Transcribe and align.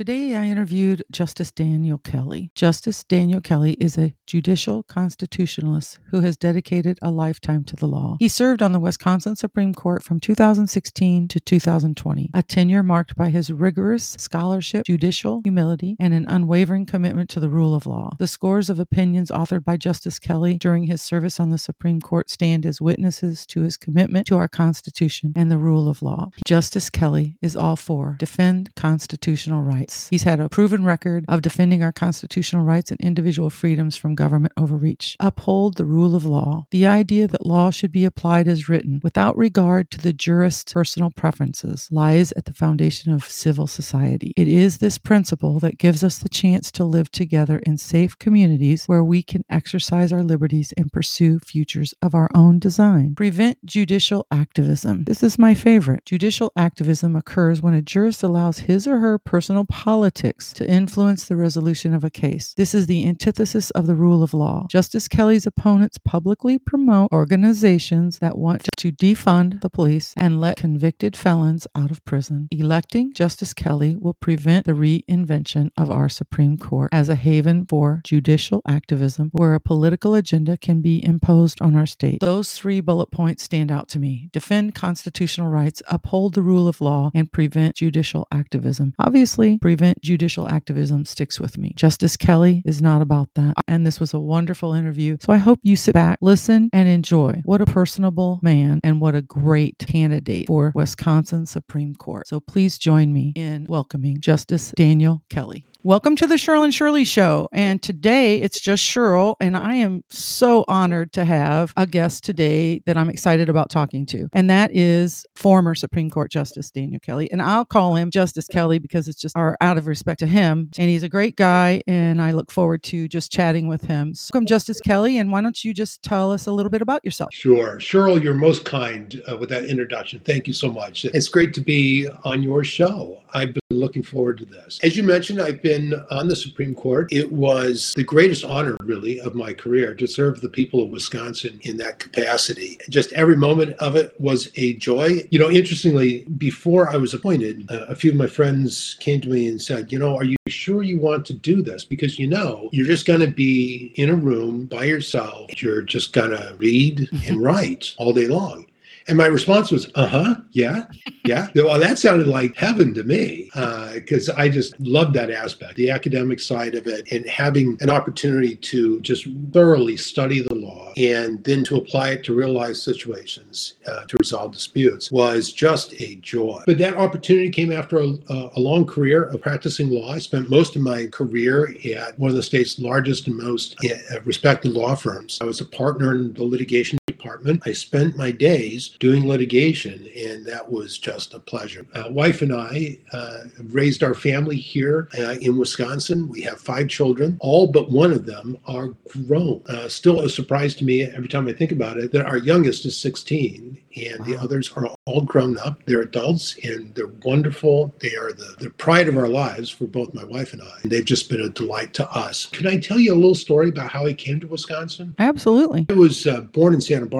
Today, 0.00 0.34
I 0.34 0.46
interviewed 0.46 1.04
Justice 1.10 1.52
Daniel 1.52 1.98
Kelly. 1.98 2.50
Justice 2.54 3.04
Daniel 3.04 3.42
Kelly 3.42 3.74
is 3.74 3.98
a 3.98 4.14
judicial 4.26 4.82
constitutionalist 4.84 5.98
who 6.10 6.20
has 6.20 6.38
dedicated 6.38 6.98
a 7.02 7.10
lifetime 7.10 7.64
to 7.64 7.76
the 7.76 7.86
law. 7.86 8.16
He 8.18 8.26
served 8.26 8.62
on 8.62 8.72
the 8.72 8.80
Wisconsin 8.80 9.36
Supreme 9.36 9.74
Court 9.74 10.02
from 10.02 10.18
2016 10.18 11.28
to 11.28 11.38
2020, 11.38 12.30
a 12.32 12.42
tenure 12.42 12.82
marked 12.82 13.14
by 13.14 13.28
his 13.28 13.52
rigorous 13.52 14.16
scholarship, 14.18 14.86
judicial 14.86 15.42
humility, 15.44 15.96
and 16.00 16.14
an 16.14 16.24
unwavering 16.28 16.86
commitment 16.86 17.28
to 17.28 17.40
the 17.40 17.50
rule 17.50 17.74
of 17.74 17.84
law. 17.84 18.16
The 18.18 18.26
scores 18.26 18.70
of 18.70 18.80
opinions 18.80 19.30
authored 19.30 19.64
by 19.64 19.76
Justice 19.76 20.18
Kelly 20.18 20.56
during 20.56 20.84
his 20.84 21.02
service 21.02 21.38
on 21.38 21.50
the 21.50 21.58
Supreme 21.58 22.00
Court 22.00 22.30
stand 22.30 22.64
as 22.64 22.80
witnesses 22.80 23.44
to 23.48 23.60
his 23.60 23.76
commitment 23.76 24.26
to 24.28 24.38
our 24.38 24.48
Constitution 24.48 25.34
and 25.36 25.50
the 25.50 25.58
rule 25.58 25.90
of 25.90 26.00
law. 26.00 26.30
Justice 26.46 26.88
Kelly 26.88 27.36
is 27.42 27.54
all 27.54 27.76
for 27.76 28.16
defend 28.18 28.74
constitutional 28.76 29.60
rights 29.60 29.89
rights. 29.90 30.08
He's 30.08 30.22
had 30.22 30.40
a 30.40 30.48
proven 30.48 30.84
record 30.84 31.24
of 31.28 31.42
defending 31.42 31.82
our 31.82 31.92
constitutional 31.92 32.64
rights 32.64 32.90
and 32.90 33.00
individual 33.00 33.50
freedoms 33.50 33.96
from 33.96 34.14
government 34.14 34.52
overreach. 34.56 35.16
Uphold 35.20 35.76
the 35.76 35.84
rule 35.84 36.14
of 36.14 36.24
law. 36.24 36.66
The 36.70 36.86
idea 36.86 37.28
that 37.28 37.46
law 37.46 37.70
should 37.70 37.92
be 37.92 38.04
applied 38.04 38.48
as 38.48 38.68
written 38.68 39.00
without 39.02 39.36
regard 39.36 39.90
to 39.90 39.98
the 39.98 40.12
jurist's 40.12 40.72
personal 40.72 41.10
preferences 41.10 41.88
lies 41.90 42.32
at 42.32 42.44
the 42.44 42.54
foundation 42.54 43.12
of 43.12 43.24
civil 43.24 43.66
society. 43.66 44.32
It 44.36 44.48
is 44.48 44.78
this 44.78 44.98
principle 44.98 45.58
that 45.60 45.78
gives 45.78 46.04
us 46.04 46.18
the 46.18 46.28
chance 46.28 46.70
to 46.72 46.84
live 46.84 47.10
together 47.10 47.58
in 47.58 47.76
safe 47.76 48.18
communities 48.18 48.84
where 48.86 49.04
we 49.04 49.22
can 49.22 49.44
exercise 49.50 50.12
our 50.12 50.22
liberties 50.22 50.72
and 50.76 50.92
pursue 50.92 51.38
futures 51.40 51.94
of 52.02 52.14
our 52.14 52.30
own 52.34 52.58
design. 52.58 53.14
Prevent 53.14 53.64
judicial 53.64 54.26
activism. 54.30 55.04
This 55.04 55.22
is 55.22 55.38
my 55.38 55.54
favorite. 55.54 56.04
Judicial 56.04 56.52
activism 56.56 57.16
occurs 57.16 57.60
when 57.60 57.74
a 57.74 57.82
jurist 57.82 58.22
allows 58.22 58.60
his 58.60 58.86
or 58.86 58.98
her 58.98 59.18
personal 59.18 59.64
politics 59.80 60.52
to 60.52 60.70
influence 60.70 61.24
the 61.24 61.36
resolution 61.36 61.94
of 61.94 62.04
a 62.04 62.10
case. 62.10 62.52
This 62.52 62.74
is 62.74 62.86
the 62.86 63.08
antithesis 63.08 63.70
of 63.70 63.86
the 63.86 63.94
rule 63.94 64.22
of 64.22 64.34
law. 64.34 64.66
Justice 64.68 65.08
Kelly's 65.08 65.46
opponents 65.46 65.96
publicly 65.96 66.58
promote 66.58 67.10
organizations 67.12 68.18
that 68.18 68.36
want 68.36 68.68
to 68.76 68.92
defund 68.92 69.62
the 69.62 69.70
police 69.70 70.12
and 70.18 70.38
let 70.38 70.58
convicted 70.58 71.16
felons 71.16 71.66
out 71.74 71.90
of 71.90 72.04
prison. 72.04 72.46
Electing 72.50 73.14
Justice 73.14 73.54
Kelly 73.54 73.96
will 73.96 74.12
prevent 74.12 74.66
the 74.66 74.72
reinvention 74.72 75.70
of 75.78 75.90
our 75.90 76.10
Supreme 76.10 76.58
Court 76.58 76.90
as 76.92 77.08
a 77.08 77.14
haven 77.14 77.64
for 77.64 78.02
judicial 78.04 78.60
activism 78.68 79.30
where 79.32 79.54
a 79.54 79.60
political 79.60 80.14
agenda 80.14 80.58
can 80.58 80.82
be 80.82 81.02
imposed 81.02 81.62
on 81.62 81.74
our 81.74 81.86
state. 81.86 82.20
Those 82.20 82.52
three 82.52 82.82
bullet 82.82 83.10
points 83.10 83.44
stand 83.44 83.72
out 83.72 83.88
to 83.88 83.98
me. 83.98 84.28
Defend 84.30 84.74
constitutional 84.74 85.48
rights, 85.48 85.82
uphold 85.88 86.34
the 86.34 86.42
rule 86.42 86.68
of 86.68 86.82
law, 86.82 87.10
and 87.14 87.32
prevent 87.32 87.76
judicial 87.76 88.28
activism. 88.30 88.92
Obviously, 88.98 89.56
prevent 89.60 90.00
judicial 90.02 90.48
activism 90.48 91.04
sticks 91.04 91.38
with 91.38 91.58
me. 91.58 91.72
Justice 91.76 92.16
Kelly 92.16 92.62
is 92.64 92.80
not 92.80 93.02
about 93.02 93.28
that. 93.34 93.54
And 93.68 93.86
this 93.86 94.00
was 94.00 94.14
a 94.14 94.18
wonderful 94.20 94.72
interview. 94.74 95.16
So 95.20 95.32
I 95.32 95.36
hope 95.36 95.60
you 95.62 95.76
sit 95.76 95.94
back, 95.94 96.18
listen, 96.20 96.70
and 96.72 96.88
enjoy. 96.88 97.42
What 97.44 97.60
a 97.60 97.66
personable 97.66 98.40
man 98.42 98.80
and 98.82 99.00
what 99.00 99.14
a 99.14 99.22
great 99.22 99.78
candidate 99.78 100.46
for 100.46 100.72
Wisconsin 100.74 101.46
Supreme 101.46 101.94
Court. 101.94 102.26
So 102.28 102.40
please 102.40 102.78
join 102.78 103.12
me 103.12 103.32
in 103.36 103.66
welcoming 103.68 104.20
Justice 104.20 104.72
Daniel 104.76 105.22
Kelly. 105.28 105.64
Welcome 105.82 106.14
to 106.16 106.26
the 106.26 106.34
Cheryl 106.34 106.62
and 106.62 106.74
Shirley 106.74 107.06
Show. 107.06 107.48
And 107.52 107.82
today 107.82 108.42
it's 108.42 108.60
just 108.60 108.84
Cheryl, 108.84 109.36
and 109.40 109.56
I 109.56 109.76
am 109.76 110.04
so 110.10 110.66
honored 110.68 111.10
to 111.14 111.24
have 111.24 111.72
a 111.74 111.86
guest 111.86 112.22
today 112.22 112.82
that 112.84 112.98
I'm 112.98 113.08
excited 113.08 113.48
about 113.48 113.70
talking 113.70 114.04
to. 114.06 114.28
And 114.34 114.50
that 114.50 114.70
is 114.76 115.24
former 115.36 115.74
Supreme 115.74 116.10
Court 116.10 116.30
Justice 116.30 116.70
Daniel 116.70 117.00
Kelly. 117.00 117.32
And 117.32 117.40
I'll 117.40 117.64
call 117.64 117.94
him 117.94 118.10
Justice 118.10 118.46
Kelly 118.46 118.78
because 118.78 119.08
it's 119.08 119.18
just 119.18 119.34
our 119.38 119.56
out 119.62 119.78
of 119.78 119.86
respect 119.86 120.18
to 120.18 120.26
him. 120.26 120.70
And 120.76 120.90
he's 120.90 121.02
a 121.02 121.08
great 121.08 121.36
guy, 121.36 121.80
and 121.86 122.20
I 122.20 122.32
look 122.32 122.50
forward 122.50 122.82
to 122.82 123.08
just 123.08 123.32
chatting 123.32 123.66
with 123.66 123.80
him. 123.80 124.12
So 124.12 124.32
welcome, 124.34 124.44
Justice 124.44 124.82
Kelly. 124.82 125.16
And 125.16 125.32
why 125.32 125.40
don't 125.40 125.64
you 125.64 125.72
just 125.72 126.02
tell 126.02 126.30
us 126.30 126.46
a 126.46 126.52
little 126.52 126.68
bit 126.68 126.82
about 126.82 127.02
yourself? 127.06 127.32
Sure. 127.32 127.78
Cheryl, 127.78 128.22
you're 128.22 128.34
most 128.34 128.66
kind 128.66 129.22
uh, 129.32 129.38
with 129.38 129.48
that 129.48 129.64
introduction. 129.64 130.20
Thank 130.26 130.46
you 130.46 130.52
so 130.52 130.70
much. 130.70 131.06
It's 131.06 131.28
great 131.28 131.54
to 131.54 131.62
be 131.62 132.06
on 132.24 132.42
your 132.42 132.64
show. 132.64 133.22
I've 133.32 133.54
been 133.54 133.62
looking 133.70 134.02
forward 134.02 134.38
to 134.38 134.44
this. 134.44 134.78
As 134.82 134.96
you 134.96 135.04
mentioned, 135.04 135.40
I've 135.40 135.62
been 135.62 135.69
on 136.10 136.28
the 136.28 136.36
Supreme 136.36 136.74
Court. 136.74 137.12
It 137.12 137.30
was 137.30 137.92
the 137.96 138.04
greatest 138.04 138.44
honor, 138.44 138.76
really, 138.82 139.20
of 139.20 139.34
my 139.34 139.52
career 139.52 139.94
to 139.94 140.06
serve 140.06 140.40
the 140.40 140.48
people 140.48 140.82
of 140.82 140.90
Wisconsin 140.90 141.60
in 141.62 141.76
that 141.78 141.98
capacity. 141.98 142.78
Just 142.88 143.12
every 143.12 143.36
moment 143.36 143.76
of 143.78 143.96
it 143.96 144.18
was 144.20 144.50
a 144.56 144.74
joy. 144.74 145.26
You 145.30 145.38
know, 145.38 145.50
interestingly, 145.50 146.24
before 146.38 146.90
I 146.90 146.96
was 146.96 147.14
appointed, 147.14 147.70
uh, 147.70 147.86
a 147.88 147.94
few 147.94 148.10
of 148.10 148.16
my 148.16 148.26
friends 148.26 148.96
came 149.00 149.20
to 149.20 149.28
me 149.28 149.48
and 149.48 149.60
said, 149.60 149.92
You 149.92 149.98
know, 149.98 150.16
are 150.16 150.24
you 150.24 150.36
sure 150.48 150.82
you 150.82 150.98
want 150.98 151.26
to 151.26 151.34
do 151.34 151.62
this? 151.62 151.84
Because 151.84 152.18
you 152.18 152.26
know, 152.26 152.68
you're 152.72 152.86
just 152.86 153.06
going 153.06 153.20
to 153.20 153.30
be 153.30 153.92
in 153.96 154.10
a 154.10 154.14
room 154.14 154.66
by 154.66 154.84
yourself. 154.84 155.62
You're 155.62 155.82
just 155.82 156.12
going 156.12 156.30
to 156.30 156.54
read 156.58 157.08
and 157.26 157.42
write 157.42 157.94
all 157.98 158.12
day 158.12 158.26
long. 158.26 158.66
And 159.10 159.16
my 159.16 159.26
response 159.26 159.72
was, 159.72 159.90
uh 159.96 160.06
huh, 160.06 160.36
yeah, 160.52 160.84
yeah. 161.24 161.48
well, 161.56 161.80
that 161.80 161.98
sounded 161.98 162.28
like 162.28 162.54
heaven 162.54 162.94
to 162.94 163.02
me 163.02 163.50
because 163.92 164.28
uh, 164.28 164.34
I 164.36 164.48
just 164.48 164.78
loved 164.78 165.14
that 165.14 165.32
aspect, 165.32 165.74
the 165.74 165.90
academic 165.90 166.38
side 166.38 166.76
of 166.76 166.86
it, 166.86 167.10
and 167.10 167.26
having 167.28 167.76
an 167.80 167.90
opportunity 167.90 168.54
to 168.54 169.00
just 169.00 169.26
thoroughly 169.52 169.96
study 169.96 170.42
the 170.42 170.54
law 170.54 170.92
and 170.96 171.42
then 171.42 171.64
to 171.64 171.76
apply 171.76 172.10
it 172.10 172.24
to 172.24 172.34
real 172.34 172.52
life 172.52 172.76
situations 172.76 173.74
uh, 173.88 174.04
to 174.04 174.16
resolve 174.20 174.52
disputes 174.52 175.10
was 175.10 175.52
just 175.52 175.92
a 176.00 176.14
joy. 176.22 176.62
But 176.64 176.78
that 176.78 176.96
opportunity 176.96 177.50
came 177.50 177.72
after 177.72 177.98
a, 177.98 178.16
a 178.28 178.60
long 178.60 178.86
career 178.86 179.24
of 179.24 179.42
practicing 179.42 179.90
law. 179.90 180.12
I 180.12 180.20
spent 180.20 180.48
most 180.48 180.76
of 180.76 180.82
my 180.82 181.06
career 181.06 181.74
at 181.96 182.16
one 182.16 182.30
of 182.30 182.36
the 182.36 182.44
state's 182.44 182.78
largest 182.78 183.26
and 183.26 183.36
most 183.36 183.74
uh, 183.84 184.20
respected 184.24 184.70
law 184.70 184.94
firms. 184.94 185.38
I 185.40 185.46
was 185.46 185.60
a 185.60 185.66
partner 185.66 186.14
in 186.14 186.32
the 186.32 186.44
litigation 186.44 186.99
department. 187.30 187.62
I 187.64 187.72
spent 187.72 188.16
my 188.16 188.30
days 188.30 188.96
doing 188.98 189.26
litigation, 189.26 190.08
and 190.16 190.44
that 190.46 190.70
was 190.70 190.98
just 190.98 191.34
a 191.34 191.38
pleasure. 191.38 191.86
Uh, 191.94 192.04
wife 192.10 192.42
and 192.42 192.52
I 192.52 192.98
uh, 193.12 193.44
raised 193.70 194.02
our 194.02 194.14
family 194.14 194.56
here 194.56 195.08
uh, 195.18 195.36
in 195.40 195.56
Wisconsin. 195.56 196.28
We 196.28 196.42
have 196.42 196.60
five 196.60 196.88
children. 196.88 197.36
All 197.40 197.66
but 197.66 197.90
one 197.90 198.12
of 198.12 198.26
them 198.26 198.58
are 198.66 198.88
grown. 199.26 199.62
Uh, 199.68 199.88
still 199.88 200.20
a 200.20 200.28
surprise 200.28 200.74
to 200.76 200.84
me 200.84 201.02
every 201.02 201.28
time 201.28 201.46
I 201.46 201.52
think 201.52 201.72
about 201.72 201.98
it 201.98 202.12
that 202.12 202.26
our 202.26 202.38
youngest 202.38 202.84
is 202.84 202.96
16 202.98 203.78
and 203.96 204.20
wow. 204.20 204.24
the 204.24 204.36
others 204.36 204.70
are 204.76 204.88
all 205.04 205.22
grown 205.22 205.58
up. 205.58 205.84
They're 205.86 206.02
adults 206.02 206.56
and 206.62 206.94
they're 206.94 207.08
wonderful. 207.24 207.94
They 208.00 208.14
are 208.14 208.32
the, 208.32 208.54
the 208.58 208.70
pride 208.70 209.08
of 209.08 209.16
our 209.16 209.28
lives 209.28 209.68
for 209.70 209.86
both 209.86 210.14
my 210.14 210.24
wife 210.24 210.52
and 210.52 210.62
I. 210.62 210.78
They've 210.84 211.04
just 211.04 211.28
been 211.28 211.40
a 211.40 211.48
delight 211.48 211.92
to 211.94 212.10
us. 212.10 212.46
Can 212.46 212.66
I 212.66 212.78
tell 212.78 212.98
you 212.98 213.12
a 213.12 213.16
little 213.16 213.34
story 213.34 213.68
about 213.68 213.90
how 213.90 214.06
I 214.06 214.12
came 214.12 214.40
to 214.40 214.46
Wisconsin? 214.46 215.14
Absolutely. 215.18 215.86
I 215.90 215.94
was 215.94 216.26
uh, 216.26 216.42
born 216.42 216.74
in 216.74 216.80
Santa 216.80 217.06
Barbara 217.06 217.19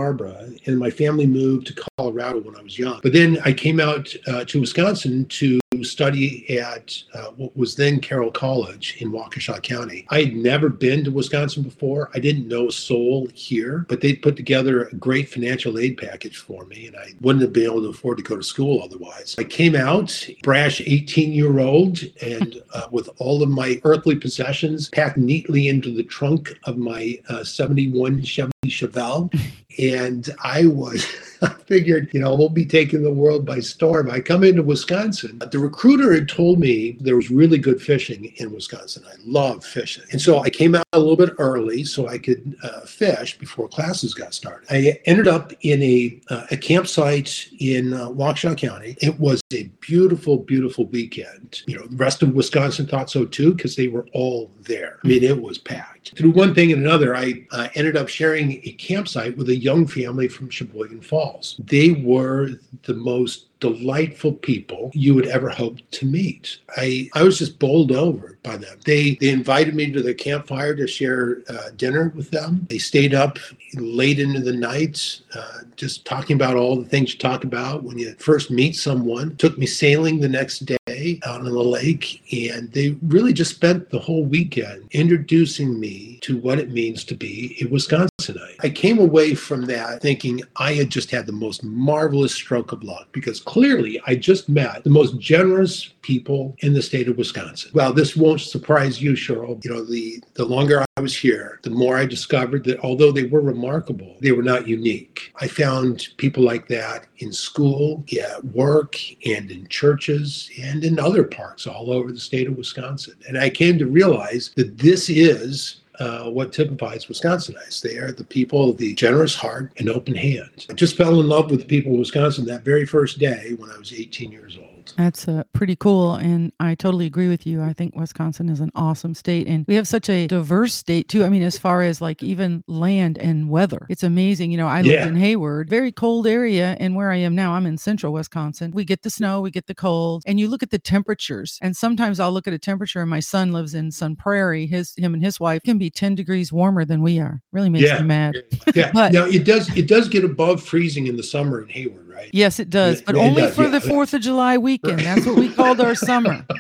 and 0.67 0.79
my 0.79 0.91
family 0.91 1.27
moved 1.27 1.67
to 1.69 1.85
Colorado 1.97 2.41
when 2.41 2.57
I 2.57 2.63
was 2.63 2.79
young. 2.79 3.01
But 3.03 3.13
then 3.13 3.39
I 3.45 3.53
came 3.53 3.81
out 3.81 4.13
uh, 4.27 4.45
to 4.45 4.61
Wisconsin 4.61 5.27
to 5.27 5.61
study 5.85 6.59
at 6.59 7.01
uh, 7.15 7.31
what 7.37 7.57
was 7.57 7.77
then 7.77 8.01
Carroll 8.01 8.31
College 8.31 8.97
in 9.01 9.13
Waukesha 9.13 9.63
County. 9.63 10.05
I 10.11 10.25
had 10.25 10.35
never 10.35 10.69
been 10.69 11.05
to 11.05 11.11
Wisconsin 11.11 11.63
before. 11.63 12.11
I 12.13 12.19
didn't 12.19 12.49
know 12.49 12.69
a 12.69 12.73
soul 12.73 13.29
here, 13.35 13.87
but 13.89 14.01
they 14.01 14.15
put 14.15 14.37
together 14.37 14.85
a 14.85 14.95
great 14.97 15.29
financial 15.29 15.79
aid 15.79 15.97
package 15.97 16.39
for 16.39 16.65
me, 16.67 16.89
and 16.89 16.97
I 16.97 17.13
wouldn't 17.21 17.43
have 17.43 17.53
been 17.53 17.65
able 17.65 17.83
to 17.83 17.89
afford 17.89 18.19
to 18.19 18.25
go 18.25 18.37
to 18.37 18.43
school 18.43 18.83
otherwise. 18.83 19.37
I 19.39 19.45
came 19.45 19.77
out, 19.77 20.27
brash 20.43 20.81
18 20.81 21.33
year 21.33 21.61
old, 21.61 22.01
and 22.21 22.61
uh, 22.75 22.89
with 22.91 23.09
all 23.19 23.43
of 23.43 23.49
my 23.49 23.81
earthly 23.85 24.17
possessions 24.17 24.89
packed 24.89 25.19
neatly 25.19 25.69
into 25.69 25.95
the 25.95 26.05
trunk 26.05 26.59
of 26.65 26.79
my 26.79 27.19
uh, 27.29 27.45
71 27.45 28.23
Chevy 28.25 28.51
Chevelle. 28.67 29.33
And 29.79 30.29
I 30.43 30.67
was, 30.67 31.05
figured, 31.67 32.11
you 32.13 32.21
know, 32.21 32.35
we'll 32.35 32.49
be 32.49 32.67
taking 32.67 33.03
the 33.03 33.13
world 33.13 33.47
by 33.47 33.61
storm. 33.61 34.11
I 34.11 34.21
come 34.21 34.45
into 34.45 34.63
Wisconsin. 34.63 35.41
The 35.51 35.59
recruiter 35.59 36.13
had 36.13 36.29
told 36.29 36.59
me 36.59 36.97
there 37.01 37.17
was 37.17 37.31
really 37.31 37.59
good 37.59 37.81
fishing 37.81 38.33
in 38.37 38.53
Wisconsin. 38.53 39.05
I 39.09 39.15
love 39.25 39.65
fishing. 39.65 40.05
And 40.13 40.21
so 40.21 40.41
I 40.41 40.51
came 40.51 40.75
out 40.75 40.87
a 40.93 40.99
little 40.99 41.17
bit 41.17 41.35
early 41.39 41.85
so 41.85 42.09
I 42.09 42.19
could 42.19 42.57
uh, 42.63 42.81
fish 42.81 43.39
before 43.39 43.69
classes 43.69 44.15
got 44.15 44.35
started. 44.35 44.67
I 44.71 45.01
ended 45.07 45.29
up 45.29 45.53
in 45.63 45.83
a, 45.83 46.21
uh, 46.29 46.47
a 46.51 46.57
campsite 46.57 47.49
in 47.59 47.95
uh, 47.95 48.09
Waukesha 48.09 48.57
County. 48.57 48.97
It 49.01 49.19
was 49.19 49.41
a 49.53 49.65
beautiful, 49.81 50.39
beautiful 50.39 50.87
weekend. 50.87 51.63
You 51.67 51.79
know, 51.79 51.87
the 51.87 51.97
rest 51.97 52.23
of 52.23 52.35
Wisconsin 52.35 52.87
thought 52.87 53.11
so 53.11 53.25
too 53.25 53.55
because 53.55 53.77
they 53.77 53.89
were 53.89 54.07
all 54.13 54.51
there. 54.63 54.99
I 55.05 55.09
mean, 55.09 55.23
it 55.23 55.41
was 55.41 55.59
packed. 55.59 56.00
Through 56.05 56.31
one 56.31 56.55
thing 56.55 56.73
and 56.73 56.83
another, 56.83 57.15
I 57.17 57.47
uh, 57.53 57.69
ended 57.75 57.97
up 57.97 58.09
sharing 58.09 58.53
a 58.65 58.73
campsite 58.73 59.37
with 59.37 59.49
a 59.49 59.57
young 59.57 59.87
family 59.87 60.29
from 60.29 60.51
Sheboygan 60.51 61.03
Falls. 61.03 61.61
They 61.65 61.93
were 61.93 62.51
the 62.85 62.95
most 62.95 63.47
delightful 63.61 64.33
people 64.33 64.91
you 64.95 65.15
would 65.15 65.27
ever 65.27 65.51
hope 65.51 65.79
to 65.91 66.07
meet. 66.07 66.59
I, 66.77 67.11
I 67.15 67.23
was 67.23 67.39
just 67.39 67.59
bowled 67.59 67.93
over 67.93 68.39
by 68.43 68.57
them. 68.57 68.79
They 68.85 69.17
they 69.21 69.29
invited 69.29 69.75
me 69.75 69.93
to 69.93 70.03
the 70.03 70.15
campfire 70.15 70.75
to 70.75 70.87
share 70.87 71.43
uh, 71.49 71.71
dinner 71.77 72.13
with 72.17 72.31
them. 72.31 72.67
They 72.71 72.79
stayed 72.79 73.15
up 73.15 73.39
late 73.75 74.19
into 74.19 74.41
the 74.41 74.55
night, 74.55 75.21
uh, 75.35 75.59
just 75.77 76.07
talking 76.07 76.37
about 76.37 76.57
all 76.57 76.77
the 76.77 76.89
things 76.89 77.13
you 77.13 77.19
talk 77.19 77.45
about 77.45 77.83
when 77.83 77.99
you 77.99 78.15
first 78.19 78.51
meet 78.51 78.77
someone. 78.77 79.37
Took 79.37 79.59
me 79.59 79.67
sailing 79.67 80.21
the 80.21 80.29
next 80.29 80.61
day 80.61 80.80
out 81.25 81.41
on 81.41 81.45
the 81.45 81.51
lake, 81.51 82.23
and 82.33 82.71
they 82.73 82.97
really 83.03 83.33
just 83.33 83.55
spent 83.55 83.91
the 83.91 83.99
whole 83.99 84.25
weekend 84.25 84.89
introducing 84.93 85.81
me 85.81 86.19
to 86.23 86.39
what 86.39 86.59
it 86.59 86.71
means 86.71 87.05
to 87.05 87.15
be 87.15 87.57
a 87.61 87.65
Wisconsinite. 87.65 88.57
I 88.61 88.71
came 88.71 88.99
away 88.99 89.35
from 89.35 89.63
that 89.67 90.03
thinking 90.03 90.43
I 90.57 90.75
had 90.75 90.91
just 90.91 91.11
had 91.11 91.27
the 91.27 91.33
most 91.33 91.65
marvelous 91.65 92.35
stroke 92.35 92.73
of 92.73 92.83
luck 92.83 93.09
because 93.13 93.41
clearly 93.41 94.01
I 94.07 94.15
just 94.15 94.49
met 94.49 94.85
the 94.85 94.91
most 94.91 95.19
generous 95.19 95.91
people 96.03 96.57
in 96.61 96.73
the 96.73 96.83
state 96.83 97.09
of 97.09 97.17
Wisconsin. 97.17 97.71
Well, 97.75 97.93
this 97.93 98.17
won't 98.17 98.41
surprise 98.41 99.03
you, 99.03 99.13
Cheryl. 99.13 99.63
You 99.65 99.71
know, 99.71 99.85
the 99.85 100.23
the 100.35 100.45
longer 100.45 100.85
I 100.97 101.01
was 101.01 101.17
here, 101.17 101.61
the 101.63 101.71
more 101.71 101.97
I 101.97 102.07
discovered 102.07 102.65
that 102.65 102.81
although 102.81 103.13
they 103.13 103.25
were 103.25 103.41
remarkable, 103.41 104.17
they 104.21 104.33
were 104.33 104.43
not 104.43 104.69
unique. 104.69 105.33
I 105.41 105.49
found 105.49 106.09
people 106.17 106.43
like 106.43 106.69
that 106.69 107.07
in 107.19 107.33
school, 107.33 108.05
at 108.21 108.45
work, 108.45 108.97
and 109.27 109.51
in 109.51 109.69
churches, 109.69 110.51
and 110.61 110.85
in 110.85 110.99
other 111.01 111.25
parks 111.25 111.67
all 111.67 111.91
over 111.91 112.13
the 112.13 112.21
state 112.21 112.47
of 112.47 112.57
Wisconsin. 112.57 113.17
And 113.27 113.39
I 113.39 113.51
came 113.51 113.79
to 113.79 113.87
realize 113.87 114.51
that 114.57 114.79
this 114.79 115.09
is 115.09 115.81
uh, 115.99 116.31
what 116.31 116.53
typifies 116.53 117.07
Wisconsinites. 117.07 117.83
They 117.83 117.97
are 117.97 118.11
the 118.11 118.25
people 118.25 118.71
of 118.71 118.79
the 118.79 118.95
generous 118.95 119.35
heart 119.35 119.73
and 119.77 119.89
open 119.89 120.15
hand. 120.15 120.67
I 120.71 120.73
just 120.73 120.97
fell 120.97 121.21
in 121.21 121.29
love 121.29 121.51
with 121.51 121.61
the 121.61 121.67
people 121.67 121.93
of 121.93 121.99
Wisconsin 121.99 122.47
that 122.47 122.63
very 122.63 122.87
first 122.87 123.19
day 123.19 123.55
when 123.59 123.71
I 123.71 123.77
was 123.77 123.93
18 123.93 124.33
years 124.33 124.57
old. 124.57 124.70
That's 124.97 125.29
uh, 125.29 125.45
pretty 125.53 125.77
cool. 125.77 126.15
And 126.15 126.53
I 126.61 126.75
totally 126.75 127.07
agree 127.07 127.29
with 127.29 127.47
you. 127.47 127.63
I 127.63 127.73
think 127.73 127.95
Wisconsin 127.97 128.49
is 128.49 128.61
an 128.61 128.71
awesome 128.75 129.15
state. 129.15 129.47
And 129.47 129.65
we 129.69 129.75
have 129.75 129.89
such 129.89 130.09
a 130.09 130.27
diverse 130.27 130.75
state, 130.75 131.09
too. 131.09 131.25
I 131.25 131.29
mean, 131.29 131.43
as 131.43 131.59
far 131.59 131.83
as 131.83 132.01
like 132.01 132.23
even 132.23 132.63
land 132.67 133.19
and 133.19 133.49
weather, 133.51 133.87
it's 133.89 134.03
amazing. 134.03 134.51
You 134.51 134.59
know, 134.59 134.67
I 134.69 134.83
lived 134.83 135.07
in 135.09 135.17
Hayward, 135.17 135.69
very 135.71 135.93
cold 135.93 136.27
area. 136.27 136.77
And 136.81 136.95
where 136.97 137.11
I 137.11 137.17
am 137.17 137.35
now, 137.35 137.53
I'm 137.55 137.67
in 137.67 137.79
central 137.79 138.13
Wisconsin. 138.13 138.71
We 138.73 138.85
get 138.85 139.03
the 139.03 139.11
snow, 139.11 139.41
we 139.41 139.51
get 139.51 139.67
the 139.67 139.75
cold, 139.75 140.23
and 140.27 140.39
you 140.41 140.49
look 140.49 140.63
at 140.63 140.71
the 140.71 140.79
temperatures. 140.79 141.59
And 141.63 141.77
sometimes 141.77 142.21
I'll 142.21 142.33
look 142.33 142.47
at 142.47 142.55
a 142.55 142.59
temperature, 142.59 143.01
and 143.01 143.11
my 143.11 143.21
son 143.21 143.53
lives 143.53 143.75
in 143.75 143.91
Sun 143.91 144.17
Prairie. 144.17 144.67
His, 144.67 144.95
him 144.97 145.15
and 145.15 145.23
his 145.25 145.39
wife 145.41 145.63
can 145.63 145.79
be 145.79 145.91
10 145.91 146.15
degrees 146.15 146.53
warmer 146.53 146.85
than 146.85 147.03
we 147.03 147.19
are. 147.19 147.41
Really 147.53 147.71
makes 147.71 147.87
Yeah. 147.87 148.01
me 148.01 148.07
mad. 148.09 148.37
Yeah. 148.75 148.91
But- 148.95 149.13
now 149.13 149.25
it 149.25 149.45
does 149.45 149.69
it 149.77 149.87
does 149.89 150.09
get 150.09 150.25
above 150.25 150.63
freezing 150.63 151.07
in 151.07 151.17
the 151.17 151.23
summer 151.23 151.63
in 151.63 151.69
Hayward, 151.69 152.09
right? 152.21 152.31
Yes, 152.33 152.61
it 152.61 152.71
does, 152.71 153.03
but 153.03 153.15
it 153.17 153.19
only 153.19 153.43
does, 153.43 153.55
for 153.55 153.65
yeah. 153.65 153.79
the 153.79 153.81
4th 153.81 154.15
of 154.15 154.21
July 154.21 154.59
weekend. 154.59 155.01
That's 155.01 155.27
what 155.27 155.37
we 155.37 155.53
called 155.53 155.81
our 155.81 155.95
summer. 155.95 156.45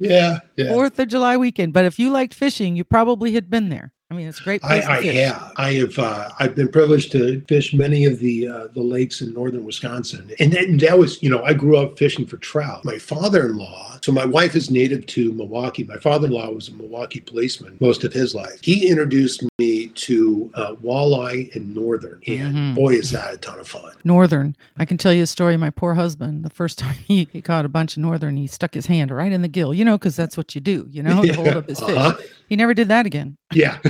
Yeah. 0.00 0.40
Yeah. 0.56 0.72
Fourth 0.72 0.98
of 0.98 1.08
July 1.08 1.36
weekend. 1.36 1.72
But 1.72 1.84
if 1.84 1.98
you 1.98 2.10
liked 2.10 2.34
fishing, 2.34 2.74
you 2.74 2.82
probably 2.82 3.34
had 3.34 3.48
been 3.48 3.68
there. 3.68 3.92
I 4.14 4.16
mean, 4.16 4.28
it's 4.28 4.40
a 4.40 4.44
great 4.44 4.64
I, 4.64 4.68
place 4.68 4.84
I 4.86 5.02
fish. 5.02 5.32
I 5.56 5.72
have. 5.72 5.98
Uh, 5.98 6.28
I've 6.38 6.54
been 6.54 6.68
privileged 6.68 7.10
to 7.12 7.40
fish 7.48 7.74
many 7.74 8.04
of 8.04 8.20
the 8.20 8.46
uh, 8.48 8.66
the 8.74 8.80
lakes 8.82 9.20
in 9.22 9.34
northern 9.34 9.64
Wisconsin, 9.64 10.30
and 10.38 10.52
that, 10.52 10.78
that 10.86 10.98
was, 10.98 11.20
you 11.22 11.28
know, 11.28 11.42
I 11.42 11.52
grew 11.52 11.76
up 11.76 11.98
fishing 11.98 12.24
for 12.26 12.36
trout. 12.36 12.84
My 12.84 12.98
father-in-law. 12.98 13.98
So 14.02 14.12
my 14.12 14.26
wife 14.26 14.54
is 14.54 14.70
native 14.70 15.06
to 15.06 15.32
Milwaukee. 15.32 15.82
My 15.84 15.96
father-in-law 15.96 16.50
was 16.50 16.68
a 16.68 16.74
Milwaukee 16.74 17.20
policeman 17.20 17.76
most 17.80 18.04
of 18.04 18.12
his 18.12 18.34
life. 18.34 18.58
He 18.62 18.86
introduced 18.88 19.42
me 19.58 19.86
to 19.88 20.50
uh, 20.54 20.74
walleye 20.74 21.48
in 21.56 21.72
northern, 21.74 22.20
and 22.26 22.54
Mhm. 22.54 22.74
boy, 22.74 22.94
is 22.94 23.10
that 23.12 23.34
a 23.34 23.36
ton 23.38 23.58
of 23.58 23.66
fun. 23.66 23.92
Northern. 24.04 24.56
I 24.76 24.84
can 24.84 24.98
tell 24.98 25.12
you 25.12 25.22
a 25.22 25.26
story. 25.26 25.56
My 25.56 25.70
poor 25.70 25.94
husband, 25.94 26.44
the 26.44 26.50
first 26.50 26.78
time 26.84 26.96
he, 27.08 27.26
he 27.32 27.40
caught 27.42 27.64
a 27.64 27.68
bunch 27.68 27.96
of 27.96 28.02
northern, 28.02 28.36
he 28.36 28.46
stuck 28.46 28.74
his 28.74 28.86
hand 28.86 29.10
right 29.10 29.32
in 29.32 29.42
the 29.42 29.48
gill, 29.48 29.72
you 29.74 29.84
know, 29.84 29.96
because 29.98 30.14
that's 30.16 30.36
what 30.36 30.54
you 30.54 30.60
do, 30.60 30.86
you 30.90 31.02
know, 31.02 31.22
to 31.24 31.32
hold 31.34 31.48
up 31.48 31.68
his 31.68 31.80
fish. 31.80 31.88
Uh-huh. 31.96 32.14
He 32.48 32.56
never 32.56 32.74
did 32.74 32.88
that 32.88 33.06
again. 33.06 33.36
Yeah. 33.54 33.78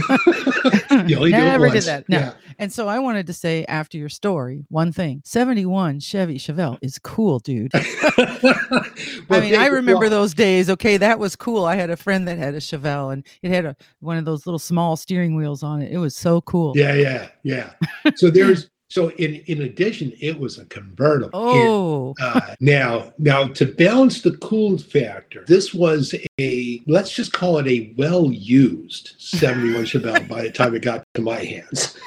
you 1.07 1.17
only 1.17 1.31
never 1.31 1.71
did 1.71 1.85
that. 1.85 2.09
No. 2.09 2.19
Yeah. 2.19 2.33
And 2.59 2.73
so 2.73 2.89
I 2.89 2.99
wanted 2.99 3.27
to 3.27 3.33
say 3.33 3.65
after 3.67 3.99
your 3.99 4.09
story, 4.09 4.65
one 4.69 4.93
thing 4.93 5.23
71 5.25 6.01
Chevy 6.01 6.39
Chevelle 6.39 6.79
is 6.83 6.99
cool, 6.99 7.39
dude. 7.41 7.73
I 7.75 9.41
mean, 9.41 9.55
I 9.55 9.67
remember 9.67 10.03
well, 10.03 10.11
those 10.11 10.35
days. 10.35 10.71
Okay, 10.71 10.97
that 10.97 11.19
was 11.19 11.37
cool. 11.37 11.65
I 11.65 11.75
had 11.75 11.91
a 11.91 11.97
friend 11.97 12.29
that 12.29 12.39
had 12.39 12.55
a 12.55 12.61
Chevelle 12.61 13.13
and 13.13 13.27
it 13.43 13.51
had 13.51 13.65
a 13.65 13.77
one 14.01 14.17
of 14.17 14.25
those 14.25 14.47
little 14.47 14.59
small 14.59 14.97
steering 14.97 15.35
wheels 15.35 15.63
on 15.63 15.83
it. 15.83 15.93
It 15.93 15.99
was 15.99 16.17
so 16.17 16.41
cool. 16.43 16.73
Yeah, 16.77 16.95
yeah, 16.95 17.29
yeah. 17.43 17.73
So 18.17 18.31
there's 18.31 18.71
so 18.95 19.11
in 19.11 19.43
in 19.47 19.63
addition, 19.63 20.13
it 20.21 20.39
was 20.39 20.59
a 20.59 20.67
convertible. 20.67 21.31
Oh, 21.35 22.15
And, 22.21 22.37
uh, 22.37 22.55
now, 22.61 23.13
now 23.19 23.49
to 23.49 23.67
balance 23.67 24.23
the 24.23 24.37
cool 24.37 24.79
factor, 24.79 25.45
this 25.49 25.75
was 25.75 26.15
a 26.41 26.81
let's 26.87 27.11
just 27.11 27.33
call 27.33 27.59
it 27.59 27.67
a 27.67 27.93
well-used 27.99 29.15
71 29.19 29.87
Chevelle 29.87 30.29
by 30.29 30.43
the 30.43 30.53
time 30.53 30.77
it 30.77 30.83
got 30.83 31.05
to 31.15 31.23
my 31.23 31.41
hands. 31.41 31.99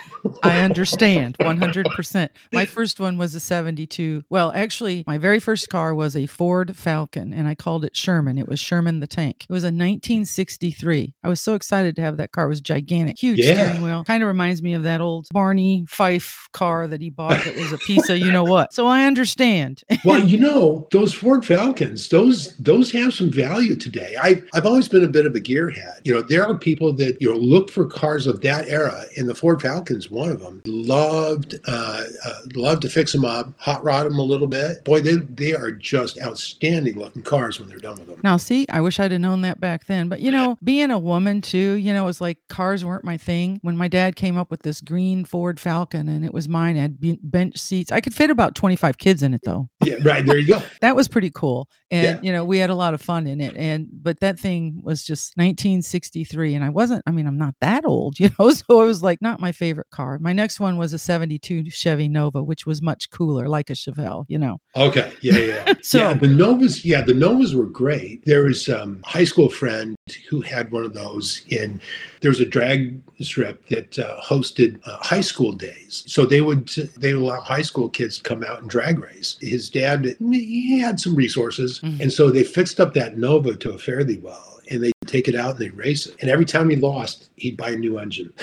I 0.44 0.60
understand 0.62 1.38
100%. 1.40 2.30
My 2.54 2.66
first 2.66 3.00
one 3.00 3.18
was 3.18 3.36
a 3.36 3.40
72. 3.40 4.24
Well, 4.30 4.52
actually, 4.56 5.04
my 5.08 5.18
very 5.18 5.40
first 5.40 5.70
car 5.70 5.94
was 5.96 6.16
a 6.16 6.26
Ford 6.26 6.76
Falcon 6.76 7.34
and 7.34 7.48
I 7.48 7.56
called 7.56 7.86
it 7.86 7.96
Sherman. 7.96 8.38
It 8.38 8.48
was 8.48 8.60
Sherman 8.60 9.00
the 9.00 9.08
tank. 9.08 9.46
It 9.50 9.54
was 9.54 9.64
a 9.64 9.68
1963. 9.68 11.14
I 11.24 11.30
was 11.30 11.42
so 11.42 11.56
excited 11.56 11.96
to 11.96 12.02
have 12.02 12.18
that 12.18 12.32
car. 12.32 12.46
It 12.46 12.50
was 12.50 12.62
gigantic, 12.62 13.18
huge 13.22 13.40
Yeah. 13.40 13.54
steering 13.54 13.82
wheel. 13.82 14.04
Kind 14.04 14.24
of 14.24 14.28
reminds 14.28 14.62
me 14.62 14.74
of 14.74 14.84
that 14.84 15.02
old 15.02 15.28
Barney 15.32 15.86
Fife 15.88 16.48
car 16.54 16.88
that 16.88 17.02
he 17.02 17.10
bought 17.10 17.44
that 17.46 17.56
was 17.56 17.72
a 17.72 17.78
piece 17.80 18.10
of 18.10 18.18
you 18.18 18.32
know 18.32 18.44
what. 18.44 18.74
So 18.74 18.88
I 18.88 19.06
understand. 19.06 19.84
well, 20.06 20.20
you 20.24 20.38
know, 20.48 20.88
those 20.92 21.14
Ford 21.14 21.46
Falcons, 21.46 22.10
those 22.10 22.56
those 22.58 22.92
have 22.92 23.14
some 23.14 23.32
value 23.32 23.76
today. 23.76 24.16
I 24.22 24.42
I've 24.54 24.66
always 24.66 24.88
been 24.88 25.04
a 25.04 25.08
bit 25.08 25.26
of 25.26 25.36
a 25.36 25.40
gearhead. 25.40 26.00
You 26.04 26.14
know, 26.16 26.22
there 26.22 26.46
are 26.46 26.58
people 26.58 26.94
that 26.94 27.22
you 27.22 27.32
know 27.32 27.38
look 27.38 27.70
for 27.70 27.86
cars 27.86 28.28
of 28.28 28.42
that 28.42 28.68
era, 28.68 29.06
and 29.18 29.28
the 29.30 29.36
Ford 29.36 29.62
Falcon's 29.62 30.10
one 30.18 30.30
of 30.30 30.40
them. 30.42 30.62
Loved 30.66 31.56
uh, 31.68 32.04
uh 32.26 32.34
loved 32.56 32.82
to 32.84 32.90
fix 32.90 33.12
them 33.14 33.26
up, 33.26 33.54
hot 33.58 33.84
rod 33.84 34.06
them 34.06 34.20
a 34.20 34.24
little 34.24 34.48
bit. 34.48 34.84
Boy, 34.84 35.02
they 35.02 35.16
they 35.18 35.54
are 35.54 35.72
just 35.72 36.20
outstanding 36.22 36.98
looking 36.98 37.22
cars 37.22 37.60
when 37.60 37.70
they're 37.70 37.78
done 37.78 37.98
with 37.98 38.08
them. 38.08 38.20
Now, 38.24 38.38
see, 38.38 38.66
I 38.70 38.82
wish 38.82 39.00
I'd 39.00 39.12
have 39.12 39.22
known 39.22 39.42
that 39.42 39.60
back 39.60 39.86
then. 39.86 40.10
But 40.10 40.20
you 40.22 40.32
know, 40.32 40.58
being 40.64 40.92
a 40.92 41.00
woman 41.00 41.42
too, 41.42 41.74
you 41.74 41.94
know, 41.94 42.04
it 42.04 42.08
was 42.08 42.22
like 42.22 42.38
cars 42.50 42.84
weren't 42.84 43.04
my 43.04 43.18
thing. 43.18 43.60
When 43.62 43.78
my 43.78 43.88
dad 43.88 44.16
came 44.16 44.38
up 44.38 44.52
with 44.52 44.64
this 44.64 44.82
green 44.82 45.26
Ford 45.26 45.60
Falcon 45.60 46.08
and 46.10 46.26
it 46.26 46.34
was 46.34 46.48
mine, 46.50 46.78
it 46.78 46.82
had 46.82 46.98
bench 47.32 47.58
seats. 47.58 47.92
I 47.92 48.02
could 48.02 48.14
fit 48.16 48.30
about 48.30 48.56
25 48.56 48.98
kids 48.98 49.24
in 49.24 49.34
it 49.34 49.42
though. 49.44 49.70
Yeah, 49.84 49.96
right 50.04 50.26
there 50.26 50.38
you 50.38 50.48
go. 50.48 50.62
That 50.82 50.96
was 50.96 51.08
pretty 51.08 51.32
cool. 51.32 51.70
And 51.92 52.04
Yeah. 52.06 52.20
you 52.22 52.32
know, 52.32 52.46
we 52.46 52.60
had 52.60 52.70
a 52.70 52.76
lot 52.76 52.94
of 52.94 53.02
fun 53.02 53.28
in 53.28 53.42
it. 53.42 53.56
And 53.58 53.88
but 53.92 54.20
that 54.20 54.40
thing 54.40 54.82
was 54.84 55.04
just 55.04 55.36
1963. 55.38 56.56
And 56.56 56.64
I 56.64 56.70
wasn't, 56.70 57.04
I 57.08 57.12
mean, 57.12 57.28
I'm 57.28 57.38
not 57.38 57.56
that 57.62 57.86
old, 57.86 58.20
you 58.20 58.30
know. 58.40 58.52
So 58.52 58.82
it 58.82 58.86
was 58.86 59.04
like 59.04 59.22
not 59.22 59.40
my 59.40 59.52
favorite 59.52 59.90
car. 59.92 60.07
My 60.20 60.34
next 60.34 60.60
one 60.60 60.78
was 60.78 60.94
a 60.94 61.00
72 61.00 61.70
Chevy 61.70 62.08
Nova, 62.08 62.42
which 62.44 62.66
was 62.66 62.82
much 62.82 63.10
cooler, 63.10 63.48
like 63.50 63.70
a 63.70 63.74
Chevelle, 63.74 64.26
you 64.28 64.38
know. 64.38 64.60
Okay. 64.76 65.12
Yeah, 65.22 65.38
yeah. 65.38 65.74
So- 65.82 66.00
yeah, 66.00 66.14
the 66.14 66.28
Novas, 66.28 66.84
yeah, 66.86 67.02
the 67.02 67.14
Novas 67.14 67.56
were 67.56 67.66
great. 67.66 68.24
There 68.26 68.44
was 68.44 68.68
um, 68.70 69.02
a 69.06 69.10
high 69.10 69.24
school 69.24 69.50
friend 69.50 69.96
who 70.30 70.42
had 70.42 70.72
one 70.72 70.84
of 70.86 70.94
those 70.94 71.42
in 71.50 71.80
there 72.22 72.32
was 72.32 72.40
a 72.40 72.46
drag 72.46 73.00
strip 73.22 73.66
that 73.70 73.98
uh, 74.00 74.20
hosted 74.22 74.80
uh, 74.88 74.98
high 74.98 75.22
school 75.22 75.52
days. 75.52 76.04
So 76.08 76.26
they 76.26 76.42
would 76.42 76.68
they 76.98 77.14
would 77.14 77.22
allow 77.24 77.42
high 77.42 77.62
school 77.62 77.90
kids 77.90 78.18
to 78.18 78.24
come 78.24 78.44
out 78.44 78.62
and 78.62 78.70
drag 78.70 79.00
race. 79.00 79.38
His 79.42 79.70
dad 79.70 80.16
he 80.32 80.80
had 80.80 81.00
some 81.00 81.16
resources, 81.16 81.80
Mhm. 81.82 82.00
and 82.02 82.12
so 82.14 82.32
they 82.32 82.44
fixed 82.44 82.80
up 82.80 82.94
that 82.96 83.18
Nova 83.18 83.56
to 83.56 83.72
a 83.74 84.04
thee 84.04 84.20
well. 84.22 84.57
And 84.70 84.84
they 84.84 84.92
take 85.06 85.28
it 85.28 85.36
out 85.36 85.52
and 85.52 85.60
they 85.60 85.70
race 85.70 86.08
it. 86.08 86.16
And 86.20 86.30
every 86.30 86.46
time 86.46 86.70
he 86.70 86.76
lost, 86.76 87.30
he'd 87.36 87.58
buy 87.58 87.70
a 87.72 87.76
new 87.76 88.00
engine. 88.00 88.34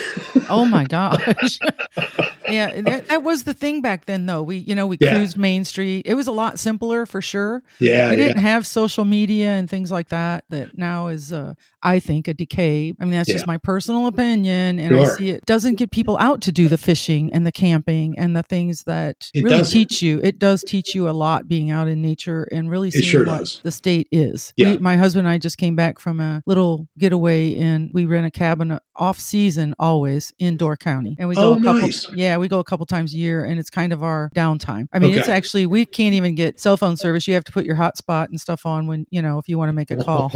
Oh 0.49 0.64
my 0.64 0.85
gosh. 0.85 1.59
yeah, 2.49 2.81
that, 2.83 3.09
that 3.09 3.23
was 3.23 3.45
the 3.45 3.55
thing 3.55 3.81
back 3.81 4.07
then 4.07 4.27
though. 4.27 4.43
We, 4.43 4.59
you 4.59 4.75
know, 4.75 4.87
we 4.87 4.97
Yeah. 5.01 5.15
cruised 5.15 5.37
Main 5.37 5.65
Street. 5.65 6.03
It 6.07 6.15
was 6.15 6.27
a 6.27 6.33
lot 6.33 6.59
simpler 6.59 7.07
for 7.07 7.21
sure. 7.23 7.63
Yeah, 7.81 8.11
we 8.11 8.17
didn't 8.17 8.39
have 8.43 8.67
social 8.67 9.05
media 9.05 9.51
and 9.51 9.69
things 9.69 9.91
like 9.91 10.09
that 10.11 10.45
that 10.51 10.77
now 10.79 11.09
is 11.09 11.33
uh 11.33 11.55
I 11.87 12.01
think 12.01 12.29
a 12.29 12.35
decay. 12.35 12.95
I 12.99 13.05
mean, 13.05 13.13
that's 13.13 13.29
just 13.29 13.47
my 13.47 13.59
personal 13.59 14.07
opinion 14.07 14.79
and 14.79 14.97
I 14.97 15.05
see 15.17 15.31
it 15.31 15.45
doesn't 15.45 15.75
get 15.75 15.91
people 15.91 16.17
out 16.19 16.41
to 16.43 16.53
do 16.53 16.67
the 16.69 16.79
fishing 16.79 17.31
and 17.35 17.47
the 17.47 17.53
camping 17.53 18.19
and 18.19 18.35
the 18.35 18.43
things 18.43 18.85
that 18.85 19.31
It 19.35 19.45
really 19.45 19.59
doesn't. 19.59 19.73
teach 19.73 20.01
you. 20.01 20.19
It 20.23 20.39
does 20.39 20.65
teach 20.65 20.95
you 20.95 21.11
a 21.11 21.13
lot 21.13 21.47
being 21.47 21.71
out 21.71 21.89
in 21.89 22.01
nature 22.01 22.49
and 22.53 22.71
really 22.71 22.91
seeing 22.91 23.05
sure 23.05 23.27
what 23.27 23.41
does. 23.41 23.61
the 23.65 23.71
state 23.71 24.09
is. 24.11 24.55
Yeah. 24.57 24.73
We, 24.73 24.79
my 24.79 24.97
husband 24.97 25.27
and 25.27 25.35
I 25.35 25.37
just 25.37 25.59
came 25.59 25.77
back 25.77 25.99
from 25.99 26.21
a 26.21 26.43
little 26.47 26.89
getaway 26.97 27.55
and 27.57 27.91
we 27.93 28.07
rent 28.07 28.27
a 28.27 28.31
cabin 28.31 28.71
uh, 28.71 28.79
off 28.97 29.21
season 29.21 29.75
always 29.79 30.33
in 30.39 30.57
Door 30.57 30.79
County. 30.79 31.17
And 31.19 31.29
we 31.29 31.35
go 31.35 31.51
Oh, 31.51 31.53
a 31.53 31.57
couple 31.63 31.83
nice. 31.83 32.11
yeah, 32.15 32.34
we 32.38 32.49
go 32.49 32.59
a 32.59 32.64
couple 32.64 32.85
times 32.87 33.14
a 33.14 33.17
year 33.17 33.45
and 33.45 33.59
it's 33.59 33.71
kind 33.71 33.93
of 33.93 34.03
our 34.03 34.31
downtime. 34.35 34.88
I 34.93 34.99
mean, 34.99 35.17
it's 35.17 35.29
actually 35.29 35.67
we 35.67 35.87
can't 35.87 36.14
even 36.14 36.35
get 36.35 36.61
cell 36.61 36.76
phone 36.76 36.97
service. 36.97 37.26
You 37.26 37.35
have 37.35 37.45
to 37.45 37.53
put 37.53 37.64
your 37.64 37.76
hotspot 37.76 38.26
and 38.29 38.41
stuff 38.41 38.67
on 38.67 38.87
when, 38.87 39.07
you 39.11 39.23
know, 39.23 39.38
if 39.38 39.49
you 39.49 39.59
want 39.59 39.69
to 39.69 39.73
make 39.73 39.91
a 39.91 39.97
call. 39.97 40.31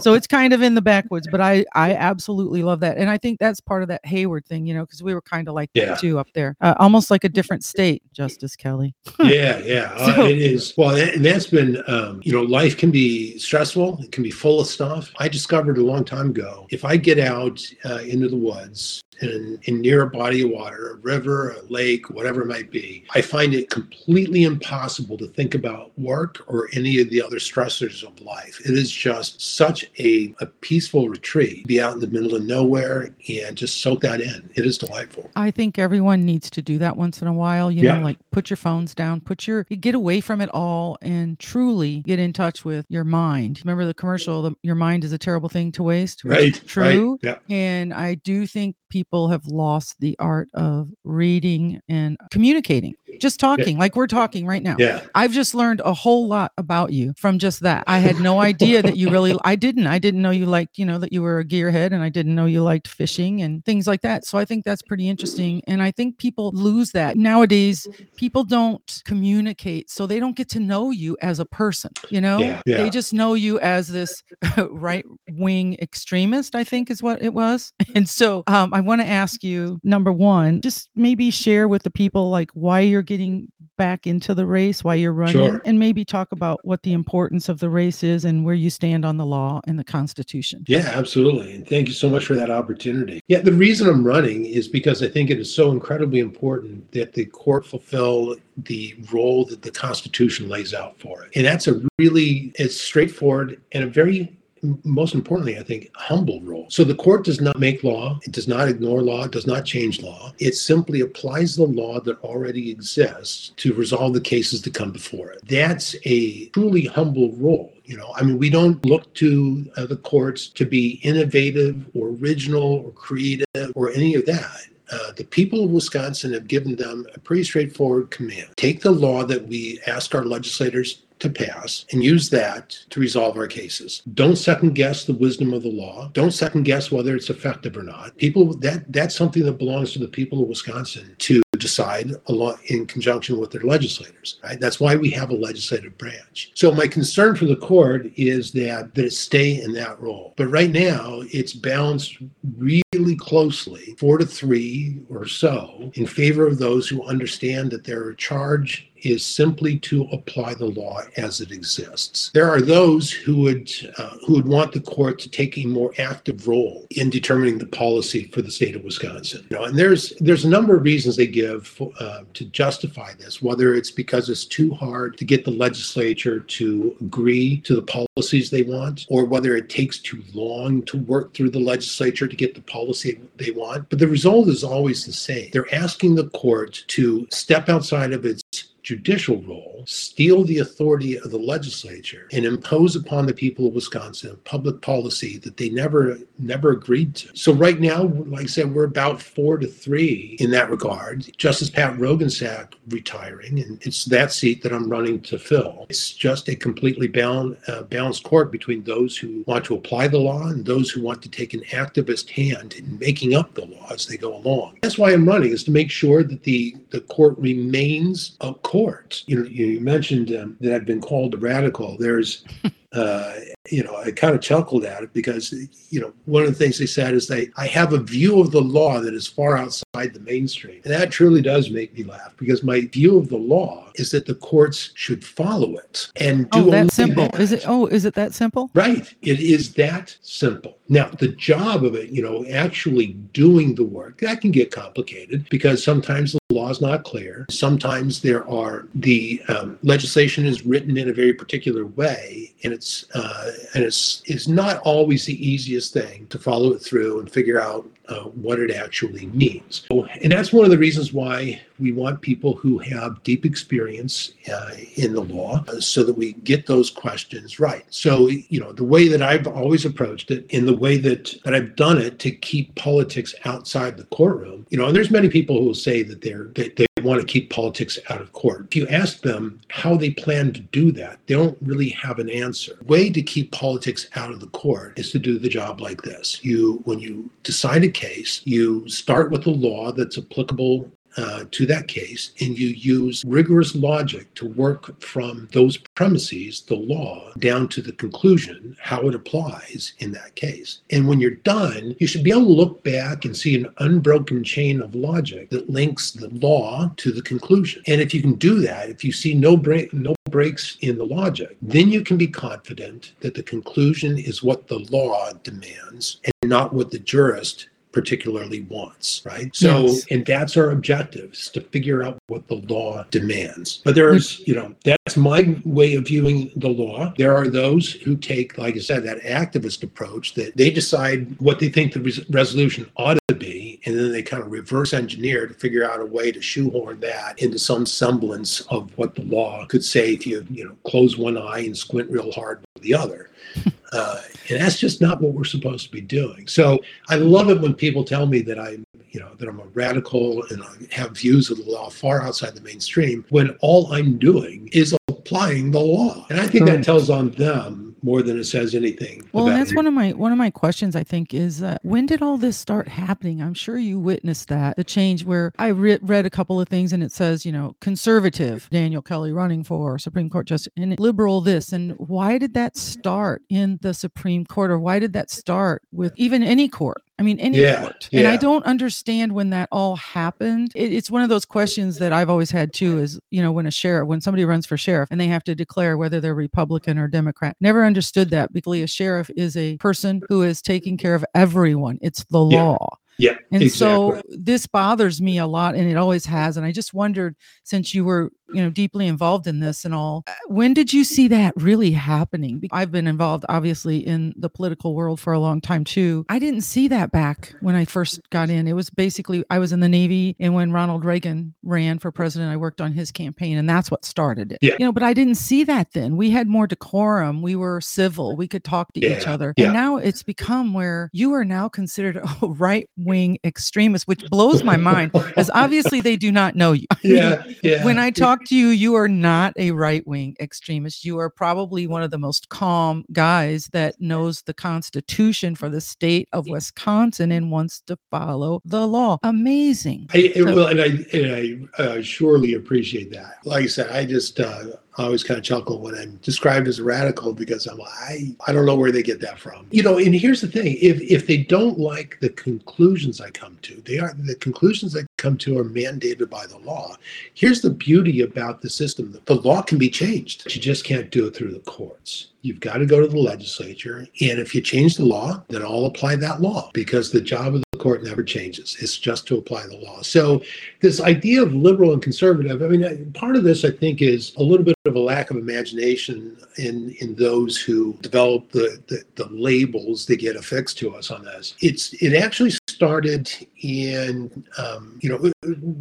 so 0.00 0.14
it's 0.14 0.26
kind 0.26 0.52
of 0.52 0.62
in 0.62 0.74
the 0.74 0.82
backwoods, 0.82 1.28
but 1.30 1.40
I 1.40 1.64
I 1.74 1.94
absolutely 1.94 2.62
love 2.62 2.80
that. 2.80 2.98
And 2.98 3.08
I 3.10 3.18
think 3.18 3.38
that's 3.38 3.60
part 3.60 3.82
of 3.82 3.88
that 3.88 4.04
Hayward 4.04 4.46
thing, 4.46 4.66
you 4.66 4.74
know, 4.74 4.82
because 4.84 5.02
we 5.02 5.14
were 5.14 5.22
kind 5.22 5.48
of 5.48 5.54
like 5.54 5.70
Yeah. 5.74 5.86
that 5.86 6.00
too 6.00 6.18
up 6.18 6.28
there. 6.34 6.56
Uh, 6.60 6.74
almost 6.78 7.10
like 7.10 7.24
a 7.24 7.28
different 7.28 7.64
state, 7.64 8.02
Justice 8.12 8.56
Kelly. 8.56 8.94
yeah, 9.20 9.58
yeah, 9.58 9.94
uh, 9.98 10.24
it 10.24 10.38
is. 10.38 10.74
Well, 10.76 10.96
and 10.96 11.10
and 11.10 11.24
that's 11.24 11.46
been, 11.46 11.82
um, 11.86 12.20
you 12.24 12.32
know, 12.32 12.42
life 12.42 12.76
can 12.76 12.90
be 12.90 13.38
stressful. 13.38 13.98
It 14.02 14.12
can 14.12 14.22
be 14.22 14.30
full 14.30 14.60
of 14.60 14.66
stuff. 14.66 15.10
I 15.18 15.28
discovered 15.28 15.78
a 15.78 15.82
long 15.84 16.04
time 16.04 16.30
ago 16.30 16.66
if 16.70 16.84
I 16.84 16.96
get 16.96 17.18
out 17.18 17.60
uh, 17.84 17.98
into 17.98 18.28
the 18.28 18.36
woods 18.36 19.02
and, 19.20 19.58
and 19.66 19.80
near 19.80 20.02
a 20.02 20.10
body 20.10 20.42
of 20.42 20.50
water, 20.50 20.92
a 20.92 20.96
river, 21.12 21.50
a 21.50 21.62
lake, 21.72 22.08
whatever 22.10 22.42
it 22.42 22.46
might 22.46 22.70
be, 22.70 23.04
I 23.14 23.20
find 23.20 23.54
it 23.54 23.70
completely 23.70 24.44
impossible 24.44 25.16
to 25.18 25.26
think 25.28 25.54
about 25.54 25.96
work 25.98 26.42
or 26.46 26.68
any 26.74 27.00
of 27.00 27.10
the 27.10 27.22
other 27.22 27.36
stressors 27.38 28.02
of 28.02 28.18
life. 28.20 28.60
It 28.64 28.72
is 28.72 28.90
just 28.90 29.40
such 29.40 29.84
a, 29.98 30.34
a 30.40 30.46
peaceful 30.46 31.08
retreat, 31.08 31.66
be 31.66 31.80
out 31.80 31.92
in 31.94 32.00
the 32.00 32.06
middle 32.06 32.34
of 32.34 32.42
nowhere 32.44 33.14
and 33.28 33.56
just 33.56 33.82
soak 33.82 34.00
that 34.02 34.20
in. 34.20 34.48
It 34.54 34.64
is 34.64 34.78
delightful. 34.78 35.30
I 35.36 35.50
think 35.50 35.78
everyone 35.78 36.24
needs 36.24 36.48
to 36.50 36.62
do 36.62 36.78
that 36.78 36.96
once 36.96 37.20
in 37.20 37.28
a 37.28 37.32
while. 37.32 37.70
You 37.70 37.82
Yeah. 37.84 37.98
know, 37.98 38.04
like 38.04 38.18
put 38.30 38.48
your 38.50 38.56
phones 38.56 38.94
down, 38.94 39.20
put 39.20 39.46
your 39.46 39.64
get 39.64 39.94
away 39.94 40.20
from 40.20 40.40
it 40.40 40.48
all, 40.50 40.96
and 41.02 41.38
truly 41.38 42.00
get 42.06 42.18
in 42.18 42.32
touch 42.32 42.64
with 42.64 42.86
your 42.88 43.04
mind. 43.04 43.60
Remember 43.64 43.84
the 43.84 43.94
commercial? 43.94 44.42
The, 44.42 44.52
your 44.62 44.74
mind 44.76 45.04
is 45.04 45.12
a 45.12 45.18
terrible 45.18 45.48
thing 45.48 45.72
to 45.72 45.82
waste. 45.82 46.24
Right. 46.24 46.54
True. 46.66 47.12
Right. 47.12 47.18
Yeah. 47.22 47.54
And 47.54 47.92
I 47.92 48.14
do 48.14 48.46
think 48.46 48.76
people 48.88 49.28
have 49.28 49.46
lost 49.46 49.96
the 50.00 50.16
art 50.18 50.48
of 50.54 50.88
reading 51.04 51.80
and 51.88 52.16
communicating, 52.30 52.94
just 53.20 53.38
talking 53.40 53.78
like 53.78 53.96
we're 53.96 54.06
talking 54.06 54.46
right 54.46 54.62
now. 54.62 54.76
Yeah. 54.78 55.00
I've 55.14 55.32
just 55.32 55.54
learned 55.54 55.80
a 55.84 55.92
whole 55.92 56.26
lot 56.28 56.52
about 56.56 56.92
you 56.92 57.12
from 57.16 57.38
just 57.38 57.60
that. 57.60 57.84
I 57.86 57.98
had 57.98 58.20
no 58.20 58.40
idea 58.40 58.82
that 58.82 58.96
you 58.96 59.10
really, 59.10 59.36
I 59.44 59.56
didn't, 59.56 59.86
I 59.86 59.98
didn't 59.98 60.22
know 60.22 60.30
you 60.30 60.46
liked, 60.46 60.78
you 60.78 60.86
know, 60.86 60.98
that 60.98 61.12
you 61.12 61.22
were 61.22 61.40
a 61.40 61.44
gearhead 61.44 61.92
and 61.92 62.02
I 62.02 62.08
didn't 62.08 62.34
know 62.34 62.46
you 62.46 62.62
liked 62.62 62.88
fishing 62.88 63.42
and 63.42 63.64
things 63.64 63.86
like 63.86 64.00
that. 64.02 64.24
So 64.24 64.38
I 64.38 64.44
think 64.44 64.64
that's 64.64 64.82
pretty 64.82 65.08
interesting. 65.08 65.62
And 65.66 65.82
I 65.82 65.90
think 65.90 66.18
people 66.18 66.50
lose 66.54 66.92
that 66.92 67.16
nowadays. 67.16 67.86
People 68.16 68.44
don't 68.44 69.02
communicate, 69.04 69.90
so 69.90 70.06
they 70.06 70.20
don't 70.20 70.36
get 70.36 70.48
to 70.50 70.60
know 70.60 70.90
you 70.90 71.16
as 71.22 71.38
a 71.40 71.44
person, 71.44 71.90
you 72.10 72.20
know, 72.20 72.38
Yeah, 72.38 72.62
yeah. 72.66 72.76
they 72.78 72.90
just 72.90 73.12
know 73.12 73.34
you 73.34 73.58
as 73.60 73.88
this 73.88 74.22
right 74.70 75.04
wing 75.30 75.76
extremist, 75.80 76.54
I 76.54 76.64
think 76.64 76.90
is 76.90 77.02
what 77.02 77.22
it 77.22 77.34
was. 77.34 77.72
And 77.94 78.08
so 78.08 78.42
um, 78.46 78.72
I 78.72 78.80
want 78.80 79.02
to 79.02 79.06
ask 79.06 79.44
you 79.44 79.78
number 79.84 80.10
one, 80.12 80.62
just 80.62 80.88
maybe 80.94 81.30
share 81.30 81.68
with 81.68 81.82
the 81.82 81.90
people 81.90 82.30
like 82.30 82.50
why 82.52 82.80
you're 82.80 83.02
getting 83.02 83.50
back 83.78 84.06
into 84.06 84.34
the 84.34 84.46
race, 84.46 84.84
why 84.84 84.94
you're 84.94 85.12
running, 85.12 85.32
Sure. 85.34 85.62
and 85.64 85.78
maybe 85.78 86.04
talk 86.04 86.30
about 86.30 86.60
what 86.64 86.82
the 86.82 86.92
importance 86.92 87.48
of 87.48 87.58
the 87.58 87.70
race 87.70 88.02
is 88.02 88.24
and 88.24 88.44
where 88.44 88.54
you 88.54 88.68
stand 88.70 89.04
on 89.04 89.16
the 89.16 89.24
law 89.24 89.60
and 89.66 89.78
the 89.78 89.84
Constitution. 89.84 90.62
Yeah, 90.68 90.90
absolutely. 90.94 91.54
And 91.54 91.66
thank 91.66 91.88
you 91.88 91.94
so 91.94 92.08
much 92.08 92.26
for 92.26 92.34
that 92.34 92.50
opportunity. 92.50 93.20
Yeah, 93.28 93.40
the 93.40 93.52
reason 93.52 93.88
I'm 93.88 94.04
running 94.06 94.44
is 94.44 94.68
because 94.68 95.02
I 95.02 95.08
think 95.08 95.30
it 95.30 95.38
is 95.40 95.52
so 95.52 95.70
incredibly 95.70 96.20
important 96.20 96.92
that 96.92 97.14
the 97.14 97.24
court 97.24 97.66
fulfill 97.66 98.36
the 98.56 98.94
role 99.10 99.46
that 99.46 99.62
the 99.62 99.70
Constitution 99.70 100.48
lays 100.48 100.74
out 100.74 101.00
for 101.00 101.24
it. 101.24 101.30
And 101.34 101.46
that's 101.46 101.66
a 101.66 101.80
really 101.98 102.52
it's 102.56 102.78
straightforward 102.78 103.60
and 103.72 103.84
a 103.84 103.86
very 103.86 104.36
most 104.84 105.14
importantly, 105.14 105.58
I 105.58 105.62
think, 105.62 105.90
humble 105.94 106.40
role. 106.42 106.66
So 106.68 106.84
the 106.84 106.94
court 106.94 107.24
does 107.24 107.40
not 107.40 107.58
make 107.58 107.82
law, 107.82 108.18
it 108.22 108.32
does 108.32 108.46
not 108.46 108.68
ignore 108.68 109.02
law, 109.02 109.24
it 109.24 109.32
does 109.32 109.46
not 109.46 109.64
change 109.64 110.02
law. 110.02 110.32
It 110.38 110.54
simply 110.54 111.00
applies 111.00 111.56
the 111.56 111.66
law 111.66 112.00
that 112.00 112.20
already 112.20 112.70
exists 112.70 113.52
to 113.56 113.74
resolve 113.74 114.14
the 114.14 114.20
cases 114.20 114.62
that 114.62 114.74
come 114.74 114.92
before 114.92 115.30
it. 115.32 115.40
That's 115.48 115.96
a 116.04 116.46
truly 116.48 116.84
humble 116.84 117.32
role. 117.32 117.72
You 117.84 117.96
know, 117.96 118.12
I 118.16 118.22
mean, 118.22 118.38
we 118.38 118.48
don't 118.48 118.84
look 118.86 119.12
to 119.14 119.70
uh, 119.76 119.86
the 119.86 119.96
courts 119.96 120.46
to 120.48 120.64
be 120.64 121.00
innovative 121.02 121.84
or 121.94 122.08
original 122.08 122.84
or 122.86 122.92
creative 122.92 123.72
or 123.74 123.90
any 123.90 124.14
of 124.14 124.24
that. 124.26 124.60
Uh, 124.92 125.12
the 125.16 125.24
people 125.24 125.64
of 125.64 125.70
Wisconsin 125.70 126.32
have 126.32 126.46
given 126.46 126.76
them 126.76 127.06
a 127.14 127.18
pretty 127.18 127.44
straightforward 127.44 128.10
command. 128.10 128.48
Take 128.56 128.82
the 128.82 128.90
law 128.90 129.24
that 129.24 129.46
we 129.46 129.80
ask 129.86 130.14
our 130.14 130.24
legislators 130.24 131.02
to 131.22 131.30
pass 131.30 131.86
and 131.92 132.02
use 132.02 132.28
that 132.30 132.70
to 132.90 132.98
resolve 132.98 133.36
our 133.36 133.46
cases. 133.46 134.02
Don't 134.14 134.36
second 134.36 134.74
guess 134.74 135.04
the 135.04 135.14
wisdom 135.14 135.54
of 135.54 135.62
the 135.62 135.70
law. 135.70 136.10
Don't 136.14 136.32
second 136.32 136.64
guess 136.64 136.90
whether 136.90 137.14
it's 137.14 137.30
effective 137.30 137.76
or 137.76 137.84
not. 137.84 138.16
People 138.16 138.54
that 138.58 138.92
that's 138.92 139.14
something 139.14 139.44
that 139.44 139.52
belongs 139.52 139.92
to 139.92 140.00
the 140.00 140.08
people 140.08 140.42
of 140.42 140.48
Wisconsin 140.48 141.14
to 141.18 141.40
decide 141.58 142.10
along 142.26 142.58
in 142.66 142.86
conjunction 142.86 143.38
with 143.38 143.52
their 143.52 143.62
legislators. 143.62 144.40
Right? 144.42 144.58
That's 144.58 144.80
why 144.80 144.96
we 144.96 145.10
have 145.10 145.30
a 145.30 145.34
legislative 145.34 145.96
branch. 145.96 146.50
So 146.54 146.72
my 146.72 146.88
concern 146.88 147.36
for 147.36 147.44
the 147.44 147.56
court 147.56 148.06
is 148.16 148.50
that 148.52 148.92
that 148.94 149.04
it 149.04 149.12
stay 149.12 149.62
in 149.62 149.72
that 149.74 150.00
role. 150.00 150.34
But 150.36 150.48
right 150.48 150.70
now 150.70 151.22
it's 151.26 151.52
balanced 151.52 152.18
really 152.58 152.81
closely, 153.16 153.96
four 153.98 154.18
to 154.18 154.26
three 154.26 155.00
or 155.08 155.26
so, 155.26 155.90
in 155.94 156.06
favor 156.06 156.46
of 156.46 156.58
those 156.58 156.88
who 156.88 157.02
understand 157.04 157.70
that 157.70 157.84
their 157.84 158.12
charge 158.12 158.91
is 159.02 159.24
simply 159.24 159.78
to 159.80 160.04
apply 160.12 160.54
the 160.54 160.66
law 160.66 161.00
as 161.16 161.40
it 161.40 161.50
exists. 161.50 162.30
There 162.34 162.48
are 162.48 162.60
those 162.60 163.10
who 163.10 163.36
would 163.38 163.70
uh, 163.98 164.16
who 164.26 164.34
would 164.34 164.46
want 164.46 164.72
the 164.72 164.80
court 164.80 165.18
to 165.20 165.30
take 165.30 165.58
a 165.58 165.66
more 165.66 165.92
active 165.98 166.48
role 166.48 166.86
in 166.90 167.10
determining 167.10 167.58
the 167.58 167.66
policy 167.66 168.24
for 168.32 168.42
the 168.42 168.50
state 168.50 168.76
of 168.76 168.84
Wisconsin. 168.84 169.46
You 169.50 169.56
know, 169.56 169.64
and 169.64 169.78
there's 169.78 170.12
there's 170.20 170.44
a 170.44 170.48
number 170.48 170.76
of 170.76 170.82
reasons 170.82 171.16
they 171.16 171.26
give 171.26 171.66
for, 171.66 171.92
uh, 172.00 172.22
to 172.34 172.44
justify 172.46 173.12
this. 173.14 173.42
Whether 173.42 173.74
it's 173.74 173.90
because 173.90 174.28
it's 174.28 174.44
too 174.44 174.72
hard 174.74 175.16
to 175.18 175.24
get 175.24 175.44
the 175.44 175.50
legislature 175.50 176.40
to 176.40 176.96
agree 177.00 177.60
to 177.60 177.74
the 177.74 178.06
policies 178.16 178.50
they 178.50 178.62
want, 178.62 179.06
or 179.08 179.24
whether 179.24 179.56
it 179.56 179.68
takes 179.68 179.98
too 179.98 180.22
long 180.32 180.82
to 180.82 180.98
work 180.98 181.34
through 181.34 181.50
the 181.50 181.60
legislature 181.60 182.28
to 182.28 182.36
get 182.36 182.54
the 182.54 182.62
policy 182.62 183.20
they 183.36 183.50
want. 183.50 183.88
But 183.88 183.98
the 183.98 184.08
result 184.08 184.48
is 184.48 184.64
always 184.64 185.04
the 185.04 185.12
same. 185.12 185.50
They're 185.52 185.74
asking 185.74 186.14
the 186.14 186.28
court 186.30 186.84
to 186.88 187.26
step 187.30 187.68
outside 187.68 188.12
of 188.12 188.24
its 188.24 188.42
judicial 188.82 189.40
role, 189.42 189.84
steal 189.86 190.44
the 190.44 190.58
authority 190.58 191.16
of 191.16 191.30
the 191.30 191.38
legislature, 191.38 192.28
and 192.32 192.44
impose 192.44 192.96
upon 192.96 193.26
the 193.26 193.34
people 193.34 193.66
of 193.66 193.74
Wisconsin 193.74 194.38
public 194.44 194.80
policy 194.80 195.38
that 195.38 195.56
they 195.56 195.70
never 195.70 196.18
never 196.38 196.70
agreed 196.70 197.14
to. 197.14 197.36
So 197.36 197.52
right 197.52 197.78
now, 197.78 198.04
like 198.04 198.44
I 198.44 198.46
said, 198.46 198.74
we're 198.74 198.84
about 198.84 199.22
four 199.22 199.58
to 199.58 199.66
three 199.66 200.36
in 200.40 200.50
that 200.50 200.70
regard. 200.70 201.36
Justice 201.36 201.70
Pat 201.70 201.94
Roggensack 201.94 202.74
retiring, 202.88 203.60
and 203.60 203.80
it's 203.86 204.04
that 204.06 204.32
seat 204.32 204.62
that 204.62 204.72
I'm 204.72 204.88
running 204.88 205.20
to 205.22 205.38
fill. 205.38 205.86
It's 205.88 206.12
just 206.12 206.48
a 206.48 206.56
completely 206.56 207.06
balanced, 207.06 207.68
uh, 207.68 207.82
balanced 207.82 208.24
court 208.24 208.50
between 208.50 208.82
those 208.82 209.16
who 209.16 209.44
want 209.46 209.64
to 209.66 209.76
apply 209.76 210.08
the 210.08 210.18
law 210.18 210.48
and 210.48 210.64
those 210.64 210.90
who 210.90 211.02
want 211.02 211.22
to 211.22 211.28
take 211.28 211.54
an 211.54 211.62
activist 211.70 212.30
hand 212.30 212.74
in 212.74 212.98
making 212.98 213.34
up 213.34 213.54
the 213.54 213.66
law 213.66 213.86
as 213.90 214.06
they 214.06 214.16
go 214.16 214.36
along. 214.36 214.78
That's 214.82 214.98
why 214.98 215.12
I'm 215.12 215.28
running 215.28 215.52
is 215.52 215.64
to 215.64 215.70
make 215.70 215.90
sure 215.90 216.24
that 216.24 216.42
the 216.42 216.76
the 216.90 217.00
court 217.02 217.38
remains 217.38 218.36
a 218.40 218.52
court. 218.54 218.71
You 218.72 219.42
know, 219.42 219.48
you 219.48 219.80
mentioned 219.80 220.34
um, 220.34 220.56
that 220.60 220.74
I've 220.74 220.86
been 220.86 221.00
called 221.00 221.34
a 221.34 221.36
radical. 221.36 221.96
There's 221.98 222.44
uh, 222.92 223.34
you 223.70 223.82
know, 223.82 223.96
I 223.96 224.10
kind 224.10 224.34
of 224.34 224.42
chuckled 224.42 224.84
at 224.84 225.02
it 225.02 225.12
because, 225.14 225.52
you 225.90 226.00
know, 226.00 226.12
one 226.26 226.42
of 226.42 226.48
the 226.50 226.54
things 226.54 226.78
they 226.78 226.86
said 226.86 227.14
is 227.14 227.26
they, 227.26 227.48
I 227.56 227.66
have 227.68 227.92
a 227.92 227.98
view 227.98 228.40
of 228.40 228.50
the 228.50 228.60
law 228.60 229.00
that 229.00 229.14
is 229.14 229.26
far 229.26 229.56
outside 229.56 230.12
the 230.12 230.20
mainstream. 230.20 230.82
And 230.84 230.92
that 230.92 231.10
truly 231.10 231.40
does 231.40 231.70
make 231.70 231.96
me 231.96 232.04
laugh 232.04 232.34
because 232.36 232.62
my 232.62 232.80
view 232.82 233.16
of 233.18 233.28
the 233.28 233.36
law 233.38 233.90
is 233.94 234.10
that 234.10 234.26
the 234.26 234.34
courts 234.34 234.90
should 234.94 235.24
follow 235.24 235.76
it 235.76 236.10
and 236.16 236.50
do 236.50 236.66
Oh, 236.66 236.70
that 236.70 236.92
simple. 236.92 237.28
that. 237.28 237.40
Is 237.40 237.52
it? 237.52 237.64
Oh, 237.66 237.86
is 237.86 238.04
it 238.04 238.14
that 238.14 238.34
simple? 238.34 238.70
Right. 238.74 239.14
It 239.22 239.40
is 239.40 239.72
that 239.74 240.16
simple. 240.20 240.78
Now, 240.88 241.08
the 241.08 241.28
job 241.28 241.84
of 241.84 241.94
it, 241.94 242.10
you 242.10 242.22
know, 242.22 242.44
actually 242.46 243.14
doing 243.32 243.74
the 243.74 243.84
work, 243.84 244.18
that 244.20 244.40
can 244.40 244.50
get 244.50 244.70
complicated 244.70 245.48
because 245.48 245.82
sometimes 245.82 246.32
the 246.32 246.38
law 246.62 246.70
is 246.70 246.80
not 246.80 247.04
clear. 247.04 247.46
Sometimes 247.50 248.20
there 248.20 248.48
are 248.48 248.86
the 248.94 249.42
um, 249.48 249.78
legislation 249.82 250.46
is 250.46 250.64
written 250.64 250.96
in 250.96 251.08
a 251.08 251.12
very 251.12 251.32
particular 251.32 251.86
way, 251.86 252.52
and 252.62 252.72
it's 252.72 253.04
uh, 253.14 253.50
and 253.74 253.84
it's 253.84 254.22
is 254.26 254.48
not 254.48 254.78
always 254.78 255.24
the 255.24 255.38
easiest 255.46 255.92
thing 255.92 256.26
to 256.28 256.38
follow 256.38 256.72
it 256.72 256.80
through 256.80 257.20
and 257.20 257.30
figure 257.30 257.60
out 257.60 257.88
uh, 258.12 258.24
what 258.24 258.58
it 258.58 258.70
actually 258.70 259.26
means. 259.26 259.86
And 259.90 260.32
that's 260.32 260.52
one 260.52 260.64
of 260.64 260.70
the 260.70 260.78
reasons 260.78 261.12
why 261.12 261.60
we 261.78 261.92
want 261.92 262.20
people 262.20 262.54
who 262.54 262.78
have 262.78 263.22
deep 263.22 263.44
experience 263.44 264.32
uh, 264.52 264.72
in 264.96 265.14
the 265.14 265.22
law 265.22 265.64
uh, 265.68 265.80
so 265.80 266.04
that 266.04 266.14
we 266.14 266.34
get 266.44 266.66
those 266.66 266.90
questions 266.90 267.58
right. 267.58 267.84
So, 267.90 268.28
you 268.28 268.60
know, 268.60 268.72
the 268.72 268.84
way 268.84 269.08
that 269.08 269.22
I've 269.22 269.46
always 269.46 269.84
approached 269.84 270.30
it 270.30 270.46
in 270.50 270.66
the 270.66 270.76
way 270.76 270.98
that, 270.98 271.34
that 271.44 271.54
I've 271.54 271.74
done 271.76 271.98
it 271.98 272.18
to 272.20 272.30
keep 272.30 272.74
politics 272.74 273.34
outside 273.44 273.96
the 273.96 274.04
courtroom, 274.04 274.66
you 274.70 274.78
know, 274.78 274.86
and 274.86 274.94
there's 274.94 275.10
many 275.10 275.28
people 275.28 275.58
who 275.58 275.66
will 275.66 275.74
say 275.74 276.02
that 276.02 276.20
they're, 276.20 276.48
that 276.54 276.76
they 276.76 276.86
want 277.02 277.20
to 277.20 277.26
keep 277.26 277.50
politics 277.50 277.98
out 278.08 278.20
of 278.20 278.32
court. 278.32 278.66
If 278.68 278.76
you 278.76 278.86
ask 278.88 279.20
them 279.20 279.60
how 279.68 279.96
they 279.96 280.10
plan 280.10 280.52
to 280.52 280.60
do 280.60 280.92
that, 280.92 281.18
they 281.26 281.34
don't 281.34 281.58
really 281.60 281.90
have 281.90 282.18
an 282.18 282.30
answer. 282.30 282.78
Way 282.84 283.10
to 283.10 283.22
keep 283.22 283.52
politics 283.52 284.08
out 284.16 284.30
of 284.30 284.40
the 284.40 284.48
court 284.48 284.98
is 284.98 285.10
to 285.12 285.18
do 285.18 285.38
the 285.38 285.48
job 285.48 285.80
like 285.80 286.02
this. 286.02 286.44
You, 286.44 286.80
when 286.84 286.98
you 286.98 287.30
decide 287.42 287.84
a 287.84 287.90
case, 287.90 288.40
you 288.44 288.88
start 288.88 289.30
with 289.30 289.46
a 289.46 289.50
law 289.50 289.92
that's 289.92 290.18
applicable 290.18 290.90
uh, 291.16 291.44
to 291.50 291.66
that 291.66 291.88
case, 291.88 292.32
and 292.40 292.58
you 292.58 292.68
use 292.68 293.24
rigorous 293.26 293.74
logic 293.74 294.32
to 294.34 294.46
work 294.46 295.00
from 295.02 295.48
those 295.52 295.76
premises, 295.94 296.62
the 296.62 296.74
law, 296.74 297.32
down 297.38 297.68
to 297.68 297.82
the 297.82 297.92
conclusion, 297.92 298.76
how 298.80 299.00
it 299.08 299.14
applies 299.14 299.94
in 299.98 300.12
that 300.12 300.34
case. 300.34 300.80
And 300.90 301.06
when 301.06 301.20
you're 301.20 301.32
done, 301.32 301.94
you 301.98 302.06
should 302.06 302.24
be 302.24 302.30
able 302.30 302.46
to 302.46 302.52
look 302.52 302.84
back 302.84 303.24
and 303.24 303.36
see 303.36 303.54
an 303.56 303.72
unbroken 303.78 304.44
chain 304.44 304.80
of 304.80 304.94
logic 304.94 305.50
that 305.50 305.70
links 305.70 306.12
the 306.12 306.28
law 306.28 306.90
to 306.96 307.12
the 307.12 307.22
conclusion. 307.22 307.82
And 307.86 308.00
if 308.00 308.14
you 308.14 308.20
can 308.20 308.34
do 308.34 308.60
that, 308.60 308.88
if 308.88 309.04
you 309.04 309.12
see 309.12 309.34
no 309.34 309.56
break, 309.56 309.92
no 309.92 310.14
breaks 310.30 310.78
in 310.80 310.96
the 310.96 311.04
logic, 311.04 311.56
then 311.60 311.90
you 311.90 312.02
can 312.02 312.16
be 312.16 312.26
confident 312.26 313.12
that 313.20 313.34
the 313.34 313.42
conclusion 313.42 314.18
is 314.18 314.42
what 314.42 314.66
the 314.66 314.78
law 314.90 315.30
demands 315.42 316.18
and 316.24 316.50
not 316.50 316.72
what 316.72 316.90
the 316.90 316.98
jurist 316.98 317.68
particularly 317.92 318.62
wants, 318.62 319.22
right? 319.24 319.54
So, 319.54 319.86
Yes. 319.86 320.06
and 320.10 320.24
that's 320.26 320.56
our 320.56 320.70
objective 320.70 321.32
is 321.32 321.48
to 321.50 321.60
figure 321.60 322.02
out 322.02 322.18
what 322.28 322.48
the 322.48 322.56
law 322.68 323.04
demands. 323.10 323.80
But 323.84 323.94
there's, 323.94 324.40
you 324.46 324.54
know, 324.54 324.74
that's 324.84 325.16
my 325.16 325.56
way 325.64 325.94
of 325.94 326.06
viewing 326.06 326.50
the 326.56 326.68
law. 326.68 327.12
There 327.18 327.36
are 327.36 327.48
those 327.48 327.92
who 327.92 328.16
take, 328.16 328.58
like 328.58 328.76
I 328.76 328.80
said, 328.80 329.04
that 329.04 329.20
activist 329.22 329.82
approach 329.82 330.34
that 330.34 330.56
they 330.56 330.70
decide 330.70 331.38
what 331.38 331.58
they 331.58 331.68
think 331.68 331.92
the 331.92 332.00
res- 332.00 332.28
resolution 332.30 332.86
ought 332.96 333.18
to 333.28 333.34
be, 333.34 333.80
and 333.84 333.96
then 333.98 334.10
they 334.12 334.22
kind 334.22 334.42
of 334.42 334.50
reverse 334.50 334.92
engineer 334.92 335.46
to 335.46 335.54
figure 335.54 335.88
out 335.88 336.00
a 336.00 336.06
way 336.06 336.32
to 336.32 336.40
shoehorn 336.40 337.00
that 337.00 337.38
into 337.42 337.58
some 337.58 337.84
semblance 337.86 338.60
of 338.70 338.90
what 338.96 339.14
the 339.14 339.22
law 339.22 339.64
could 339.66 339.84
say 339.84 340.12
if 340.12 340.26
you, 340.26 340.46
you 340.50 340.64
know, 340.64 340.74
close 340.84 341.16
one 341.18 341.36
eye 341.36 341.60
and 341.60 341.76
squint 341.76 342.10
real 342.10 342.32
hard 342.32 342.60
with 342.74 342.82
the 342.82 342.94
other. 342.94 343.30
Uh, 343.94 344.22
and 344.52 344.60
that's 344.60 344.78
just 344.78 345.00
not 345.00 345.20
what 345.20 345.32
we're 345.32 345.44
supposed 345.44 345.86
to 345.86 345.92
be 345.92 346.00
doing. 346.00 346.46
So 346.46 346.80
I 347.08 347.16
love 347.16 347.50
it 347.50 347.60
when 347.60 347.74
people 347.74 348.04
tell 348.04 348.26
me 348.26 348.40
that 348.42 348.58
I'm, 348.58 348.84
you 349.10 349.20
know, 349.20 349.34
that 349.36 349.48
I'm 349.48 349.60
a 349.60 349.66
radical 349.74 350.44
and 350.50 350.62
I 350.62 350.94
have 350.94 351.16
views 351.16 351.50
of 351.50 351.58
the 351.58 351.70
law 351.70 351.90
far 351.90 352.22
outside 352.22 352.54
the 352.54 352.60
mainstream 352.60 353.24
when 353.30 353.50
all 353.60 353.92
I'm 353.92 354.18
doing 354.18 354.68
is 354.72 354.96
applying 355.08 355.70
the 355.70 355.80
law. 355.80 356.26
And 356.30 356.40
I 356.40 356.46
think 356.46 356.66
that 356.66 356.84
tells 356.84 357.10
on 357.10 357.30
them 357.32 357.81
more 358.02 358.22
than 358.22 358.38
it 358.38 358.44
says 358.44 358.74
anything. 358.74 359.28
Well, 359.32 359.46
that's 359.46 359.74
one 359.74 359.86
of 359.86 359.94
my 359.94 360.10
one 360.12 360.32
of 360.32 360.38
my 360.38 360.50
questions. 360.50 360.96
I 360.96 361.04
think 361.04 361.34
is 361.34 361.62
uh, 361.62 361.78
when 361.82 362.06
did 362.06 362.22
all 362.22 362.36
this 362.36 362.56
start 362.56 362.88
happening? 362.88 363.42
I'm 363.42 363.54
sure 363.54 363.78
you 363.78 363.98
witnessed 363.98 364.48
that 364.48 364.76
the 364.76 364.84
change 364.84 365.24
where 365.24 365.52
I 365.58 365.68
re- 365.68 365.98
read 366.02 366.26
a 366.26 366.30
couple 366.30 366.60
of 366.60 366.68
things 366.68 366.92
and 366.92 367.02
it 367.02 367.12
says 367.12 367.46
you 367.46 367.52
know 367.52 367.76
conservative 367.80 368.68
Daniel 368.70 369.02
Kelly 369.02 369.32
running 369.32 369.64
for 369.64 369.98
Supreme 369.98 370.30
Court 370.30 370.46
justice 370.46 370.72
and 370.76 370.98
liberal 370.98 371.40
this 371.40 371.72
and 371.72 371.92
why 371.98 372.38
did 372.38 372.54
that 372.54 372.76
start 372.76 373.42
in 373.48 373.78
the 373.82 373.94
Supreme 373.94 374.44
Court 374.44 374.70
or 374.70 374.78
why 374.78 374.98
did 374.98 375.12
that 375.12 375.30
start 375.30 375.82
with 375.92 376.12
even 376.16 376.42
any 376.42 376.68
court? 376.68 377.02
I 377.22 377.24
mean 377.24 377.38
any 377.38 377.60
Yeah, 377.60 377.80
court. 377.82 378.08
And 378.12 378.26
I 378.26 378.36
don't 378.36 378.64
understand 378.66 379.32
when 379.32 379.50
that 379.50 379.68
all 379.70 379.94
happened. 379.96 380.72
It, 380.74 380.92
it's 380.92 381.10
one 381.10 381.22
of 381.22 381.28
those 381.28 381.44
questions 381.44 381.98
that 381.98 382.12
I've 382.12 382.28
always 382.28 382.50
had 382.50 382.72
too. 382.72 382.98
Is 382.98 383.20
you 383.30 383.40
know 383.40 383.52
when 383.52 383.66
a 383.66 383.70
sheriff 383.70 384.08
when 384.08 384.20
somebody 384.20 384.44
runs 384.44 384.66
for 384.66 384.76
sheriff 384.76 385.08
and 385.12 385.20
they 385.20 385.28
have 385.28 385.44
to 385.44 385.54
declare 385.54 385.96
whether 385.96 386.20
they're 386.20 386.34
Republican 386.34 386.98
or 386.98 387.06
Democrat. 387.06 387.56
Never 387.60 387.84
understood 387.84 388.30
that 388.30 388.52
because 388.52 388.80
a 388.82 388.86
sheriff 388.86 389.30
is 389.36 389.56
a 389.56 389.76
person 389.78 390.20
who 390.28 390.42
is 390.42 390.60
taking 390.62 390.96
care 390.96 391.14
of 391.14 391.24
everyone. 391.34 391.98
It's 392.02 392.24
the 392.24 392.44
Yeah. 392.44 392.62
law. 392.62 392.96
yeah, 393.18 393.36
And 393.52 393.62
exactly. 393.62 394.16
so 394.16 394.22
this 394.30 394.66
bothers 394.66 395.20
me 395.22 395.38
a 395.38 395.46
lot 395.46 395.74
and 395.76 395.88
it 395.88 395.96
always 395.96 396.26
has. 396.26 396.56
And 396.56 396.66
I 396.66 396.72
just 396.72 396.92
wondered 396.94 397.36
since 397.62 397.94
you 397.94 398.04
were, 398.04 398.32
you 398.52 398.62
know, 398.62 398.70
deeply 398.70 399.06
involved 399.06 399.46
in 399.46 399.60
this 399.60 399.84
and 399.84 399.94
all, 399.94 400.24
uh, 400.26 400.32
when 400.46 400.74
did 400.74 400.92
you 400.92 401.04
see 401.04 401.28
that 401.28 401.54
really 401.56 401.92
happening? 401.92 402.62
I've 402.72 402.92
been 402.92 403.06
involved 403.06 403.44
obviously 403.48 403.98
in 404.06 404.34
the 404.36 404.48
political 404.48 404.94
world 404.94 405.20
for 405.20 405.32
a 405.32 405.38
long 405.38 405.60
time 405.60 405.84
too. 405.84 406.24
I 406.28 406.38
didn't 406.38 406.62
see 406.62 406.88
that 406.88 407.10
back 407.12 407.54
when 407.60 407.74
I 407.74 407.84
first 407.84 408.20
got 408.30 408.50
in. 408.50 408.66
It 408.68 408.74
was 408.74 408.90
basically 408.90 409.44
I 409.50 409.58
was 409.58 409.72
in 409.72 409.80
the 409.80 409.88
Navy 409.88 410.36
and 410.40 410.54
when 410.54 410.72
Ronald 410.72 411.04
Reagan 411.04 411.54
ran 411.62 411.98
for 411.98 412.10
president, 412.12 412.52
I 412.52 412.56
worked 412.56 412.80
on 412.80 412.92
his 412.92 413.10
campaign 413.10 413.58
and 413.58 413.68
that's 413.68 413.90
what 413.90 414.04
started 414.04 414.52
it. 414.52 414.58
Yeah. 414.60 414.74
You 414.78 414.86
know, 414.86 414.92
but 414.92 415.02
I 415.02 415.14
didn't 415.14 415.36
see 415.36 415.64
that 415.64 415.92
then. 415.92 416.16
We 416.16 416.30
had 416.30 416.48
more 416.48 416.66
decorum. 416.66 417.42
We 417.42 417.56
were 417.56 417.80
civil. 417.80 418.36
We 418.36 418.48
could 418.48 418.64
talk 418.64 418.92
to 418.94 419.00
each 419.00 419.26
other. 419.26 419.54
yeah. 419.56 419.66
And 419.66 419.74
now 419.74 419.96
it's 419.96 420.22
become 420.22 420.74
where 420.74 421.10
you 421.12 421.32
are 421.34 421.44
now 421.44 421.68
considered 421.68 422.16
a 422.16 422.46
right 422.46 422.88
wing 422.96 423.38
extremist, 423.44 424.06
which 424.06 424.24
blows 424.30 424.62
my 424.62 424.76
mind 424.76 425.12
because 425.12 425.50
obviously 425.54 426.00
they 426.00 426.16
do 426.16 426.30
not 426.32 426.54
know 426.54 426.72
you. 426.72 426.86
Yeah, 427.02 427.42
yeah. 427.62 427.84
When 427.84 427.98
I 427.98 428.10
talk 428.10 428.41
to 428.46 428.56
you, 428.56 428.68
you 428.68 428.94
are 428.94 429.08
not 429.08 429.52
a 429.56 429.70
right 429.72 430.06
wing 430.06 430.36
extremist. 430.40 431.04
You 431.04 431.18
are 431.18 431.30
probably 431.30 431.86
one 431.86 432.02
of 432.02 432.10
the 432.10 432.18
most 432.18 432.48
calm 432.48 433.04
guys 433.12 433.68
that 433.72 434.00
knows 434.00 434.42
the 434.42 434.54
Constitution 434.54 435.54
for 435.54 435.68
the 435.68 435.80
state 435.80 436.28
of 436.32 436.48
Wisconsin 436.48 437.32
and 437.32 437.50
wants 437.50 437.80
to 437.86 437.96
follow 438.10 438.60
the 438.64 438.86
law. 438.86 439.18
Amazing. 439.22 440.08
I, 440.12 440.32
So- 440.34 440.44
well, 440.44 440.66
and 440.68 440.80
I 440.80 440.86
and 441.12 441.68
I 441.78 441.82
uh, 441.82 442.02
surely 442.02 442.54
appreciate 442.54 443.12
that. 443.12 443.38
Like 443.44 443.64
I 443.64 443.66
said, 443.66 443.90
I 443.90 444.04
just 444.04 444.40
uh, 444.40 444.64
I 444.98 445.04
always 445.04 445.24
kind 445.24 445.38
of 445.38 445.44
chuckle 445.44 445.80
when 445.80 445.94
I'm 445.94 446.16
described 446.16 446.68
as 446.68 446.78
a 446.78 446.84
radical 446.84 447.32
because 447.32 447.66
I'm 447.66 447.80
I 447.80 448.34
I 448.46 448.52
don't 448.52 448.66
know 448.66 448.76
where 448.76 448.92
they 448.92 449.02
get 449.02 449.20
that 449.22 449.38
from. 449.38 449.66
You 449.70 449.82
know, 449.82 449.98
and 449.98 450.14
here's 450.14 450.42
the 450.42 450.48
thing: 450.48 450.76
if 450.80 451.00
if 451.00 451.26
they 451.26 451.38
don't 451.38 451.78
like 451.78 452.18
the 452.20 452.28
conclusions 452.30 453.20
I 453.20 453.30
come 453.30 453.58
to, 453.62 453.80
they 453.86 453.98
are 453.98 454.12
the 454.14 454.34
conclusions 454.34 454.96
I 454.96 455.04
come 455.16 455.38
to 455.38 455.58
are 455.58 455.64
mandated 455.64 456.28
by 456.28 456.46
the 456.46 456.58
law. 456.58 456.96
Here's 457.34 457.62
the 457.62 457.70
beauty 457.70 458.20
about 458.20 458.60
the 458.60 458.68
system: 458.68 459.18
the 459.24 459.34
law 459.36 459.62
can 459.62 459.78
be 459.78 459.88
changed. 459.88 460.54
You 460.54 460.60
just 460.60 460.84
can't 460.84 461.10
do 461.10 461.26
it 461.26 461.36
through 461.36 461.52
the 461.52 461.60
courts. 461.60 462.31
You've 462.42 462.60
got 462.60 462.78
to 462.78 462.86
go 462.86 463.00
to 463.00 463.06
the 463.06 463.18
legislature, 463.18 463.98
and 464.20 464.40
if 464.40 464.52
you 464.52 464.60
change 464.60 464.96
the 464.96 465.04
law, 465.04 465.44
then 465.48 465.62
I'll 465.62 465.86
apply 465.86 466.16
that 466.16 466.40
law 466.40 466.70
because 466.74 467.12
the 467.12 467.20
job 467.20 467.54
of 467.54 467.62
the 467.70 467.78
court 467.78 468.02
never 468.02 468.24
changes. 468.24 468.76
It's 468.80 468.98
just 468.98 469.28
to 469.28 469.38
apply 469.38 469.68
the 469.68 469.76
law. 469.76 470.02
So 470.02 470.42
this 470.80 471.00
idea 471.00 471.42
of 471.42 471.54
liberal 471.54 471.92
and 471.92 472.02
conservative, 472.02 472.60
I 472.60 472.66
mean, 472.66 473.12
part 473.12 473.36
of 473.36 473.44
this 473.44 473.64
I 473.64 473.70
think 473.70 474.02
is 474.02 474.34
a 474.36 474.42
little 474.42 474.64
bit 474.64 474.74
of 474.86 474.96
a 474.96 474.98
lack 474.98 475.30
of 475.30 475.36
imagination 475.36 476.36
in 476.58 476.90
in 477.00 477.14
those 477.14 477.56
who 477.60 477.94
develop 478.00 478.50
the, 478.50 478.82
the 478.88 479.04
the 479.14 479.28
labels 479.30 480.06
that 480.06 480.16
get 480.16 480.34
affixed 480.34 480.78
to 480.78 480.94
us 480.96 481.12
on 481.12 481.24
this. 481.24 481.54
It's 481.60 481.92
it 482.02 482.14
actually 482.14 482.50
started 482.68 483.30
in 483.62 484.44
um, 484.58 484.98
you 485.00 485.08
know 485.08 485.32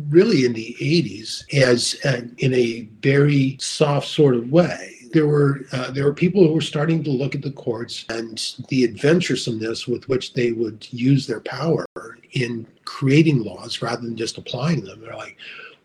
really 0.09 0.45
in 0.45 0.53
the 0.53 0.75
80s 0.79 1.43
as 1.55 1.95
uh, 2.05 2.21
in 2.37 2.53
a 2.53 2.81
very 3.01 3.57
soft 3.59 4.07
sort 4.07 4.35
of 4.35 4.51
way 4.51 5.00
there 5.13 5.27
were 5.27 5.61
uh, 5.71 5.91
there 5.91 6.05
were 6.05 6.13
people 6.13 6.47
who 6.47 6.53
were 6.53 6.61
starting 6.61 7.03
to 7.03 7.09
look 7.09 7.35
at 7.35 7.41
the 7.41 7.51
courts 7.51 8.05
and 8.09 8.55
the 8.69 8.87
adventuresomeness 8.87 9.87
with 9.87 10.07
which 10.09 10.33
they 10.33 10.51
would 10.51 10.87
use 10.91 11.27
their 11.27 11.41
power 11.41 11.85
in 12.33 12.65
creating 12.85 13.43
laws 13.43 13.81
rather 13.81 14.01
than 14.01 14.17
just 14.17 14.37
applying 14.37 14.83
them. 14.83 15.01
They're 15.01 15.15
like, 15.15 15.37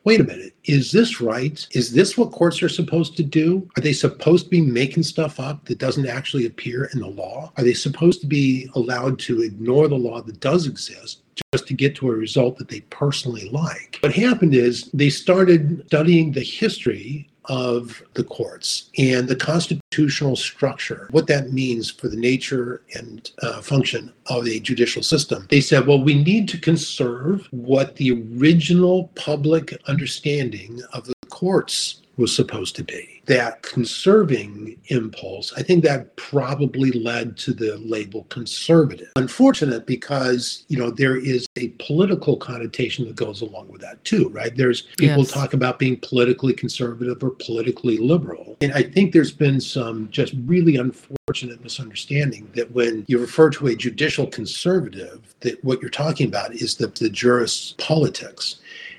wait 0.06 0.20
a 0.20 0.24
minute, 0.24 0.54
is 0.64 0.92
this 0.92 1.20
right? 1.20 1.66
Is 1.72 1.92
this 1.92 2.16
what 2.16 2.30
courts 2.30 2.62
are 2.62 2.68
supposed 2.68 3.16
to 3.16 3.24
do? 3.24 3.68
Are 3.76 3.80
they 3.80 3.92
supposed 3.92 4.44
to 4.44 4.50
be 4.50 4.60
making 4.60 5.02
stuff 5.02 5.40
up 5.40 5.64
that 5.64 5.78
doesn't 5.78 6.06
actually 6.06 6.46
appear 6.46 6.84
in 6.94 7.00
the 7.00 7.08
law? 7.08 7.52
Are 7.56 7.64
they 7.64 7.74
supposed 7.74 8.20
to 8.20 8.28
be 8.28 8.70
allowed 8.76 9.18
to 9.20 9.42
ignore 9.42 9.88
the 9.88 9.96
law 9.96 10.22
that 10.22 10.38
does 10.38 10.68
exist? 10.68 11.22
Just 11.52 11.66
to 11.66 11.74
get 11.74 11.96
to 11.96 12.10
a 12.10 12.14
result 12.14 12.56
that 12.58 12.68
they 12.68 12.80
personally 12.82 13.50
like. 13.50 13.98
What 14.00 14.14
happened 14.14 14.54
is 14.54 14.90
they 14.92 15.10
started 15.10 15.82
studying 15.86 16.32
the 16.32 16.42
history 16.42 17.28
of 17.48 18.02
the 18.14 18.24
courts 18.24 18.90
and 18.98 19.28
the 19.28 19.36
constitutional 19.36 20.36
structure, 20.36 21.08
what 21.10 21.26
that 21.26 21.52
means 21.52 21.90
for 21.90 22.08
the 22.08 22.16
nature 22.16 22.82
and 22.94 23.30
uh, 23.42 23.60
function 23.60 24.12
of 24.26 24.44
the 24.44 24.60
judicial 24.60 25.02
system. 25.02 25.46
They 25.50 25.60
said, 25.60 25.86
well, 25.86 26.02
we 26.02 26.22
need 26.22 26.48
to 26.48 26.58
conserve 26.58 27.46
what 27.50 27.96
the 27.96 28.12
original 28.12 29.10
public 29.14 29.78
understanding 29.86 30.80
of 30.92 31.06
the 31.06 31.14
courts 31.28 32.02
was 32.16 32.34
supposed 32.34 32.76
to 32.76 32.84
be. 32.84 33.22
That 33.26 33.62
conserving 33.62 34.76
impulse, 34.86 35.52
I 35.56 35.62
think 35.62 35.82
that 35.84 36.16
probably 36.16 36.92
led 36.92 37.36
to 37.38 37.52
the 37.52 37.76
label 37.78 38.24
conservative. 38.24 39.10
Unfortunate 39.16 39.86
because, 39.86 40.64
you 40.68 40.78
know, 40.78 40.90
there 40.90 41.16
is 41.16 41.46
a 41.56 41.68
political 41.78 42.36
connotation 42.36 43.06
that 43.06 43.16
goes 43.16 43.40
along 43.40 43.68
with 43.68 43.80
that 43.80 44.02
too, 44.04 44.28
right? 44.30 44.56
There's 44.56 44.82
people 44.96 45.24
Yes. 45.24 45.32
talk 45.32 45.54
about 45.54 45.78
being 45.78 45.96
politically 45.98 46.52
conservative 46.52 47.22
or 47.22 47.30
politically 47.30 47.98
liberal. 47.98 48.56
And 48.60 48.72
I 48.72 48.82
think 48.82 49.12
there's 49.12 49.32
been 49.32 49.60
some 49.60 50.08
just 50.10 50.34
really 50.44 50.76
unfortunate 50.76 51.62
misunderstanding 51.62 52.48
that 52.54 52.70
when 52.72 53.04
you 53.08 53.18
refer 53.18 53.50
to 53.50 53.66
a 53.66 53.74
judicial 53.74 54.26
conservative, 54.26 55.34
that 55.40 55.62
what 55.64 55.80
you're 55.80 55.90
talking 55.90 56.28
about 56.28 56.54
is 56.54 56.76
the, 56.76 56.86
the 56.86 57.10
jurist's 57.10 57.74
politics. 57.78 58.56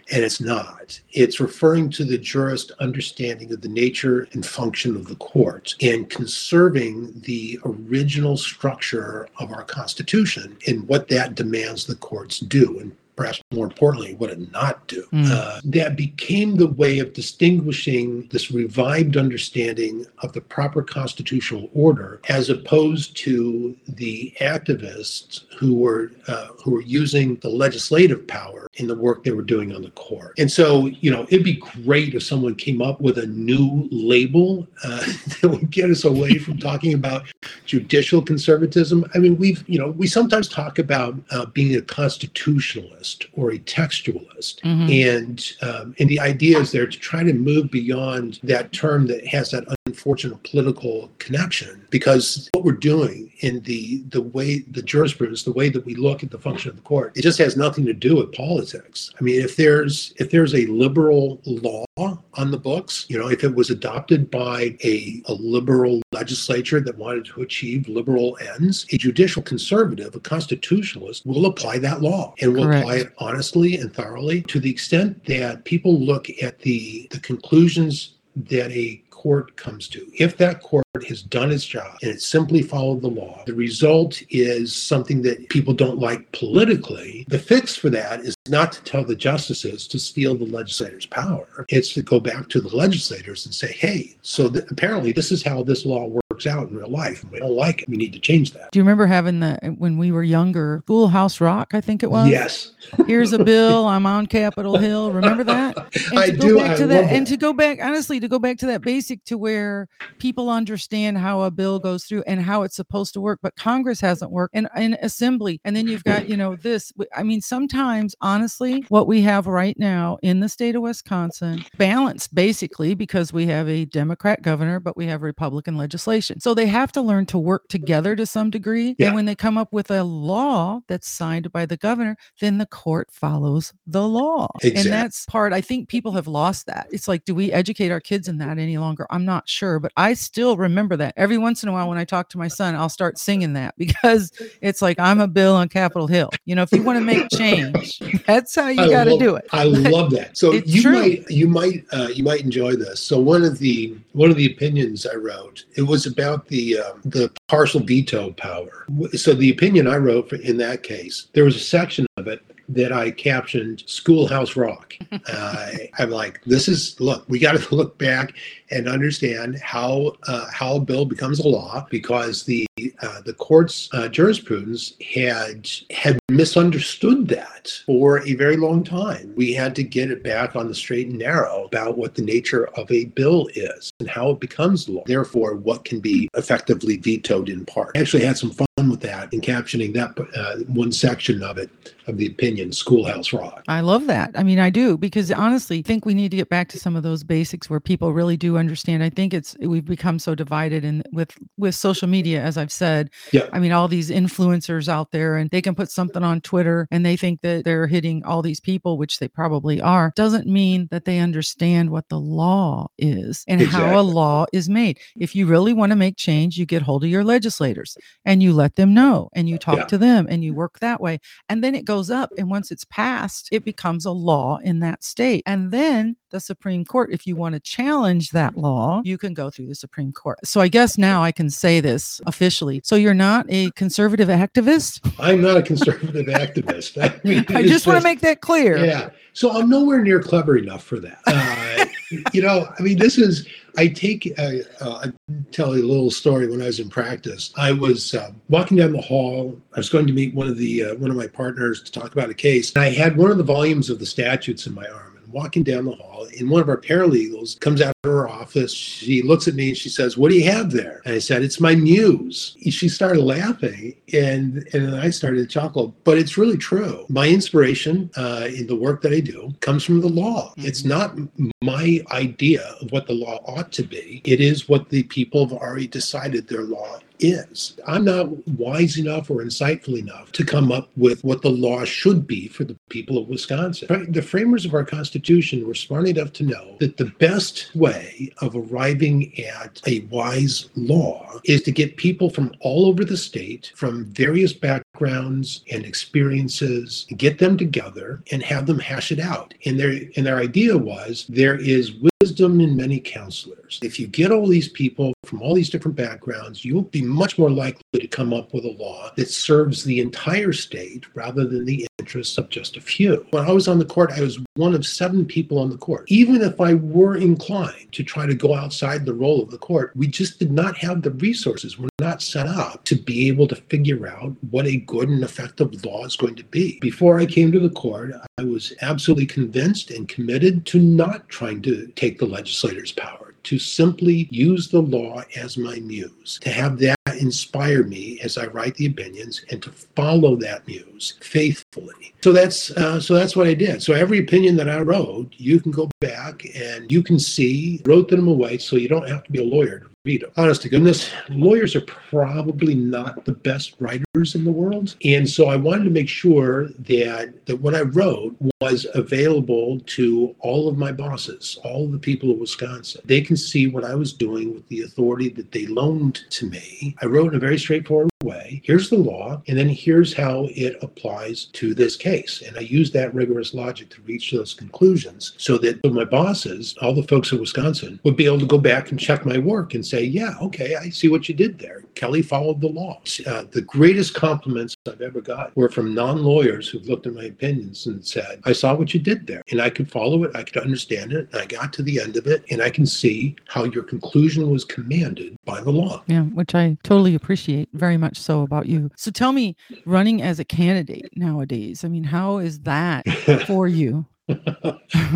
And 0.10 0.24
it's 0.24 0.40
not. 0.40 1.00
It's 1.12 1.42
referring 1.42 1.90
to 1.92 2.06
the 2.06 2.18
jurist 2.18 2.72
understanding 2.80 3.52
of 3.52 3.62
the 3.62 3.68
nature 3.68 4.28
and 4.32 4.46
function 4.46 4.96
of 4.96 5.08
the 5.08 5.16
court 5.16 5.76
and 5.82 6.10
conserving 6.10 7.20
the 7.22 7.60
original 7.66 8.38
structure 8.38 9.28
of 9.40 9.52
our 9.52 9.64
Constitution 9.64 10.58
and 10.66 10.88
what 10.88 11.10
that 11.10 11.36
demands 11.36 11.86
the 11.86 11.96
courts 11.96 12.40
do. 12.40 12.80
And 12.80 12.96
perhaps 13.18 13.42
more 13.52 13.66
importantly, 13.66 14.14
what 14.16 14.30
it 14.30 14.52
not 14.52 14.88
do. 14.88 15.06
Mm. 15.12 15.30
Uh, 15.30 15.60
that 15.66 15.98
became 15.98 16.56
the 16.56 16.68
way 16.68 17.00
of 17.00 17.12
distinguishing 17.14 18.28
this 18.32 18.52
revived 18.52 19.18
understanding 19.18 20.06
of 20.20 20.32
the 20.32 20.42
proper 20.42 20.82
constitutional 20.82 21.70
order, 21.74 22.22
as 22.30 22.50
opposed 22.50 23.18
to 23.18 23.76
the 23.88 24.34
activists 24.40 25.44
who 25.58 25.74
were 25.76 26.12
uh, 26.28 26.48
who 26.64 26.72
were 26.72 26.82
using 26.82 27.36
the 27.38 27.50
legislative 27.50 28.26
power 28.28 28.68
in 28.76 28.88
the 28.88 28.96
work 28.96 29.24
they 29.24 29.32
were 29.32 29.42
doing 29.42 29.74
on 29.74 29.82
the 29.82 29.90
court. 29.92 30.34
And 30.38 30.52
so, 30.52 30.86
you 30.86 31.10
know, 31.10 31.24
it'd 31.30 31.44
be 31.44 31.56
great 31.84 32.14
if 32.14 32.24
someone 32.24 32.56
came 32.56 32.82
up 32.82 33.02
with 33.02 33.18
a 33.18 33.26
new 33.26 33.88
label 33.92 34.68
uh, 34.84 35.00
that 35.42 35.50
would 35.50 35.72
get 35.72 35.90
us 35.90 36.04
away 36.06 36.38
from 36.38 36.58
talking 36.60 36.94
about 36.94 37.26
judicial 37.66 38.22
conservatism. 38.22 39.06
I 39.16 39.18
mean, 39.18 39.38
we've, 39.38 39.68
you 39.68 39.80
know, 39.80 39.90
we 39.92 40.08
sometimes 40.08 40.48
talk 40.48 40.78
about 40.78 41.16
uh, 41.32 41.46
being 41.48 41.76
a 41.76 41.82
constitutionalist. 41.82 43.07
Literalist 43.08 43.28
or 43.34 43.52
a 43.52 43.60
textualist. 43.60 44.62
Mm-hmm. 44.62 45.18
And 45.18 45.52
um, 45.62 45.96
and 46.00 46.10
the 46.10 46.20
idea 46.20 46.60
is 46.60 46.72
there 46.72 46.88
to 46.88 47.00
try 47.00 47.24
to 47.24 47.34
move 47.34 47.72
beyond 47.72 48.40
that 48.44 48.72
term 48.72 49.08
that 49.08 49.26
has 49.28 49.52
that 49.52 49.66
unfortunate 49.86 50.42
political 50.44 51.10
connection 51.18 51.86
because 51.90 52.50
what 52.54 52.64
we're 52.64 52.72
doing 52.74 53.32
in 53.40 53.62
the 53.62 54.04
the 54.10 54.22
way 54.22 54.60
the 54.72 54.82
jurisprudence 54.82 55.44
the 55.44 55.52
way 55.54 55.70
that 55.70 55.86
we 55.86 55.96
look 55.96 56.24
at 56.24 56.32
the 56.32 56.38
function 56.38 56.70
of 56.70 56.76
the 56.76 56.82
court 56.82 57.14
it 57.16 57.22
just 57.22 57.40
has 57.40 57.56
nothing 57.56 57.86
to 57.86 57.94
do 57.94 58.16
with 58.16 58.32
politics 58.34 59.12
i 59.20 59.24
mean 59.24 59.42
if 59.42 59.56
there's 59.56 60.14
if 60.18 60.30
there's 60.30 60.54
a 60.54 60.66
liberal 60.68 61.40
law 61.46 61.87
on 61.98 62.52
the 62.52 62.58
books 62.58 63.06
you 63.10 63.18
know 63.18 63.28
if 63.30 63.44
it 63.44 63.54
was 63.54 63.70
adopted 63.70 64.30
by 64.30 64.78
a, 64.84 65.22
a 65.26 65.34
liberal 65.34 66.02
legislature 66.12 66.80
that 66.80 66.98
wanted 66.98 67.26
to 67.26 67.42
achieve 67.42 67.88
liberal 67.88 68.38
ends 68.56 68.86
a 68.92 68.98
judicial 68.98 69.42
conservative 69.42 70.14
a 70.16 70.20
constitutionalist 70.20 71.26
will 71.26 71.48
apply 71.48 71.78
that 71.78 72.02
law 72.02 72.34
and 72.42 72.54
will 72.54 72.66
Correct. 72.66 72.82
apply 72.82 72.96
it 72.98 73.14
honestly 73.18 73.78
and 73.78 73.94
thoroughly 73.94 74.42
to 74.44 74.60
the 74.60 74.70
extent 74.70 75.26
that 75.26 75.66
people 75.66 76.00
look 76.00 76.30
at 76.42 76.60
the 76.60 77.08
the 77.12 77.20
conclusions 77.20 78.14
that 78.36 78.72
a 78.72 79.02
court 79.18 79.56
comes 79.58 79.88
to. 79.88 80.08
If 80.14 80.38
that 80.38 80.62
court 80.62 80.86
has 81.08 81.24
done 81.24 81.52
its 81.52 81.66
job 81.66 81.98
and 82.04 82.12
it 82.12 82.22
simply 82.22 82.62
followed 82.62 83.02
the 83.02 83.08
law, 83.08 83.44
the 83.48 83.56
result 83.56 84.22
is 84.30 84.76
something 84.76 85.24
that 85.24 85.50
people 85.50 85.74
don't 85.74 85.98
like 85.98 86.32
politically. 86.34 87.26
The 87.28 87.40
fix 87.40 87.76
for 87.76 87.90
that 87.90 88.20
is 88.20 88.36
not 88.48 88.72
to 88.74 88.84
tell 88.84 89.04
the 89.04 89.16
justices 89.16 89.88
to 89.88 89.98
steal 89.98 90.36
the 90.36 90.46
legislator's 90.46 91.08
power. 91.08 91.66
It's 91.70 91.94
to 91.94 92.04
go 92.04 92.20
back 92.20 92.48
to 92.50 92.62
the 92.62 92.76
legislators 92.76 93.46
and 93.48 93.56
say, 93.56 93.72
hey, 93.72 94.16
so 94.22 94.50
th- 94.50 94.66
apparently 94.70 95.12
this 95.12 95.32
is 95.32 95.42
how 95.42 95.64
this 95.64 95.86
law 95.86 96.06
works 96.38 96.46
out 96.46 96.70
in 96.70 96.76
real 96.76 96.88
life. 96.88 97.24
And 97.24 97.32
we 97.32 97.40
don't 97.40 97.56
like 97.56 97.82
it. 97.82 97.90
We 97.90 97.98
need 97.98 98.14
to 98.14 98.20
change 98.20 98.52
that. 98.52 98.72
Do 98.72 98.78
you 98.78 98.84
remember 98.84 99.08
having 99.08 99.40
the, 99.40 99.58
when 99.80 99.98
we 99.98 100.12
were 100.12 100.22
younger, 100.22 100.84
Schoolhouse 100.86 101.42
Rock, 101.42 101.74
I 101.74 101.82
think 101.82 102.04
it 102.04 102.12
was? 102.12 102.30
Yes. 102.30 102.74
Here's 103.08 103.34
a 103.34 103.44
bill. 103.44 103.88
I'm 103.88 104.06
on 104.06 104.28
Capitol 104.28 104.78
Hill. 104.88 105.12
Remember 105.12 105.44
that? 105.46 105.78
And 106.12 106.20
I 106.20 106.30
do. 106.30 106.60
I 106.60 106.76
to 106.76 106.86
that, 106.86 107.12
and 107.12 107.26
to 107.26 107.38
go 107.38 107.54
back, 107.54 107.80
honestly, 107.82 108.20
to 108.20 108.28
go 108.28 108.38
back 108.38 108.58
to 108.60 108.68
that 108.68 108.82
basic 108.82 109.24
to 109.26 109.38
where 109.38 109.88
people 110.20 110.50
understand 110.50 111.18
how 111.18 111.42
a 111.42 111.50
bill 111.50 111.80
goes 111.80 112.04
through 112.04 112.24
and 112.28 112.40
how 112.40 112.62
it's 112.62 112.76
supposed 112.76 113.14
to 113.16 113.22
work, 113.22 113.40
but 113.42 113.56
Congress 113.56 114.00
hasn't 114.00 114.30
worked 114.30 114.56
and 114.56 114.70
in 114.78 114.96
assembly. 115.02 115.60
And 115.66 115.76
then 115.76 115.88
you've 115.88 116.04
got, 116.04 116.30
you 116.30 116.38
know, 116.38 116.56
this. 116.56 116.94
I 117.16 117.24
mean, 117.24 117.42
sometimes 117.42 118.16
honestly, 118.22 118.86
what 118.90 119.08
we 119.08 119.22
have 119.22 119.48
right 119.48 119.78
now 119.80 120.20
in 120.22 120.40
the 120.40 120.50
state 120.50 120.76
of 120.76 120.84
Wisconsin, 120.84 121.66
balanced 121.78 122.36
basically 122.36 122.94
because 122.94 123.34
we 123.34 123.48
have 123.48 123.68
a 123.68 123.86
Democrat 123.86 124.44
governor, 124.44 124.80
but 124.80 124.96
we 124.96 125.08
have 125.08 125.24
Republican 125.24 125.78
legislation. 125.78 126.27
So 126.40 126.54
they 126.54 126.68
have 126.68 126.92
to 126.94 127.02
learn 127.02 127.26
to 127.28 127.38
work 127.38 127.68
together 127.68 128.16
to 128.16 128.26
some 128.26 128.50
degree. 128.50 128.96
Yeah. 128.98 129.08
And 129.08 129.16
when 129.16 129.26
they 129.26 129.36
come 129.36 129.58
up 129.58 129.72
with 129.72 129.92
a 129.92 130.04
law 130.04 130.82
that's 130.88 131.08
signed 131.08 131.52
by 131.52 131.66
the 131.66 131.78
governor, 131.78 132.18
then 132.40 132.58
the 132.58 132.66
court 132.66 133.10
follows 133.12 133.74
the 133.86 134.08
law. 134.08 134.50
Exactly. 134.62 134.82
And 134.82 134.92
that's 134.92 135.26
part, 135.26 135.54
I 135.54 135.62
think 135.62 135.90
people 135.90 136.12
have 136.14 136.28
lost 136.28 136.68
that. 136.68 136.88
It's 136.92 137.08
like, 137.08 137.26
do 137.26 137.36
we 137.36 137.52
educate 137.52 137.92
our 137.92 138.02
kids 138.02 138.28
in 138.28 138.38
that 138.40 138.58
any 138.58 138.78
longer? 138.78 139.08
I'm 139.10 139.26
not 139.26 139.48
sure, 139.48 139.80
but 139.80 139.92
I 139.98 140.14
still 140.14 140.58
remember 140.58 140.96
that. 140.98 141.14
Every 141.18 141.38
once 141.38 141.64
in 141.64 141.70
a 141.70 141.72
while, 141.72 141.90
when 141.90 141.98
I 141.98 142.06
talk 142.06 142.30
to 142.30 142.38
my 142.38 142.48
son, 142.48 142.76
I'll 142.76 142.90
start 142.90 143.18
singing 143.18 143.54
that 143.54 143.76
because 143.78 144.32
it's 144.62 144.82
like, 144.82 145.00
I'm 145.00 145.20
a 145.20 145.28
bill 145.28 145.56
on 145.56 145.70
Capitol 145.70 146.08
Hill. 146.08 146.30
You 146.46 146.56
know, 146.56 146.64
if 146.64 146.72
you 146.72 146.84
want 146.84 146.98
to 146.98 147.04
make 147.04 147.28
change, 147.32 148.00
that's 148.28 148.56
how 148.56 148.68
you 148.68 148.90
got 148.90 149.06
to 149.06 149.18
do 149.18 149.36
it. 149.36 149.48
I 149.52 149.64
love 149.64 150.12
that. 150.12 150.38
So 150.38 150.54
you 150.54 150.82
true. 150.82 150.92
might 150.92 151.30
you 151.30 151.48
might 151.48 151.86
uh, 151.92 152.10
you 152.14 152.24
might 152.24 152.42
enjoy 152.42 152.76
this. 152.76 153.02
So 153.02 153.20
one 153.20 153.44
of 153.44 153.60
the 153.60 153.96
one 154.14 154.30
of 154.30 154.38
the 154.38 154.46
opinions 154.52 155.06
I 155.06 155.16
wrote 155.16 155.66
it 155.76 155.84
was 155.84 156.06
about 156.18 156.48
the 156.48 156.80
uh, 156.80 156.94
the 157.06 157.32
partial 157.48 157.80
veto 157.80 158.32
power. 158.32 158.86
So 159.14 159.34
the 159.34 159.52
opinion 159.52 159.88
I 159.88 159.98
wrote 159.98 160.30
for, 160.30 160.38
in 160.38 160.58
that 160.58 160.84
case, 160.84 161.28
there 161.34 161.44
was 161.44 161.56
a 161.56 161.60
section 161.60 162.08
of 162.18 162.28
it 162.28 162.42
that 162.70 162.92
I 162.92 163.12
captioned 163.12 163.84
Schoolhouse 163.86 164.56
Rock. 164.56 164.96
Uh, 165.30 165.70
I'm 166.00 166.10
like, 166.10 166.42
this 166.46 166.68
is 166.68 167.00
look, 167.02 167.26
we 167.28 167.40
got 167.40 167.58
to 167.60 167.76
look 167.80 167.98
back 167.98 168.34
and 168.70 168.88
understand 168.88 169.60
how 169.60 170.14
uh, 170.28 170.48
how 170.52 170.76
a 170.76 170.80
bill 170.80 171.06
becomes 171.06 171.40
a 171.40 171.48
law 171.48 171.86
because 171.90 172.44
the 172.44 172.68
uh, 173.02 173.22
the 173.22 173.34
court's 173.34 173.90
uh, 173.94 174.08
jurisprudence 174.08 174.94
had 175.14 175.70
had 175.92 176.20
misunderstood 176.30 177.28
that 177.28 177.72
for 177.86 178.26
a 178.28 178.34
very 178.36 178.58
long 178.58 178.84
time. 178.84 179.34
We 179.36 179.54
had 179.54 179.76
to 179.76 179.84
get 179.84 180.12
it 180.12 180.24
back 180.24 180.56
on 180.56 180.68
the 180.68 180.76
straight 180.76 181.08
and 181.08 181.20
narrow 181.20 181.66
about 181.66 181.98
what 181.98 182.16
the 182.16 182.22
nature 182.22 182.68
of 182.76 182.92
a 182.92 183.06
bill 183.06 183.50
is 183.56 183.92
and 184.00 184.10
how 184.10 184.32
it 184.32 184.40
becomes 184.40 184.90
law. 184.90 185.04
Therefore, 185.06 185.56
what 185.56 185.86
can 185.86 186.00
be 186.00 186.30
effectively 186.36 186.98
vetoed 186.98 187.50
in 187.50 187.66
part. 187.66 187.92
I 187.96 188.02
actually 188.02 188.26
had 188.26 188.38
some 188.38 188.52
fun 188.52 188.68
with 188.90 189.02
that 189.02 189.34
in 189.34 189.42
captioning 189.42 189.94
that 189.94 190.18
uh, 190.36 190.64
one 190.72 190.92
section 190.92 191.42
of 191.44 191.58
it 191.58 191.70
of 192.06 192.18
the 192.18 192.28
opinion 192.28 192.72
schoolhouse 192.72 193.34
rock 193.34 193.64
i 193.68 193.82
love 193.82 194.08
that 194.08 194.32
i 194.36 194.44
mean 194.44 194.60
i 194.60 194.70
do 194.70 194.98
because 194.98 195.32
honestly 195.32 195.80
I 195.80 195.82
think 195.82 196.06
we 196.06 196.14
need 196.14 196.32
to 196.32 196.38
get 196.38 196.50
back 196.50 196.70
to 196.70 196.80
some 196.80 196.96
of 196.96 197.04
those 197.04 197.24
basics 197.24 197.70
where 197.70 197.80
people 197.80 198.14
really 198.14 198.38
do 198.38 198.57
understand 198.58 199.04
i 199.04 199.10
think 199.10 199.34
it's 199.34 199.56
we've 199.60 199.86
become 199.86 200.18
so 200.18 200.34
divided 200.34 200.84
and 200.84 201.08
with 201.12 201.38
with 201.58 201.76
social 201.76 202.08
media 202.08 202.42
as 202.42 202.58
i've 202.58 202.72
said 202.72 203.10
yeah 203.32 203.48
i 203.54 203.60
mean 203.60 203.72
all 203.72 203.88
these 203.88 204.10
influencers 204.10 204.88
out 204.88 205.12
there 205.12 205.38
and 205.38 205.50
they 205.52 205.62
can 205.62 205.76
put 205.76 205.92
something 205.92 206.24
on 206.24 206.42
twitter 206.42 206.88
and 206.92 207.06
they 207.06 207.16
think 207.16 207.42
that 207.42 207.64
they're 207.64 207.88
hitting 207.88 208.24
all 208.24 208.42
these 208.42 208.60
people 208.60 208.98
which 208.98 209.20
they 209.20 209.28
probably 209.28 209.82
are 209.82 210.12
doesn't 210.16 210.48
mean 210.48 210.88
that 210.90 211.06
they 211.06 211.20
understand 211.20 211.90
what 211.90 212.08
the 212.10 212.20
law 212.20 212.88
is 212.98 213.44
and 213.48 213.62
exactly. 213.62 213.90
how 213.90 214.00
a 214.00 214.02
law 214.02 214.46
is 214.54 214.70
made 214.70 215.00
if 215.18 215.36
you 215.36 215.46
really 215.46 215.74
want 215.74 215.92
to 215.92 215.96
make 215.96 216.18
change 216.18 216.58
you 216.58 216.66
get 216.66 216.82
hold 216.82 217.04
of 217.04 217.10
your 217.10 217.24
legislators 217.24 217.98
and 218.26 218.42
you 218.42 218.54
let 218.54 218.76
them 218.76 218.94
know 218.94 219.30
and 219.34 219.48
you 219.50 219.58
talk 219.58 219.78
yeah. 219.78 219.86
to 219.86 219.98
them 219.98 220.26
and 220.30 220.44
you 220.44 220.54
work 220.54 220.80
that 220.80 221.00
way 221.00 221.20
and 221.50 221.64
then 221.64 221.76
it 221.76 221.86
goes 221.86 222.08
goes 222.08 222.12
up. 222.12 222.32
And 222.38 222.50
once 222.50 222.72
it's 222.72 222.86
passed, 222.86 223.50
it 223.52 223.66
becomes 223.66 224.06
a 224.06 224.12
law 224.12 224.60
in 224.64 224.80
that 224.80 225.04
state. 225.04 225.44
And 225.46 225.72
then 225.72 226.16
the 226.30 226.40
Supreme 226.40 226.86
Court, 226.86 227.12
if 227.12 227.26
you 227.26 227.36
want 227.36 227.54
to 227.54 227.60
challenge 227.60 228.32
that 228.32 228.47
law, 228.56 229.02
you 229.04 229.18
can 229.18 229.34
go 229.34 229.50
through 229.50 229.68
the 229.68 229.76
Supreme 229.76 230.12
Court. 230.12 230.38
So 230.46 230.62
I 230.62 230.68
guess 230.68 230.98
now 230.98 231.24
I 231.24 231.32
can 231.32 231.50
say 231.50 231.80
this 231.80 232.22
officially. 232.26 232.82
So 232.84 232.96
you're 232.96 233.14
not 233.14 233.46
a 233.50 233.72
conservative 233.72 234.30
activist? 234.30 235.12
I'm 235.20 235.42
not 235.42 235.58
a 235.58 235.64
conservative 235.64 236.28
activist. 236.28 237.02
I, 237.02 237.20
mean, 237.28 237.46
I 237.50 237.64
just 237.64 237.88
want 237.88 238.00
to 238.00 238.04
make 238.04 238.22
that 238.22 238.42
clear. 238.42 238.78
Yeah. 238.78 239.10
So 239.34 239.52
I'm 239.52 239.70
nowhere 239.70 240.02
near 240.02 240.20
clever 240.20 240.58
enough 240.58 240.84
for 240.84 241.00
that. 241.00 241.20
Uh, 241.28 241.86
you 242.34 242.42
know, 242.42 242.68
I 242.78 242.82
mean, 242.82 242.98
this 242.98 243.18
is, 243.18 243.48
I 243.78 243.88
take, 243.88 244.34
uh, 244.40 244.52
uh, 244.82 245.06
I 245.06 245.12
tell 245.52 245.78
you 245.78 245.86
a 245.86 245.88
little 245.88 246.10
story 246.10 246.48
when 246.48 246.62
I 246.62 246.66
was 246.66 246.80
in 246.80 246.90
practice. 246.90 247.54
I 247.56 247.72
was 247.72 248.16
uh, 248.16 248.32
walking 248.50 248.78
down 248.78 248.94
the 248.94 249.02
hall. 249.02 249.60
I 249.74 249.80
was 249.80 249.90
going 249.90 250.08
to 250.08 250.14
meet 250.14 250.34
one 250.34 250.48
of 250.48 250.58
the, 250.58 250.86
uh, 250.86 250.96
one 250.96 251.12
of 251.12 251.18
my 251.18 251.28
partners 251.28 251.84
to 251.84 251.92
talk 251.92 252.14
about 252.14 252.32
a 252.32 252.34
case. 252.34 252.74
And 252.74 252.84
I 252.84 252.90
had 252.90 253.16
one 253.16 253.30
of 253.30 253.38
the 253.38 253.44
volumes 253.44 253.92
of 253.92 254.00
the 254.00 254.06
statutes 254.06 254.66
in 254.66 254.74
my 254.74 254.88
arm 254.88 255.16
and 255.17 255.17
walking 255.32 255.64
down 255.64 255.86
the 255.86 255.92
hall 255.92 256.28
and 256.40 256.50
one 256.50 256.62
of 256.62 256.70
our 256.70 256.80
paralegals 256.80 257.60
comes 257.60 257.82
out 257.82 257.94
of 258.04 258.10
her 258.10 258.30
office. 258.30 258.74
She 258.74 259.22
looks 259.22 259.48
at 259.48 259.56
me 259.56 259.70
and 259.70 259.78
she 259.78 259.90
says, 259.90 260.18
What 260.18 260.30
do 260.30 260.38
you 260.38 260.50
have 260.50 260.72
there? 260.72 261.02
And 261.06 261.16
I 261.16 261.20
said, 261.20 261.44
It's 261.44 261.60
my 261.60 261.76
muse. 261.76 262.56
She 262.70 262.90
started 262.90 263.22
laughing 263.22 263.96
and 264.14 264.68
and 264.74 264.96
I 264.96 265.10
started 265.10 265.38
to 265.38 265.48
chuckle. 265.48 265.96
But 266.04 266.18
it's 266.18 266.38
really 266.38 266.58
true. 266.58 267.06
My 267.10 267.28
inspiration 267.28 268.10
uh, 268.16 268.48
in 268.48 268.68
the 268.68 268.76
work 268.76 269.02
that 269.02 269.14
I 269.14 269.20
do 269.20 269.54
comes 269.60 269.84
from 269.84 270.02
the 270.02 270.10
law. 270.10 270.52
Mm-hmm. 270.52 270.68
It's 270.68 270.84
not 270.84 271.18
my 271.62 272.02
idea 272.12 272.76
of 272.82 272.92
what 272.92 273.08
the 273.08 273.14
law 273.14 273.38
ought 273.46 273.72
to 273.74 273.84
be. 273.84 274.22
It 274.24 274.42
is 274.42 274.70
what 274.70 274.90
the 274.90 275.04
people 275.04 275.48
have 275.48 275.58
already 275.58 275.88
decided 275.88 276.48
their 276.48 276.64
law 276.64 277.00
is. 277.20 277.78
I'm 277.86 278.06
not 278.06 278.48
wise 278.48 278.98
enough 278.98 279.30
or 279.30 279.38
insightful 279.38 279.98
enough 279.98 280.32
to 280.34 280.46
come 280.46 280.72
up 280.72 280.90
with 280.96 281.24
what 281.24 281.42
the 281.42 281.50
law 281.50 281.86
should 281.86 282.28
be 282.28 282.48
for 282.48 282.64
the 282.64 282.78
people 282.90 283.18
of 283.18 283.28
Wisconsin. 283.28 284.12
The 284.12 284.22
framers 284.22 284.66
of 284.66 284.74
our 284.74 284.86
Constitution 284.86 285.66
were 285.68 285.74
smart 285.74 286.08
enough 286.08 286.34
to 286.34 286.44
know 286.44 286.78
that 286.80 286.98
the 286.98 287.14
best 287.20 287.70
way 287.76 288.32
of 288.42 288.56
arriving 288.56 289.38
at 289.40 289.82
a 289.88 290.02
wise 290.12 290.70
law 290.76 291.40
is 291.46 291.62
to 291.64 291.72
get 291.72 291.98
people 291.98 292.30
from 292.30 292.52
all 292.62 292.88
over 292.88 293.04
the 293.04 293.18
state, 293.18 293.72
from 293.76 294.06
various 294.06 294.54
backgrounds 294.54 294.87
and 295.02 295.86
experiences, 295.86 297.06
get 297.18 297.40
them 297.40 297.58
together 297.58 298.24
and 298.32 298.42
have 298.44 298.66
them 298.66 298.80
hash 298.80 299.12
it 299.12 299.20
out. 299.20 299.54
And 299.66 299.80
their 299.80 299.92
and 300.16 300.26
their 300.26 300.38
idea 300.38 300.78
was 300.78 301.26
there 301.30 301.56
is 301.56 301.94
wisdom 302.22 302.60
in 302.62 302.76
many 302.76 303.00
counselors. 303.00 303.80
If 303.84 304.00
you 304.00 304.08
get 304.08 304.32
all 304.32 304.48
these 304.48 304.70
people 304.70 305.14
from 305.24 305.42
all 305.42 305.54
these 305.54 305.70
different 305.70 305.98
backgrounds, 305.98 306.66
you'll 306.66 306.84
be 306.84 307.02
much 307.02 307.38
more 307.38 307.50
likely 307.52 307.82
to 308.00 308.08
come 308.08 308.34
up 308.34 308.54
with 308.54 308.66
a 308.66 308.72
law 308.72 309.12
that 309.16 309.30
serves 309.30 309.84
the 309.84 310.00
entire 310.00 310.54
state 310.54 311.06
rather 311.16 311.46
than 311.46 311.66
the 311.66 311.88
interests 312.00 312.38
of 312.38 312.50
just 312.50 312.78
a 312.78 312.82
few. 312.82 313.26
When 313.32 313.46
I 313.46 313.52
was 313.52 313.68
on 313.68 313.80
the 313.80 313.86
court, 313.86 314.12
I 314.12 314.22
was 314.22 314.40
one 314.56 314.74
of 314.74 314.86
seven 314.86 315.26
people 315.26 315.60
on 315.60 315.70
the 315.70 315.78
court. 315.78 316.06
Even 316.08 316.42
if 316.42 316.62
I 316.62 316.76
were 316.76 317.18
inclined 317.18 317.92
to 317.92 318.04
try 318.04 318.26
to 318.26 318.36
go 318.36 318.56
outside 318.56 319.06
the 319.06 319.14
role 319.14 319.42
of 319.42 319.52
the 319.52 319.58
court, 319.58 319.92
we 319.96 320.08
just 320.08 320.40
did 320.40 320.52
not 320.52 320.78
have 320.78 321.02
the 321.02 321.12
resources. 321.12 321.78
We're 321.78 321.90
not 322.00 322.22
set 322.22 322.48
up 322.48 322.86
to 322.86 322.96
be 322.96 323.28
able 323.28 323.48
to 323.48 323.56
figure 323.56 324.08
out 324.08 324.36
what 324.52 324.68
a 324.68 324.78
good 324.78 325.10
and 325.10 325.24
effective 325.24 325.84
law 325.84 326.06
is 326.06 326.16
going 326.16 326.36
to 326.36 326.44
be. 326.46 326.80
Before 326.80 327.20
I 327.20 327.26
came 327.26 327.52
to 327.52 327.60
the 327.60 327.70
court, 327.70 328.14
I 328.38 328.44
was 328.44 328.74
absolutely 328.82 329.26
convinced 329.26 329.92
and 329.92 330.08
committed 330.08 330.66
to 330.68 330.80
not 330.80 331.28
trying 331.30 331.62
to 331.64 331.88
take 331.96 332.20
the 332.20 332.26
legislator's 332.26 332.92
power 332.92 333.34
to 333.48 333.58
simply 333.58 334.28
use 334.30 334.68
the 334.68 334.82
law 334.82 335.24
as 335.38 335.58
my 335.58 335.80
muse, 335.80 336.38
to 336.42 336.50
have 336.50 336.78
that 336.80 336.98
inspire 337.18 337.84
me 337.84 338.20
as 338.22 338.38
I 338.38 338.48
write 338.48 338.76
the 338.76 338.88
opinions 338.88 339.46
and 339.50 339.62
to 339.64 339.72
follow 339.72 340.36
that 340.36 340.68
muse 340.68 341.14
faithfully. 341.22 342.14
So 342.22 342.32
that's 342.32 342.72
uh, 342.72 343.00
so 343.00 343.14
that's 343.14 343.36
what 343.36 343.48
I 343.48 343.54
did. 343.54 343.82
So 343.82 343.94
every 343.94 344.20
opinion 344.20 344.58
that 344.58 344.70
I 344.70 344.82
wrote, 344.82 345.34
you 345.38 345.60
can 345.60 345.72
go 345.72 345.90
back 346.02 346.44
and 346.56 346.92
you 346.92 347.02
can 347.02 347.20
see 347.20 347.82
wrote 347.86 348.10
them 348.10 348.28
away, 348.28 348.58
so 348.58 348.76
you 348.76 348.90
don't 348.90 349.08
have 349.08 349.24
to 349.24 349.32
be 349.32 349.40
a 349.40 349.44
lawyer 349.44 349.80
to 349.80 349.90
them. 350.16 350.32
Honest 350.38 350.62
to 350.62 350.70
goodness, 350.70 351.12
lawyers 351.28 351.76
are 351.76 351.82
probably 351.82 352.74
not 352.74 353.26
the 353.26 353.34
best 353.34 353.76
writers 353.80 354.36
in 354.36 354.46
the 354.46 354.52
world, 354.52 354.96
and 355.04 355.30
so 355.30 355.48
I 355.48 355.58
wanted 355.58 355.84
to 355.84 355.90
make 355.90 356.08
sure 356.08 356.70
that 356.80 357.46
that 357.46 357.58
what 357.58 357.76
I 357.76 357.82
wrote 357.82 358.38
was 358.62 358.88
available 358.94 359.82
to 359.98 360.34
all 360.40 360.70
of 360.70 360.78
my 360.78 360.94
bosses, 360.94 361.60
all 361.66 361.84
of 361.86 361.92
the 361.92 362.00
people 362.00 362.32
of 362.32 362.38
Wisconsin. 362.38 363.02
They 363.04 363.22
can 363.22 363.36
see 363.36 363.68
what 363.68 363.84
I 363.84 363.96
was 363.96 364.14
doing 364.14 364.54
with 364.54 364.68
the 364.70 364.82
authority 364.84 365.30
that 365.30 365.52
they 365.52 365.66
loaned 365.66 366.22
to 366.32 366.50
me. 366.50 366.96
I 367.02 367.08
wrote 367.08 367.32
in 367.32 367.36
a 367.36 367.40
very 367.40 367.58
straightforward 367.58 368.10
way. 368.24 368.47
Here's 368.68 368.90
the 368.90 368.98
law, 368.98 369.42
and 369.48 369.58
then 369.58 369.70
here's 369.70 370.14
how 370.14 370.50
it 370.50 370.76
applies 370.82 371.46
to 371.54 371.74
this 371.74 371.96
case. 371.96 372.44
And 372.46 372.58
I 372.58 372.60
use 372.60 372.92
that 372.92 373.14
rigorous 373.14 373.54
logic 373.54 373.90
to 373.92 374.02
reach 374.02 374.30
those 374.30 374.54
conclusions 374.54 375.32
so 375.38 375.58
that 375.60 375.82
my 375.86 376.04
bosses, 376.04 376.76
all 376.82 376.94
the 376.94 377.04
folks 377.04 377.32
in 377.32 377.40
Wisconsin, 377.40 377.98
would 378.04 378.18
be 378.18 378.26
able 378.26 378.40
to 378.40 378.46
go 378.46 378.58
back 378.58 378.92
and 378.92 379.00
check 379.00 379.26
my 379.26 379.38
work 379.38 379.74
and 379.74 379.86
say, 379.86 380.04
yeah, 380.04 380.34
okay, 380.42 380.76
I 380.76 380.90
see 380.90 381.08
what 381.08 381.30
you 381.30 381.34
did 381.34 381.60
there. 381.60 381.86
Kelly 381.96 382.22
followed 382.22 382.60
the 382.60 382.68
law. 382.68 383.02
Uh, 383.26 383.46
the 383.50 383.62
greatest 383.62 384.14
compliments 384.14 384.76
I've 384.86 385.02
ever 385.02 385.22
got 385.22 385.56
were 385.56 385.70
from 385.70 385.96
non 385.96 386.22
lawyers 386.22 386.68
who've 386.68 386.88
looked 386.88 387.08
at 387.08 387.14
my 387.14 387.24
opinions 387.24 387.88
and 387.88 388.06
said, 388.06 388.42
I 388.44 388.52
saw 388.52 388.76
what 388.76 388.94
you 388.94 389.00
did 389.00 389.28
there, 389.28 389.44
and 389.50 389.62
I 389.62 389.70
could 389.70 389.90
follow 389.90 390.26
it, 390.26 390.36
I 390.36 390.44
could 390.44 390.62
understand 390.62 391.14
it, 391.14 391.30
and 391.32 391.42
I 391.42 391.46
got 391.46 391.72
to 391.74 391.84
the 391.84 392.02
end 392.02 392.18
of 392.18 392.28
it, 392.28 392.44
and 392.52 392.62
I 392.62 392.70
can 392.70 392.86
see 392.86 393.38
how 393.48 393.64
your 393.64 393.84
conclusion 393.84 394.52
was 394.52 394.66
commanded 394.66 395.38
by 395.46 395.62
the 395.62 395.72
law. 395.72 396.04
Yeah, 396.06 396.24
which 396.24 396.54
I 396.54 396.78
totally 396.84 397.16
appreciate 397.16 397.70
very 397.74 397.98
much 397.98 398.18
so 398.18 398.42
about 398.42 398.57
you. 398.66 398.90
So 398.96 399.12
tell 399.12 399.32
me, 399.32 399.56
running 399.86 400.22
as 400.22 400.40
a 400.40 400.46
candidate 400.46 401.10
nowadays, 401.16 401.84
I 401.84 401.88
mean, 401.88 402.04
how 402.04 402.38
is 402.38 402.60
that 402.62 403.08
for 403.46 403.68
you? 403.68 404.06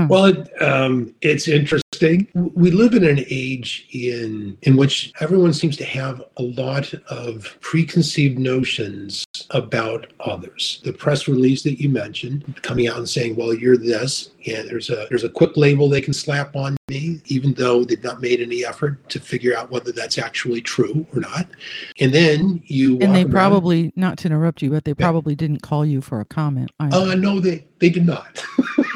Well, 0.08 0.26
it, 0.26 0.62
um, 0.62 1.14
it's 1.22 1.48
interesting. 1.48 2.28
We 2.34 2.72
live 2.72 2.94
in 2.94 3.04
an 3.04 3.26
age 3.30 3.88
in 3.92 4.58
in 4.62 4.78
which 4.78 5.12
everyone 5.20 5.54
seems 5.54 5.76
to 5.78 5.86
have 5.86 6.24
a 6.38 6.44
lot 6.44 6.94
of 7.10 7.58
preconceived 7.60 8.40
notions 8.40 9.26
about 9.50 10.08
others. 10.22 10.82
The 10.86 10.94
press 10.94 11.28
release 11.28 11.64
that 11.64 11.82
you 11.82 11.90
mentioned, 11.90 12.62
coming 12.62 12.88
out 12.88 12.98
and 12.98 13.10
saying, 13.10 13.36
"Well, 13.36 13.54
you're 13.54 13.78
this," 13.78 14.32
and 14.48 14.70
there's 14.70 14.90
a 14.90 15.08
there's 15.10 15.26
a 15.26 15.30
quick 15.30 15.58
label 15.58 15.90
they 15.90 16.02
can 16.02 16.14
slap 16.14 16.56
on 16.56 16.78
me, 16.88 17.22
even 17.26 17.54
though 17.54 17.84
they've 17.84 18.04
not 18.04 18.22
made 18.22 18.40
any 18.40 18.66
effort 18.66 19.10
to 19.10 19.20
figure 19.20 19.56
out 19.56 19.72
whether 19.72 19.92
that's 19.92 20.18
actually 20.18 20.62
true 20.62 21.06
or 21.14 21.20
not. 21.20 21.48
And 22.00 22.14
then 22.14 22.64
you 22.66 22.98
and 23.00 23.14
they 23.14 23.26
probably 23.26 23.92
not 23.96 24.18
to 24.20 24.28
interrupt 24.28 24.62
you, 24.62 24.70
but 24.70 24.86
they 24.86 24.94
probably 24.94 25.34
yeah. 25.34 25.38
didn't 25.38 25.62
call 25.62 25.86
you 25.86 26.02
for 26.02 26.22
a 26.22 26.26
comment. 26.26 26.72
Uh, 26.80 27.16
no, 27.16 27.40
they 27.40 27.66
they 27.80 27.90
did 27.90 28.06
not. 28.06 28.44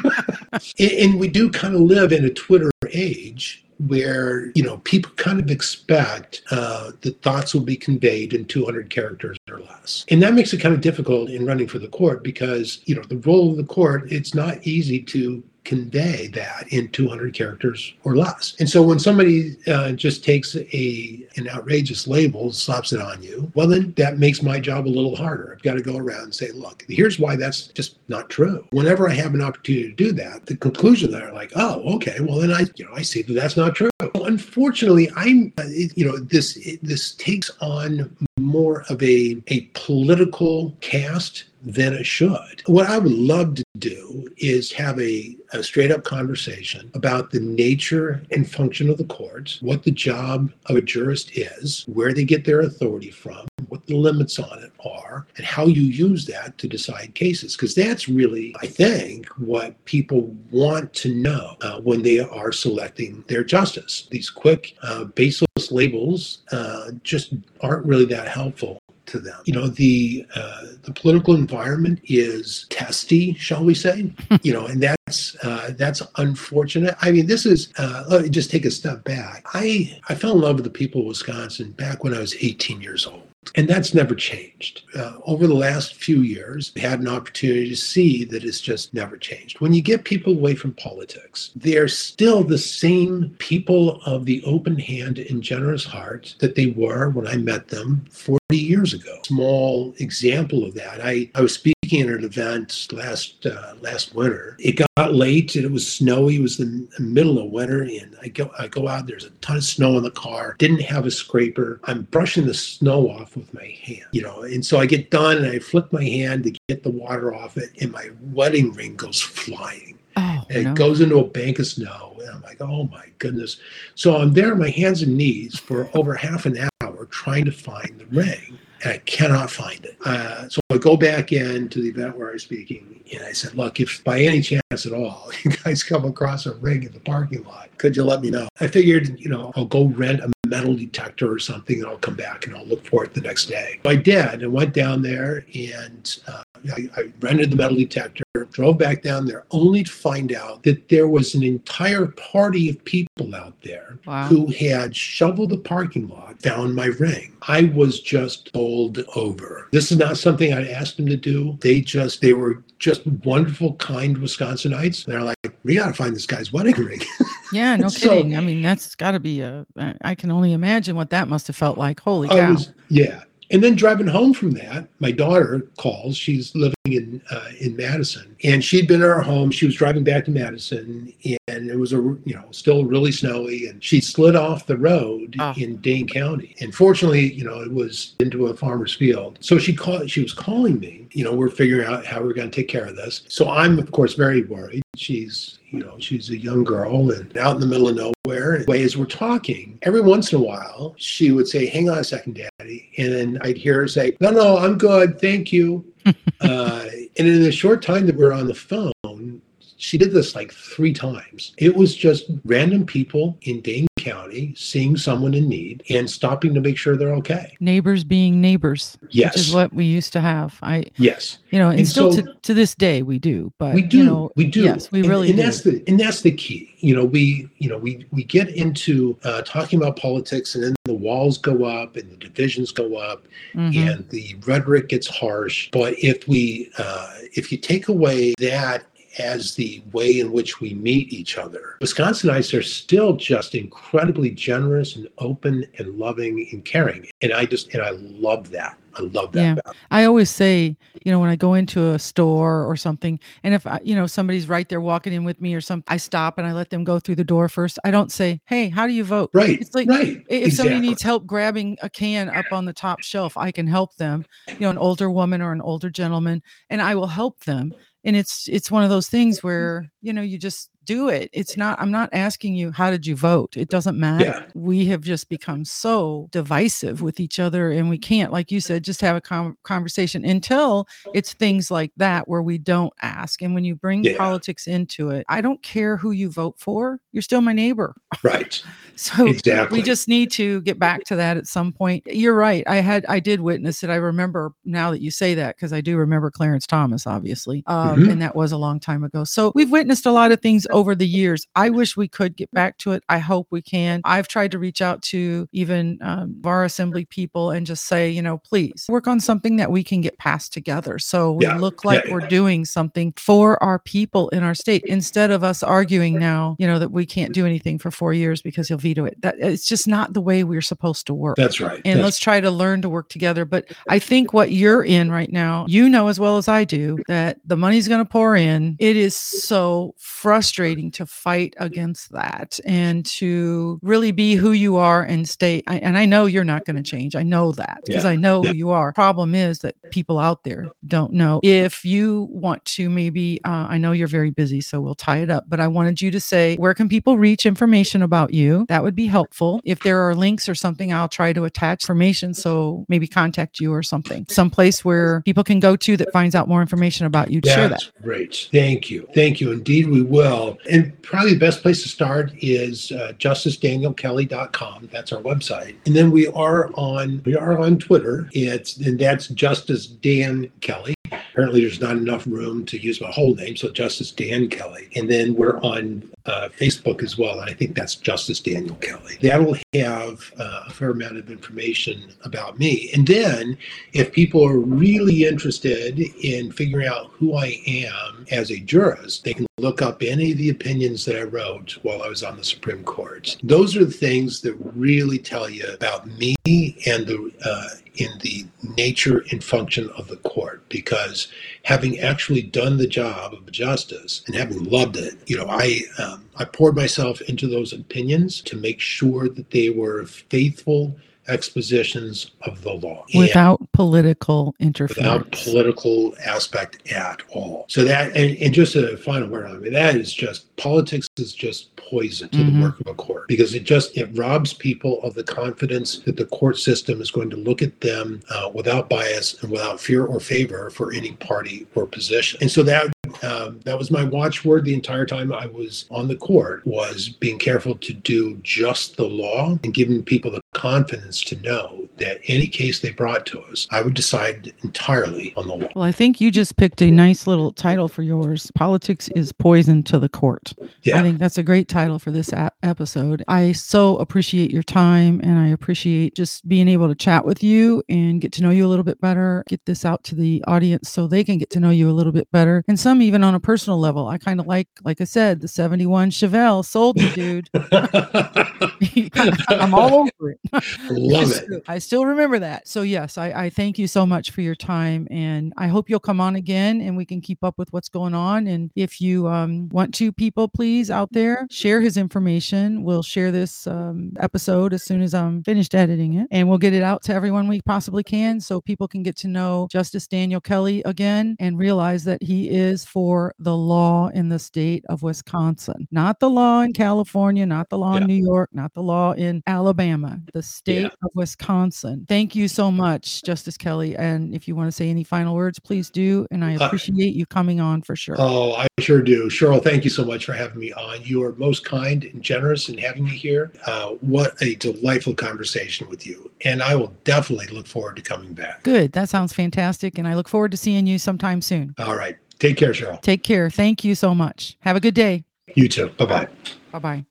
and, 0.78 1.18
we 1.18 1.28
do 1.28 1.50
kind 1.50 1.74
of 1.74 1.80
live 1.80 2.12
in 2.12 2.24
a 2.24 2.30
Twitter 2.30 2.70
age 2.92 3.64
where 3.86 4.50
you 4.54 4.62
know 4.62 4.78
people 4.78 5.12
kind 5.16 5.38
of 5.38 5.50
expect 5.50 6.42
uh, 6.50 6.92
that 7.02 7.20
thoughts 7.22 7.54
will 7.54 7.62
be 7.62 7.76
conveyed 7.76 8.32
in 8.32 8.44
200 8.44 8.90
characters 8.90 9.36
or 9.50 9.60
less. 9.60 10.04
And 10.10 10.22
that 10.22 10.34
makes 10.34 10.52
it 10.52 10.58
kind 10.58 10.74
of 10.74 10.80
difficult 10.80 11.30
in 11.30 11.44
running 11.44 11.68
for 11.68 11.78
the 11.78 11.88
court 11.88 12.22
because 12.24 12.80
you 12.84 12.94
know 12.94 13.02
the 13.02 13.18
role 13.18 13.50
of 13.50 13.56
the 13.56 13.64
court 13.64 14.10
it's 14.10 14.34
not 14.34 14.66
easy 14.66 15.02
to 15.02 15.42
convey 15.66 16.28
that 16.28 16.72
in 16.72 16.88
200 16.90 17.34
characters 17.34 17.92
or 18.04 18.16
less. 18.16 18.54
And 18.60 18.70
so 18.70 18.82
when 18.82 19.00
somebody 19.00 19.56
uh, 19.66 19.92
just 19.92 20.24
takes 20.24 20.54
a 20.56 21.26
an 21.36 21.48
outrageous 21.48 22.06
label, 22.06 22.52
slaps 22.52 22.92
it 22.92 23.00
on 23.00 23.20
you, 23.20 23.50
well 23.54 23.66
then 23.66 23.92
that 23.96 24.18
makes 24.18 24.42
my 24.42 24.60
job 24.60 24.86
a 24.86 24.88
little 24.88 25.16
harder. 25.16 25.52
I've 25.52 25.62
got 25.62 25.74
to 25.74 25.82
go 25.82 25.96
around 25.96 26.22
and 26.22 26.34
say, 26.34 26.52
look, 26.52 26.84
here's 26.88 27.18
why 27.18 27.34
that's 27.34 27.66
just 27.68 27.98
not 28.08 28.30
true. 28.30 28.64
Whenever 28.70 29.08
I 29.08 29.14
have 29.14 29.34
an 29.34 29.42
opportunity 29.42 29.88
to 29.88 29.94
do 29.94 30.12
that, 30.12 30.46
the 30.46 30.56
conclusion 30.56 31.10
that 31.10 31.24
are 31.24 31.32
like, 31.32 31.50
oh, 31.56 31.82
okay, 31.96 32.18
well 32.20 32.38
then 32.38 32.52
I, 32.52 32.66
you 32.76 32.84
know, 32.84 32.92
I 32.94 33.02
see 33.02 33.22
that 33.22 33.32
that's 33.32 33.56
not 33.56 33.74
true. 33.74 33.90
Well, 34.14 34.26
unfortunately, 34.26 35.10
I'm, 35.16 35.52
uh, 35.58 35.64
you 35.66 36.04
know, 36.06 36.16
this 36.16 36.78
this 36.80 37.12
takes 37.16 37.50
on 37.60 38.16
more 38.38 38.84
of 38.88 39.02
a 39.02 39.42
a 39.48 39.62
political 39.74 40.76
cast 40.80 41.44
than 41.66 41.92
it 41.92 42.06
should. 42.06 42.62
What 42.66 42.88
I 42.88 42.98
would 42.98 43.12
love 43.12 43.56
to 43.56 43.64
do 43.78 44.28
is 44.38 44.72
have 44.72 44.98
a, 45.00 45.36
a 45.52 45.62
straight 45.62 45.90
up 45.90 46.04
conversation 46.04 46.90
about 46.94 47.32
the 47.32 47.40
nature 47.40 48.22
and 48.30 48.48
function 48.48 48.88
of 48.88 48.98
the 48.98 49.04
courts, 49.04 49.60
what 49.60 49.82
the 49.82 49.90
job 49.90 50.52
of 50.66 50.76
a 50.76 50.80
jurist 50.80 51.36
is, 51.36 51.84
where 51.88 52.14
they 52.14 52.24
get 52.24 52.44
their 52.44 52.60
authority 52.60 53.10
from, 53.10 53.46
what 53.68 53.84
the 53.86 53.96
limits 53.96 54.38
on 54.38 54.62
it 54.62 54.72
are, 54.84 55.26
and 55.36 55.44
how 55.44 55.66
you 55.66 55.82
use 55.82 56.24
that 56.26 56.56
to 56.58 56.68
decide 56.68 57.16
cases. 57.16 57.56
Because 57.56 57.74
that's 57.74 58.08
really, 58.08 58.54
I 58.62 58.68
think, 58.68 59.26
what 59.30 59.84
people 59.86 60.34
want 60.52 60.94
to 60.94 61.14
know 61.14 61.56
uh, 61.62 61.80
when 61.80 62.02
they 62.02 62.20
are 62.20 62.52
selecting 62.52 63.24
their 63.26 63.42
justice. 63.42 64.06
These 64.12 64.30
quick, 64.30 64.76
uh, 64.84 65.04
baseless 65.04 65.72
labels 65.72 66.42
uh, 66.52 66.92
just 67.02 67.34
aren't 67.60 67.86
really 67.86 68.04
that 68.06 68.28
helpful 68.28 68.78
to 69.06 69.18
them. 69.18 69.38
You 69.44 69.54
know, 69.54 69.68
the 69.68 70.26
uh, 70.34 70.62
the 70.82 70.92
political 70.92 71.34
environment 71.34 72.00
is 72.04 72.66
testy, 72.70 73.34
shall 73.34 73.64
we 73.64 73.74
say? 73.74 74.12
you 74.42 74.52
know, 74.52 74.66
and 74.66 74.82
that's 74.82 74.95
uh, 75.42 75.70
that's 75.76 76.02
unfortunate. 76.16 76.96
I 77.00 77.12
mean, 77.12 77.26
this 77.26 77.46
is 77.46 77.72
uh, 77.78 78.04
let 78.08 78.22
me 78.22 78.28
just 78.28 78.50
take 78.50 78.64
a 78.64 78.70
step 78.70 79.04
back. 79.04 79.44
I 79.54 80.00
I 80.08 80.16
fell 80.16 80.32
in 80.32 80.40
love 80.40 80.56
with 80.56 80.64
the 80.64 80.70
people 80.70 81.02
of 81.02 81.06
Wisconsin 81.06 81.70
back 81.72 82.02
when 82.02 82.12
I 82.12 82.18
was 82.18 82.34
18 82.34 82.80
years 82.80 83.06
old. 83.06 83.22
And 83.54 83.68
that's 83.68 83.94
never 83.94 84.16
changed. 84.16 84.82
Uh, 84.96 85.18
over 85.24 85.46
the 85.46 85.54
last 85.54 85.94
few 85.94 86.22
years, 86.22 86.72
we 86.74 86.80
had 86.80 86.98
an 86.98 87.06
opportunity 87.06 87.68
to 87.68 87.76
see 87.76 88.24
that 88.24 88.42
it's 88.42 88.60
just 88.60 88.92
never 88.92 89.16
changed. 89.16 89.60
When 89.60 89.72
you 89.72 89.82
get 89.82 90.02
people 90.02 90.32
away 90.32 90.56
from 90.56 90.72
politics, 90.74 91.52
they're 91.54 91.86
still 91.86 92.42
the 92.42 92.58
same 92.58 93.36
people 93.38 94.00
of 94.04 94.24
the 94.24 94.42
open 94.42 94.76
hand 94.76 95.18
and 95.18 95.40
generous 95.40 95.84
heart 95.84 96.34
that 96.40 96.56
they 96.56 96.66
were 96.66 97.10
when 97.10 97.28
I 97.28 97.36
met 97.36 97.68
them 97.68 98.04
40 98.10 98.40
years 98.50 98.92
ago. 98.92 99.20
Small 99.22 99.94
example 99.98 100.64
of 100.64 100.74
that. 100.74 101.00
I, 101.00 101.30
I 101.36 101.42
was 101.42 101.54
speaking 101.54 101.75
at 101.92 102.08
an 102.08 102.24
event 102.24 102.88
last 102.92 103.46
uh, 103.46 103.74
last 103.80 104.14
winter. 104.14 104.56
It 104.58 104.82
got 104.96 105.14
late 105.14 105.54
and 105.56 105.64
it 105.64 105.70
was 105.70 105.90
snowy. 105.90 106.36
It 106.36 106.42
was 106.42 106.58
the 106.58 106.88
middle 106.98 107.38
of 107.38 107.50
winter, 107.50 107.82
and 107.82 108.16
I 108.22 108.28
go 108.28 108.50
I 108.58 108.68
go 108.68 108.88
out. 108.88 109.06
There's 109.06 109.24
a 109.24 109.30
ton 109.40 109.56
of 109.56 109.64
snow 109.64 109.96
in 109.96 110.04
the 110.04 110.10
car. 110.10 110.56
Didn't 110.58 110.82
have 110.82 111.06
a 111.06 111.10
scraper. 111.10 111.80
I'm 111.84 112.02
brushing 112.02 112.46
the 112.46 112.54
snow 112.54 113.10
off 113.10 113.36
with 113.36 113.52
my 113.54 113.76
hand, 113.82 114.06
you 114.12 114.22
know. 114.22 114.42
And 114.42 114.64
so 114.64 114.78
I 114.78 114.86
get 114.86 115.10
done 115.10 115.38
and 115.38 115.46
I 115.46 115.58
flip 115.58 115.92
my 115.92 116.04
hand 116.04 116.44
to 116.44 116.56
get 116.68 116.82
the 116.82 116.90
water 116.90 117.34
off 117.34 117.56
it, 117.56 117.70
and 117.80 117.92
my 117.92 118.10
wedding 118.32 118.72
ring 118.72 118.96
goes 118.96 119.20
flying. 119.22 119.98
Oh, 120.16 120.44
and 120.48 120.64
no. 120.64 120.70
it 120.70 120.76
goes 120.76 121.00
into 121.00 121.18
a 121.18 121.24
bank 121.24 121.58
of 121.58 121.66
snow. 121.66 122.16
And 122.20 122.30
I'm 122.30 122.42
like, 122.42 122.60
oh 122.62 122.84
my 122.84 123.04
goodness. 123.18 123.58
So 123.94 124.16
I'm 124.16 124.32
there 124.32 124.52
on 124.52 124.58
my 124.58 124.70
hands 124.70 125.02
and 125.02 125.16
knees 125.16 125.58
for 125.58 125.90
over 125.94 126.14
half 126.14 126.46
an 126.46 126.56
hour 126.82 127.06
trying 127.06 127.44
to 127.44 127.52
find 127.52 127.98
the 127.98 128.06
ring. 128.06 128.58
And 128.82 128.92
I 128.92 128.98
cannot 128.98 129.50
find 129.50 129.84
it. 129.84 129.96
Uh, 130.04 130.48
so 130.48 130.60
I 130.70 130.78
go 130.78 130.96
back 130.96 131.32
in 131.32 131.68
to 131.70 131.80
the 131.80 131.88
event 131.88 132.16
where 132.16 132.30
I 132.30 132.32
was 132.32 132.42
speaking, 132.42 133.02
and 133.12 133.24
I 133.24 133.32
said, 133.32 133.54
"Look, 133.54 133.80
if 133.80 134.04
by 134.04 134.20
any 134.20 134.40
chance 134.42 134.84
at 134.84 134.92
all 134.92 135.30
you 135.44 135.50
guys 135.50 135.82
come 135.82 136.04
across 136.04 136.46
a 136.46 136.54
ring 136.56 136.82
in 136.82 136.92
the 136.92 137.00
parking 137.00 137.44
lot, 137.44 137.70
could 137.78 137.96
you 137.96 138.04
let 138.04 138.20
me 138.20 138.30
know?" 138.30 138.48
I 138.60 138.66
figured, 138.66 139.18
you 139.18 139.30
know, 139.30 139.52
I'll 139.56 139.64
go 139.64 139.86
rent 139.86 140.20
a 140.20 140.30
metal 140.46 140.74
detector 140.76 141.32
or 141.32 141.38
something, 141.38 141.78
and 141.78 141.86
I'll 141.86 141.98
come 141.98 142.16
back 142.16 142.46
and 142.46 142.56
I'll 142.56 142.66
look 142.66 142.86
for 142.86 143.04
it 143.04 143.14
the 143.14 143.20
next 143.20 143.46
day. 143.46 143.80
I 143.84 143.96
did, 143.96 144.42
and 144.42 144.52
went 144.52 144.74
down 144.74 145.02
there, 145.02 145.46
and 145.54 146.18
uh, 146.28 146.42
I, 146.74 146.88
I 146.96 147.12
rented 147.20 147.50
the 147.50 147.56
metal 147.56 147.76
detector, 147.76 148.24
drove 148.52 148.78
back 148.78 149.02
down 149.02 149.26
there, 149.26 149.44
only 149.50 149.84
to 149.84 149.90
find 149.90 150.32
out 150.32 150.62
that 150.64 150.88
there 150.88 151.08
was 151.08 151.34
an 151.34 151.42
entire 151.42 152.06
party 152.06 152.68
of 152.68 152.84
people 152.84 153.34
out 153.34 153.54
there 153.62 153.98
wow. 154.06 154.26
who 154.26 154.46
had 154.52 154.94
shoveled 154.94 155.50
the 155.50 155.58
parking 155.58 156.08
lot, 156.08 156.40
found 156.42 156.74
my 156.74 156.86
ring. 156.86 157.32
I 157.42 157.64
was 157.74 158.00
just 158.00 158.52
bowled 158.52 159.04
over. 159.14 159.68
This 159.72 159.92
is 159.92 159.98
not 159.98 160.18
something 160.18 160.52
I 160.52 160.70
asked 160.70 160.96
them 160.96 161.06
to 161.06 161.16
do. 161.16 161.58
They 161.60 161.80
just, 161.80 162.20
they 162.20 162.32
were 162.32 162.62
just 162.78 163.06
wonderful, 163.24 163.74
kind 163.74 164.16
Wisconsinites. 164.16 165.04
They're 165.04 165.22
like, 165.22 165.36
we 165.64 165.76
got 165.76 165.88
to 165.88 165.94
find 165.94 166.14
this 166.14 166.26
guy's 166.26 166.52
wedding 166.52 166.76
ring. 166.76 167.00
Yeah, 167.52 167.76
no 167.76 167.88
so, 167.88 168.08
kidding. 168.08 168.36
I 168.36 168.40
mean, 168.40 168.60
that's 168.60 168.96
got 168.96 169.12
to 169.12 169.20
be 169.20 169.40
a. 169.40 169.64
I 170.02 170.16
can 170.16 170.32
only 170.32 170.52
imagine 170.52 170.96
what 170.96 171.10
that 171.10 171.28
must 171.28 171.46
have 171.46 171.54
felt 171.54 171.78
like. 171.78 172.00
Holy 172.00 172.28
cow! 172.28 172.50
Was, 172.50 172.72
yeah, 172.88 173.22
and 173.50 173.62
then 173.62 173.74
driving 173.74 174.06
home 174.06 174.32
from 174.34 174.50
that, 174.52 174.88
my 174.98 175.10
daughter 175.10 175.68
calls. 175.78 176.16
She's 176.16 176.54
living 176.54 176.74
in 176.84 177.22
uh, 177.30 177.48
in 177.60 177.76
Madison, 177.76 178.36
and 178.44 178.62
she'd 178.64 178.86
been 178.88 179.02
at 179.02 179.08
our 179.08 179.20
home. 179.22 179.50
She 179.50 179.66
was 179.66 179.74
driving 179.74 180.04
back 180.04 180.24
to 180.26 180.30
Madison, 180.30 181.12
and 181.48 181.70
it 181.70 181.76
was 181.78 181.92
a 181.92 181.96
you 181.96 182.34
know 182.34 182.44
still 182.50 182.84
really 182.84 183.12
snowy, 183.12 183.66
and 183.68 183.82
she 183.82 184.00
slid 184.00 184.36
off 184.36 184.66
the 184.66 184.76
road 184.76 185.34
Ah. 185.38 185.54
in 185.56 185.76
Dane 185.78 186.06
County. 186.08 186.54
And 186.60 186.74
fortunately, 186.74 187.32
you 187.32 187.44
know, 187.44 187.60
it 187.60 187.72
was 187.72 188.14
into 188.20 188.46
a 188.48 188.54
farmer's 188.56 188.94
field. 188.94 189.38
So 189.40 189.58
she 189.58 189.74
called. 189.74 190.10
She 190.10 190.22
was 190.22 190.32
calling 190.32 190.78
me. 190.78 191.06
You 191.12 191.24
know, 191.24 191.34
we're 191.34 191.50
figuring 191.50 191.86
out 191.86 192.04
how 192.06 192.22
we're 192.22 192.34
going 192.34 192.50
to 192.50 192.54
take 192.54 192.68
care 192.68 192.84
of 192.86 192.96
this. 192.96 193.22
So 193.28 193.48
I'm 193.50 193.78
of 193.78 193.90
course 193.92 194.14
very 194.14 194.42
worried. 194.42 194.82
She's 194.96 195.55
you 195.70 195.80
know 195.80 195.96
she's 195.98 196.30
a 196.30 196.36
young 196.36 196.64
girl 196.64 197.10
and 197.10 197.36
out 197.38 197.54
in 197.54 197.60
the 197.60 197.66
middle 197.66 197.88
of 197.88 197.96
nowhere. 197.96 198.54
And 198.54 198.68
as 198.68 198.96
we're 198.96 199.06
talking, 199.06 199.78
every 199.82 200.00
once 200.00 200.32
in 200.32 200.38
a 200.38 200.42
while 200.42 200.94
she 200.98 201.32
would 201.32 201.48
say, 201.48 201.66
"Hang 201.66 201.88
on 201.88 201.98
a 201.98 202.04
second, 202.04 202.40
Daddy," 202.58 202.90
and 202.98 203.12
then 203.12 203.38
I'd 203.42 203.56
hear 203.56 203.80
her 203.80 203.88
say, 203.88 204.16
"No, 204.20 204.30
no, 204.30 204.58
I'm 204.58 204.78
good, 204.78 205.20
thank 205.20 205.52
you." 205.52 205.84
uh, 206.40 206.86
and 207.18 207.28
in 207.28 207.42
the 207.42 207.52
short 207.52 207.82
time 207.82 208.06
that 208.06 208.16
we're 208.16 208.32
on 208.32 208.46
the 208.46 208.54
phone, 208.54 209.42
she 209.76 209.98
did 209.98 210.12
this 210.12 210.34
like 210.34 210.52
three 210.52 210.92
times. 210.92 211.52
It 211.58 211.74
was 211.74 211.96
just 211.96 212.30
random 212.44 212.86
people 212.86 213.36
in 213.42 213.60
Dane 213.60 213.86
County 214.10 214.54
seeing 214.56 214.96
someone 214.96 215.34
in 215.34 215.48
need 215.48 215.82
and 215.90 216.08
stopping 216.08 216.54
to 216.54 216.60
make 216.60 216.78
sure 216.78 216.96
they're 216.96 217.14
okay. 217.14 217.56
Neighbors 217.58 218.04
being 218.04 218.40
neighbors, 218.40 218.96
which 219.00 219.14
Yes. 219.16 219.36
is 219.36 219.52
what 219.52 219.72
we 219.72 219.84
used 219.84 220.12
to 220.12 220.20
have. 220.20 220.58
I, 220.62 220.84
yes. 220.96 221.38
you 221.50 221.58
know, 221.58 221.70
and, 221.70 221.80
And 221.80 221.88
still 221.88 222.12
so- 222.12 222.22
to, 222.22 222.34
to 222.42 222.54
this 222.54 222.74
day 222.76 223.02
we 223.02 223.18
do. 223.18 223.52
But 223.58 223.74
we 223.74 223.82
do 223.82 223.98
you 223.98 224.04
know, 224.04 224.30
we 224.36 224.44
do 224.46 224.62
Yes, 224.62 224.92
we 224.92 225.00
and, 225.00 225.08
really 225.08 225.28
and 225.30 225.36
do. 225.38 225.42
that's 225.42 225.62
the 225.62 225.82
and 225.88 225.98
that's 225.98 226.20
the 226.22 226.30
key 226.30 226.72
you 226.78 226.94
know 226.94 227.04
we 227.04 227.48
you 227.58 227.68
know 227.68 227.78
we 227.78 228.04
we 228.12 228.22
get 228.22 228.48
into 228.50 229.18
uh, 229.24 229.42
talking 229.42 229.80
about 229.80 229.96
politics 229.96 230.54
and 230.54 230.62
then 230.62 230.74
the 230.84 230.92
walls 230.94 231.38
go 231.38 231.64
up 231.64 231.96
and 231.96 232.08
the 232.12 232.16
divisions 232.16 232.70
go 232.70 232.96
up 232.96 233.26
Mhm. 233.54 233.74
and 233.92 234.08
the 234.10 234.36
rhetoric 234.46 234.88
gets 234.88 235.06
harsh 235.08 235.68
but 235.72 235.94
if 235.98 236.28
we 236.28 236.70
uh, 236.78 237.08
if 237.34 237.50
you 237.50 237.56
take 237.58 237.88
away 237.88 238.34
that 238.38 238.84
as 239.18 239.54
the 239.54 239.82
way 239.92 240.20
in 240.20 240.32
which 240.32 240.60
we 240.60 240.74
meet 240.74 241.12
each 241.12 241.38
other 241.38 241.76
wisconsinites 241.80 242.56
are 242.56 242.62
still 242.62 243.14
just 243.14 243.54
incredibly 243.54 244.30
generous 244.30 244.96
and 244.96 245.08
open 245.18 245.64
and 245.78 245.98
loving 245.98 246.46
and 246.52 246.64
caring 246.64 247.06
and 247.22 247.32
i 247.32 247.44
just 247.44 247.72
and 247.74 247.82
i 247.82 247.90
love 247.90 248.50
that 248.50 248.78
i 248.96 249.02
love 249.02 249.32
that 249.32 249.56
Yeah. 249.56 249.72
I 249.90 250.04
always 250.04 250.30
say, 250.30 250.76
you 251.04 251.12
know, 251.12 251.20
when 251.20 251.28
I 251.30 251.36
go 251.36 251.54
into 251.54 251.90
a 251.90 251.98
store 251.98 252.64
or 252.64 252.76
something, 252.76 253.20
and 253.44 253.54
if 253.54 253.66
I, 253.66 253.78
you 253.84 253.94
know 253.94 254.06
somebody's 254.06 254.48
right 254.48 254.68
there 254.68 254.80
walking 254.80 255.12
in 255.12 255.22
with 255.24 255.40
me 255.40 255.54
or 255.54 255.60
something, 255.60 255.84
I 255.86 255.96
stop 255.98 256.38
and 256.38 256.46
I 256.46 256.52
let 256.52 256.70
them 256.70 256.82
go 256.82 256.98
through 256.98 257.16
the 257.16 257.24
door 257.24 257.48
first. 257.48 257.78
I 257.84 257.90
don't 257.90 258.10
say, 258.10 258.40
"Hey, 258.46 258.68
how 258.68 258.86
do 258.86 258.92
you 258.92 259.04
vote?" 259.04 259.30
right 259.32 259.60
It's 259.60 259.74
like, 259.74 259.88
right 259.88 260.24
If 260.28 260.54
somebody 260.54 260.80
needs 260.80 261.02
help 261.02 261.26
grabbing 261.26 261.76
a 261.82 261.90
can 261.90 262.28
up 262.30 262.46
on 262.52 262.64
the 262.64 262.72
top 262.72 263.02
shelf, 263.02 263.36
I 263.36 263.52
can 263.52 263.66
help 263.66 263.94
them. 263.96 264.24
You 264.48 264.60
know, 264.60 264.70
an 264.70 264.78
older 264.78 265.10
woman 265.10 265.40
or 265.42 265.52
an 265.52 265.60
older 265.60 265.90
gentleman, 265.90 266.42
and 266.70 266.80
I 266.82 266.94
will 266.94 267.06
help 267.06 267.44
them. 267.44 267.72
And 268.06 268.16
it's 268.16 268.48
it's 268.48 268.70
one 268.70 268.84
of 268.84 268.90
those 268.90 269.08
things 269.08 269.42
where 269.42 269.90
you 270.02 270.14
know 270.14 270.22
you 270.22 270.38
just 270.38 270.70
do 270.86 271.08
it. 271.08 271.28
It's 271.32 271.56
not. 271.56 271.78
I'm 271.80 271.90
not 271.90 272.08
asking 272.12 272.54
you 272.54 272.70
how 272.70 272.90
did 272.90 273.06
you 273.06 273.16
vote. 273.16 273.56
It 273.56 273.68
doesn't 273.68 273.98
matter. 273.98 274.24
Yeah. 274.24 274.42
We 274.54 274.86
have 274.86 275.02
just 275.02 275.28
become 275.28 275.64
so 275.64 276.28
divisive 276.30 277.02
with 277.02 277.20
each 277.20 277.38
other, 277.38 277.70
and 277.72 277.90
we 277.90 277.98
can't, 277.98 278.32
like 278.32 278.50
you 278.50 278.60
said, 278.60 278.84
just 278.84 279.00
have 279.02 279.16
a 279.16 279.20
com- 279.20 279.58
conversation 279.64 280.24
until 280.24 280.86
it's 281.14 281.32
things 281.34 281.70
like 281.70 281.92
that 281.96 282.28
where 282.28 282.42
we 282.42 282.56
don't 282.58 282.92
ask. 283.02 283.42
And 283.42 283.54
when 283.54 283.64
you 283.64 283.74
bring 283.74 284.04
Yeah. 284.04 284.16
politics 284.16 284.66
into 284.66 285.10
it, 285.10 285.26
I 285.28 285.40
don't 285.40 285.62
care 285.62 285.96
who 285.96 286.12
you 286.12 286.30
vote 286.30 286.56
for. 286.58 287.00
You're 287.12 287.22
still 287.22 287.40
my 287.40 287.52
neighbor. 287.52 287.94
right 288.22 288.62
So 288.98 289.26
exactly 289.26 289.78
we 289.78 289.82
just 289.82 290.08
need 290.08 290.30
to 290.32 290.62
get 290.62 290.78
back 290.78 291.04
to 291.04 291.16
that 291.16 291.36
at 291.36 291.46
some 291.46 291.70
point. 291.70 292.02
You're 292.06 292.34
right. 292.34 292.64
I 292.66 292.76
had 292.76 293.04
I 293.10 293.20
did 293.20 293.40
witness 293.42 293.82
it. 293.82 293.90
I 293.90 293.96
remember 293.96 294.52
now 294.64 294.90
that 294.90 295.02
you 295.02 295.10
say 295.10 295.34
that 295.34 295.56
because 295.56 295.70
I 295.74 295.82
do 295.82 295.98
remember 295.98 296.30
Clarence 296.30 296.66
Thomas, 296.66 297.06
obviously, 297.06 297.62
um, 297.66 297.98
Mhm. 298.04 298.12
and 298.12 298.22
that 298.22 298.34
was 298.34 298.52
a 298.52 298.56
long 298.56 298.80
time 298.80 299.04
ago. 299.04 299.24
So 299.24 299.52
we've 299.54 299.70
witnessed 299.70 300.06
a 300.06 300.12
lot 300.12 300.32
of 300.32 300.40
things 300.40 300.66
over 300.76 300.94
the 300.94 301.06
years. 301.06 301.46
I 301.56 301.70
wish 301.70 301.96
we 301.96 302.06
could 302.06 302.36
get 302.36 302.50
back 302.52 302.76
to 302.78 302.92
it. 302.92 303.02
I 303.08 303.16
hope 303.18 303.46
we 303.50 303.62
can. 303.62 304.02
I've 304.04 304.28
tried 304.28 304.50
to 304.50 304.58
reach 304.58 304.82
out 304.82 305.00
to 305.04 305.48
even 305.52 305.98
um, 306.02 306.36
our 306.44 306.64
assembly 306.64 307.06
people 307.06 307.50
and 307.50 307.66
just 307.66 307.86
say, 307.86 308.10
you 308.10 308.20
know, 308.20 308.36
please 308.38 308.84
work 308.88 309.08
on 309.08 309.18
something 309.18 309.56
that 309.56 309.70
we 309.70 309.82
can 309.82 310.02
get 310.02 310.18
past 310.18 310.52
together. 310.52 310.98
So 310.98 311.32
we 311.32 311.46
Yeah. 311.46 311.56
look 311.56 311.82
like 311.84 312.04
Yeah, 312.04 312.12
we're 312.12 312.28
doing 312.28 312.66
something 312.66 313.14
for 313.16 313.60
our 313.62 313.78
people 313.78 314.28
in 314.28 314.42
our 314.42 314.54
state 314.54 314.82
instead 314.86 315.30
of 315.30 315.42
us 315.42 315.62
arguing 315.62 316.18
now, 316.18 316.56
you 316.58 316.66
know, 316.66 316.78
that 316.78 316.92
we 316.92 317.06
can't 317.06 317.32
do 317.32 317.46
anything 317.46 317.78
for 317.78 317.90
four 317.90 318.12
years 318.12 318.42
because 318.42 318.68
he'll 318.68 318.76
veto 318.76 319.06
it. 319.06 319.18
That 319.22 319.36
it's 319.38 319.66
just 319.66 319.88
not 319.88 320.12
the 320.12 320.20
way 320.20 320.44
we're 320.44 320.60
supposed 320.60 321.06
to 321.06 321.14
work. 321.14 321.36
that's 321.36 321.58
right 321.58 321.80
and 321.86 322.00
That's 322.00 322.04
let's 322.04 322.18
try 322.18 322.40
to 322.40 322.50
learn 322.50 322.82
to 322.82 322.90
work 322.90 323.08
together. 323.08 323.46
But 323.46 323.64
I 323.88 323.98
think 323.98 324.34
what 324.34 324.52
you're 324.52 324.84
in 324.84 325.10
right 325.10 325.32
now, 325.32 325.64
you 325.68 325.88
know 325.88 326.08
as 326.08 326.20
well 326.20 326.36
as 326.36 326.48
I 326.48 326.64
do 326.64 327.02
that 327.08 327.38
the 327.46 327.56
money's 327.56 327.88
going 327.88 328.04
to 328.04 328.10
pour 328.10 328.36
in. 328.36 328.76
It 328.78 328.96
is 328.96 329.16
so 329.16 329.94
frustrating 329.98 330.65
to 330.74 331.06
fight 331.06 331.54
against 331.58 332.12
that 332.12 332.58
and 332.64 333.04
to 333.06 333.78
really 333.82 334.10
be 334.12 334.34
who 334.34 334.52
you 334.52 334.76
are 334.76 335.02
and 335.02 335.28
stay. 335.28 335.62
I, 335.66 335.78
and 335.78 335.96
I 335.96 336.04
know 336.04 336.26
you're 336.26 336.44
not 336.44 336.64
going 336.64 336.76
to 336.76 336.82
change. 336.82 337.14
I 337.14 337.22
know 337.22 337.52
that 337.52 337.80
because 337.86 338.04
Yeah. 338.04 338.10
I 338.10 338.16
know 338.16 338.42
Yeah. 338.42 338.50
who 338.50 338.56
you 338.56 338.70
are. 338.70 338.92
Problem 338.92 339.34
is 339.34 339.60
that 339.60 339.74
people 339.90 340.18
out 340.18 340.44
there 340.44 340.68
don't 340.86 341.12
know. 341.12 341.40
If 341.42 341.84
you 341.84 342.28
want 342.30 342.64
to, 342.66 342.90
maybe 342.90 343.40
uh, 343.44 343.66
I 343.68 343.78
know 343.78 343.92
you're 343.92 344.08
very 344.08 344.30
busy, 344.30 344.60
so 344.60 344.80
we'll 344.80 344.94
tie 344.94 345.18
it 345.18 345.30
up. 345.30 345.44
But 345.48 345.60
I 345.60 345.68
wanted 345.68 346.00
you 346.02 346.10
to 346.10 346.20
say 346.20 346.56
where 346.56 346.74
can 346.74 346.88
people 346.88 347.18
reach 347.18 347.46
information 347.46 348.02
about 348.02 348.32
you? 348.34 348.66
That 348.68 348.82
would 348.82 348.94
be 348.96 349.06
helpful. 349.06 349.60
If 349.64 349.80
there 349.80 350.00
are 350.08 350.14
links 350.14 350.48
or 350.48 350.54
something, 350.54 350.92
I'll 350.92 351.08
try 351.08 351.32
to 351.32 351.44
attach 351.44 351.84
information. 351.84 352.34
So 352.34 352.84
maybe 352.88 353.06
contact 353.06 353.60
you 353.60 353.72
or 353.72 353.82
something, 353.82 354.26
someplace 354.28 354.84
where 354.84 355.22
people 355.22 355.44
can 355.44 355.60
go 355.60 355.76
to 355.76 355.96
that 355.98 356.12
finds 356.12 356.34
out 356.34 356.48
more 356.48 356.60
information 356.60 357.06
about 357.06 357.30
you. 357.30 357.40
Share 357.44 357.68
that. 357.68 357.82
Great. 358.02 358.48
Thank 358.52 358.90
you. 358.90 359.06
Thank 359.14 359.40
you. 359.40 359.52
Indeed, 359.52 359.88
we 359.88 360.02
will. 360.02 360.55
And 360.70 361.00
probably 361.02 361.34
the 361.34 361.38
best 361.38 361.62
place 361.62 361.82
to 361.82 361.88
start 361.88 362.32
is 362.40 362.90
uh, 362.92 363.12
justicedanielkelly.com. 363.18 364.88
That's 364.92 365.12
our 365.12 365.22
website. 365.22 365.76
And 365.86 365.94
then 365.94 366.10
we 366.10 366.26
are 366.28 366.70
on 366.74 367.22
we 367.24 367.36
are 367.36 367.58
on 367.58 367.78
Twitter. 367.78 368.28
It's 368.32 368.76
and 368.78 368.98
that's 368.98 369.28
Justice 369.28 369.86
Dan 369.86 370.50
Kelly. 370.60 370.95
Apparently, 371.36 371.60
there's 371.60 371.82
not 371.82 371.98
enough 371.98 372.26
room 372.26 372.64
to 372.64 372.82
use 372.82 372.98
my 372.98 373.10
whole 373.10 373.34
name, 373.34 373.56
so 373.56 373.68
Justice 373.70 374.10
Dan 374.10 374.48
Kelly. 374.48 374.88
And 374.96 375.10
then 375.10 375.34
we're 375.34 375.60
on 375.60 376.10
uh, 376.24 376.48
Facebook 376.58 377.02
as 377.02 377.18
well, 377.18 377.38
and 377.40 377.50
I 377.50 377.52
think 377.52 377.76
that's 377.76 377.94
Justice 377.94 378.40
Daniel 378.40 378.74
Kelly. 378.76 379.18
That'll 379.20 379.54
have 379.74 380.32
uh, 380.38 380.62
a 380.66 380.70
fair 380.70 380.92
amount 380.92 381.18
of 381.18 381.30
information 381.30 382.10
about 382.24 382.58
me. 382.58 382.88
And 382.94 383.06
then, 383.06 383.58
if 383.92 384.12
people 384.12 384.46
are 384.46 384.58
really 384.58 385.26
interested 385.26 385.98
in 385.98 386.52
figuring 386.52 386.86
out 386.86 387.10
who 387.10 387.36
I 387.36 387.60
am 387.66 388.26
as 388.30 388.50
a 388.50 388.58
jurist, 388.58 389.24
they 389.24 389.34
can 389.34 389.46
look 389.58 389.82
up 389.82 390.02
any 390.02 390.32
of 390.32 390.38
the 390.38 390.48
opinions 390.48 391.04
that 391.04 391.18
I 391.18 391.24
wrote 391.24 391.72
while 391.82 392.02
I 392.02 392.08
was 392.08 392.22
on 392.22 392.38
the 392.38 392.44
Supreme 392.44 392.82
Court. 392.82 393.36
Those 393.42 393.76
are 393.76 393.84
the 393.84 393.90
things 393.92 394.40
that 394.40 394.54
really 394.74 395.18
tell 395.18 395.50
you 395.50 395.66
about 395.70 396.06
me 396.06 396.34
and 396.46 397.06
the 397.06 397.30
uh, 397.44 397.68
in 397.96 398.18
the 398.20 398.44
nature 398.76 399.24
and 399.30 399.42
function 399.42 399.90
of 399.96 400.08
the 400.08 400.16
court 400.18 400.66
because 400.68 401.28
having 401.62 401.98
actually 401.98 402.42
done 402.42 402.76
the 402.76 402.86
job 402.86 403.32
of 403.32 403.50
justice 403.50 404.22
and 404.26 404.36
having 404.36 404.62
loved 404.64 404.96
it 404.96 405.14
you 405.26 405.36
know 405.36 405.46
i 405.48 405.80
um, 405.98 406.28
i 406.36 406.44
poured 406.44 406.76
myself 406.76 407.20
into 407.22 407.46
those 407.46 407.72
opinions 407.72 408.40
to 408.42 408.56
make 408.56 408.80
sure 408.80 409.28
that 409.28 409.50
they 409.50 409.70
were 409.70 410.04
faithful 410.06 410.96
expositions 411.28 412.30
of 412.42 412.62
the 412.62 412.72
law 412.72 413.04
Without 413.14 413.60
political 413.72 414.54
interference 414.60 414.96
without 414.96 415.30
political 415.32 416.14
aspect 416.24 416.90
at 416.92 417.22
all. 417.30 417.66
So 417.68 417.84
that, 417.84 418.16
and, 418.16 418.36
and 418.38 418.52
just 418.54 418.74
a 418.76 418.96
final 418.96 419.28
word 419.28 419.46
on 419.46 419.64
it, 419.64 419.70
that 419.72 419.96
is 419.96 420.12
just 420.12 420.54
politics 420.56 421.08
is 421.16 421.32
just 421.34 421.74
poison 421.76 422.28
to 422.30 422.38
Mhm. 422.38 422.54
the 422.54 422.62
work 422.62 422.80
of 422.80 422.86
a 422.88 422.94
court 422.94 423.28
because 423.28 423.54
it 423.54 423.64
just 423.64 423.96
it 423.96 424.08
robs 424.14 424.52
people 424.52 425.00
of 425.02 425.14
the 425.14 425.22
confidence 425.22 426.00
that 426.00 426.16
the 426.16 426.24
court 426.24 426.58
system 426.58 427.00
is 427.00 427.10
going 427.10 427.30
to 427.30 427.36
look 427.36 427.62
at 427.62 427.80
them 427.80 428.20
uh, 428.30 428.50
without 428.52 428.88
bias 428.88 429.36
and 429.42 429.50
without 429.50 429.80
fear 429.80 430.04
or 430.04 430.18
favor 430.18 430.70
for 430.70 430.92
any 430.92 431.12
party 431.12 431.66
or 431.74 431.86
position. 431.86 432.38
And 432.40 432.50
so 432.50 432.62
that 432.64 432.92
um, 433.22 433.60
that 433.64 433.78
was 433.78 433.90
my 433.90 434.04
watchword 434.04 434.64
the 434.64 434.74
entire 434.74 435.06
time 435.06 435.32
I 435.32 435.46
was 435.46 435.86
on 435.90 436.08
the 436.08 436.16
court 436.16 436.66
was 436.66 437.08
being 437.08 437.38
careful 437.38 437.76
to 437.76 437.92
do 437.92 438.36
just 438.42 438.96
the 438.96 439.06
law 439.06 439.58
and 439.62 439.74
giving 439.74 440.02
people 440.02 440.30
the 440.30 440.40
confidence 440.54 441.22
to 441.24 441.36
know 441.42 441.88
that 441.98 442.20
any 442.26 442.46
case 442.46 442.80
they 442.80 442.90
brought 442.90 443.26
to 443.26 443.40
us, 443.42 443.66
I 443.70 443.82
would 443.82 443.94
decide 443.94 444.52
entirely 444.62 445.32
on 445.36 445.46
the 445.46 445.54
law. 445.54 445.68
Well, 445.74 445.84
I 445.84 445.92
think 445.92 446.20
you 446.20 446.30
just 446.30 446.56
picked 446.56 446.82
a 446.82 446.90
nice 446.90 447.26
little 447.26 447.52
title 447.52 447.88
for 447.88 448.02
yours. 448.02 448.50
Politics 448.54 449.08
is 449.14 449.32
poison 449.32 449.82
to 449.84 449.98
the 449.98 450.08
court. 450.08 450.52
Yeah. 450.82 450.98
I 450.98 451.02
think 451.02 451.18
that's 451.18 451.38
a 451.38 451.42
great 451.42 451.68
title 451.68 451.98
for 451.98 452.10
this 452.10 452.30
episode. 452.62 453.24
I 453.28 453.52
so 453.52 453.96
appreciate 453.98 454.50
your 454.50 454.62
time 454.62 455.20
and 455.22 455.38
I 455.38 455.48
appreciate 455.48 456.14
just 456.14 456.46
being 456.48 456.68
able 456.68 456.88
to 456.88 456.94
chat 456.94 457.24
with 457.24 457.42
you 457.42 457.82
and 457.88 458.20
get 458.20 458.32
to 458.34 458.42
know 458.42 458.50
you 458.50 458.66
a 458.66 458.68
little 458.68 458.84
bit 458.84 459.00
better, 459.00 459.44
get 459.48 459.64
this 459.66 459.84
out 459.84 460.04
to 460.04 460.14
the 460.14 460.42
audience 460.46 460.90
so 460.90 461.06
they 461.06 461.24
can 461.24 461.38
get 461.38 461.50
to 461.50 461.60
know 461.60 461.70
you 461.70 461.90
a 461.90 461.92
little 461.92 462.12
bit 462.12 462.30
better. 462.30 462.64
And 462.68 462.78
some 462.78 463.00
even 463.06 463.24
on 463.24 463.34
a 463.34 463.40
personal 463.40 463.78
level. 463.78 464.08
I 464.08 464.18
kind 464.18 464.40
of 464.40 464.46
like, 464.46 464.68
like 464.84 465.00
I 465.00 465.04
said, 465.04 465.40
the 465.40 465.48
71 465.48 466.10
Chevelle 466.10 466.64
sold 466.64 466.96
me, 466.96 467.10
dude. 467.12 467.48
I'm 469.48 469.74
all 469.74 469.94
over 469.94 470.30
it. 470.30 470.40
Love 470.90 471.28
I 471.28 471.30
it. 471.30 471.34
still- 471.34 471.60
I 471.68 471.78
still 471.78 472.06
remember 472.06 472.38
that. 472.38 472.68
So 472.68 472.82
yes, 472.82 473.18
I, 473.18 473.28
I 473.30 473.50
thank 473.50 473.78
you 473.78 473.86
so 473.86 474.06
much 474.06 474.30
for 474.30 474.40
your 474.40 474.54
time, 474.54 475.06
and 475.10 475.52
I 475.56 475.66
hope 475.68 475.88
you'll 475.90 476.00
come 476.00 476.20
on 476.20 476.36
again, 476.36 476.80
and 476.80 476.96
we 476.96 477.04
can 477.04 477.20
keep 477.20 477.42
up 477.44 477.58
with 477.58 477.72
what's 477.72 477.88
going 477.88 478.14
on. 478.14 478.46
And 478.46 478.70
if 478.74 479.00
you 479.00 479.28
um, 479.28 479.68
want 479.70 479.94
to, 479.94 480.12
people, 480.12 480.48
please 480.48 480.90
out 480.90 481.12
there 481.12 481.46
share 481.50 481.80
his 481.80 481.96
information. 481.96 482.82
We'll 482.82 483.02
share 483.02 483.30
this 483.30 483.66
um, 483.66 484.12
episode 484.20 484.72
as 484.72 484.82
soon 484.82 485.02
as 485.02 485.14
I'm 485.14 485.42
finished 485.44 485.74
editing 485.74 486.14
it, 486.14 486.28
and 486.30 486.48
we'll 486.48 486.58
get 486.58 486.72
it 486.72 486.82
out 486.82 487.02
to 487.04 487.14
everyone 487.14 487.48
we 487.48 487.60
possibly 487.62 488.02
can, 488.02 488.40
so 488.40 488.60
people 488.60 488.88
can 488.88 489.02
get 489.02 489.16
to 489.18 489.28
know 489.28 489.68
Justice 489.70 490.06
Daniel 490.06 490.40
Kelly 490.40 490.82
again 490.84 491.36
and 491.40 491.58
realize 491.58 492.04
that 492.04 492.22
he 492.22 492.48
is 492.50 492.84
for 492.86 493.34
the 493.38 493.56
law 493.56 494.08
in 494.08 494.28
the 494.28 494.38
state 494.38 494.84
of 494.88 495.02
Wisconsin, 495.02 495.86
not 495.90 496.20
the 496.20 496.30
law 496.30 496.62
in 496.62 496.72
California, 496.72 497.44
not 497.46 497.68
the 497.68 497.78
law 497.78 497.94
Yeah. 497.96 498.02
in 498.02 498.06
New 498.06 498.24
York, 498.24 498.50
not 498.52 498.72
the 498.74 498.82
law 498.82 499.12
in 499.12 499.42
Alabama, 499.46 500.20
the 500.32 500.42
state 500.42 500.82
Yeah. 500.82 500.88
of 501.02 501.10
Wisconsin. 501.14 502.06
Thank 502.08 502.34
you 502.34 502.48
so 502.48 502.70
much, 502.70 503.22
Justice 503.22 503.56
Kelly. 503.56 503.96
And 503.96 504.34
if 504.34 504.46
you 504.48 504.54
want 504.56 504.68
to 504.68 504.72
say 504.72 504.88
any 504.90 505.04
final 505.04 505.34
words, 505.34 505.58
please 505.58 505.90
do. 505.90 506.26
And 506.30 506.44
I 506.44 506.56
Uh, 506.56 506.66
appreciate 506.66 507.14
you 507.14 507.26
coming 507.26 507.60
on 507.60 507.82
for 507.82 507.96
sure. 507.96 508.16
Oh, 508.18 508.54
I 508.54 508.66
sure 508.80 509.02
do. 509.02 509.28
Cheryl, 509.28 509.62
thank 509.62 509.84
you 509.84 509.90
so 509.90 510.04
much 510.04 510.24
for 510.24 510.32
having 510.32 510.58
me 510.58 510.72
on. 510.72 511.00
You 511.02 511.22
are 511.24 511.34
most 511.36 511.64
kind 511.64 512.04
and 512.04 512.22
generous 512.22 512.68
in 512.68 512.78
having 512.78 513.04
me 513.04 513.10
here. 513.10 513.52
Uh, 513.66 513.90
what 514.00 514.34
a 514.42 514.54
delightful 514.56 515.14
conversation 515.14 515.88
with 515.88 516.06
you. 516.06 516.30
And 516.44 516.62
I 516.62 516.74
will 516.74 516.92
definitely 517.04 517.46
look 517.48 517.66
forward 517.66 517.96
to 517.96 518.02
coming 518.02 518.32
back. 518.34 518.62
Good. 518.62 518.92
That 518.92 519.08
sounds 519.08 519.32
fantastic. 519.32 519.98
And 519.98 520.06
I 520.06 520.14
look 520.14 520.28
forward 520.28 520.50
to 520.52 520.56
seeing 520.56 520.86
you 520.86 520.98
sometime 520.98 521.40
soon. 521.40 521.74
All 521.78 521.96
right. 521.96 522.16
Take 522.38 522.56
care, 522.56 522.72
Cheryl. 522.72 523.00
Take 523.02 523.22
care. 523.22 523.50
Thank 523.50 523.84
you 523.84 523.94
so 523.94 524.14
much. 524.14 524.56
Have 524.60 524.76
a 524.76 524.80
good 524.80 524.94
day. 524.94 525.24
You 525.54 525.68
too. 525.68 525.88
Bye 525.98 526.06
bye. 526.06 526.28
Bye 526.72 526.78
bye. 526.78 527.06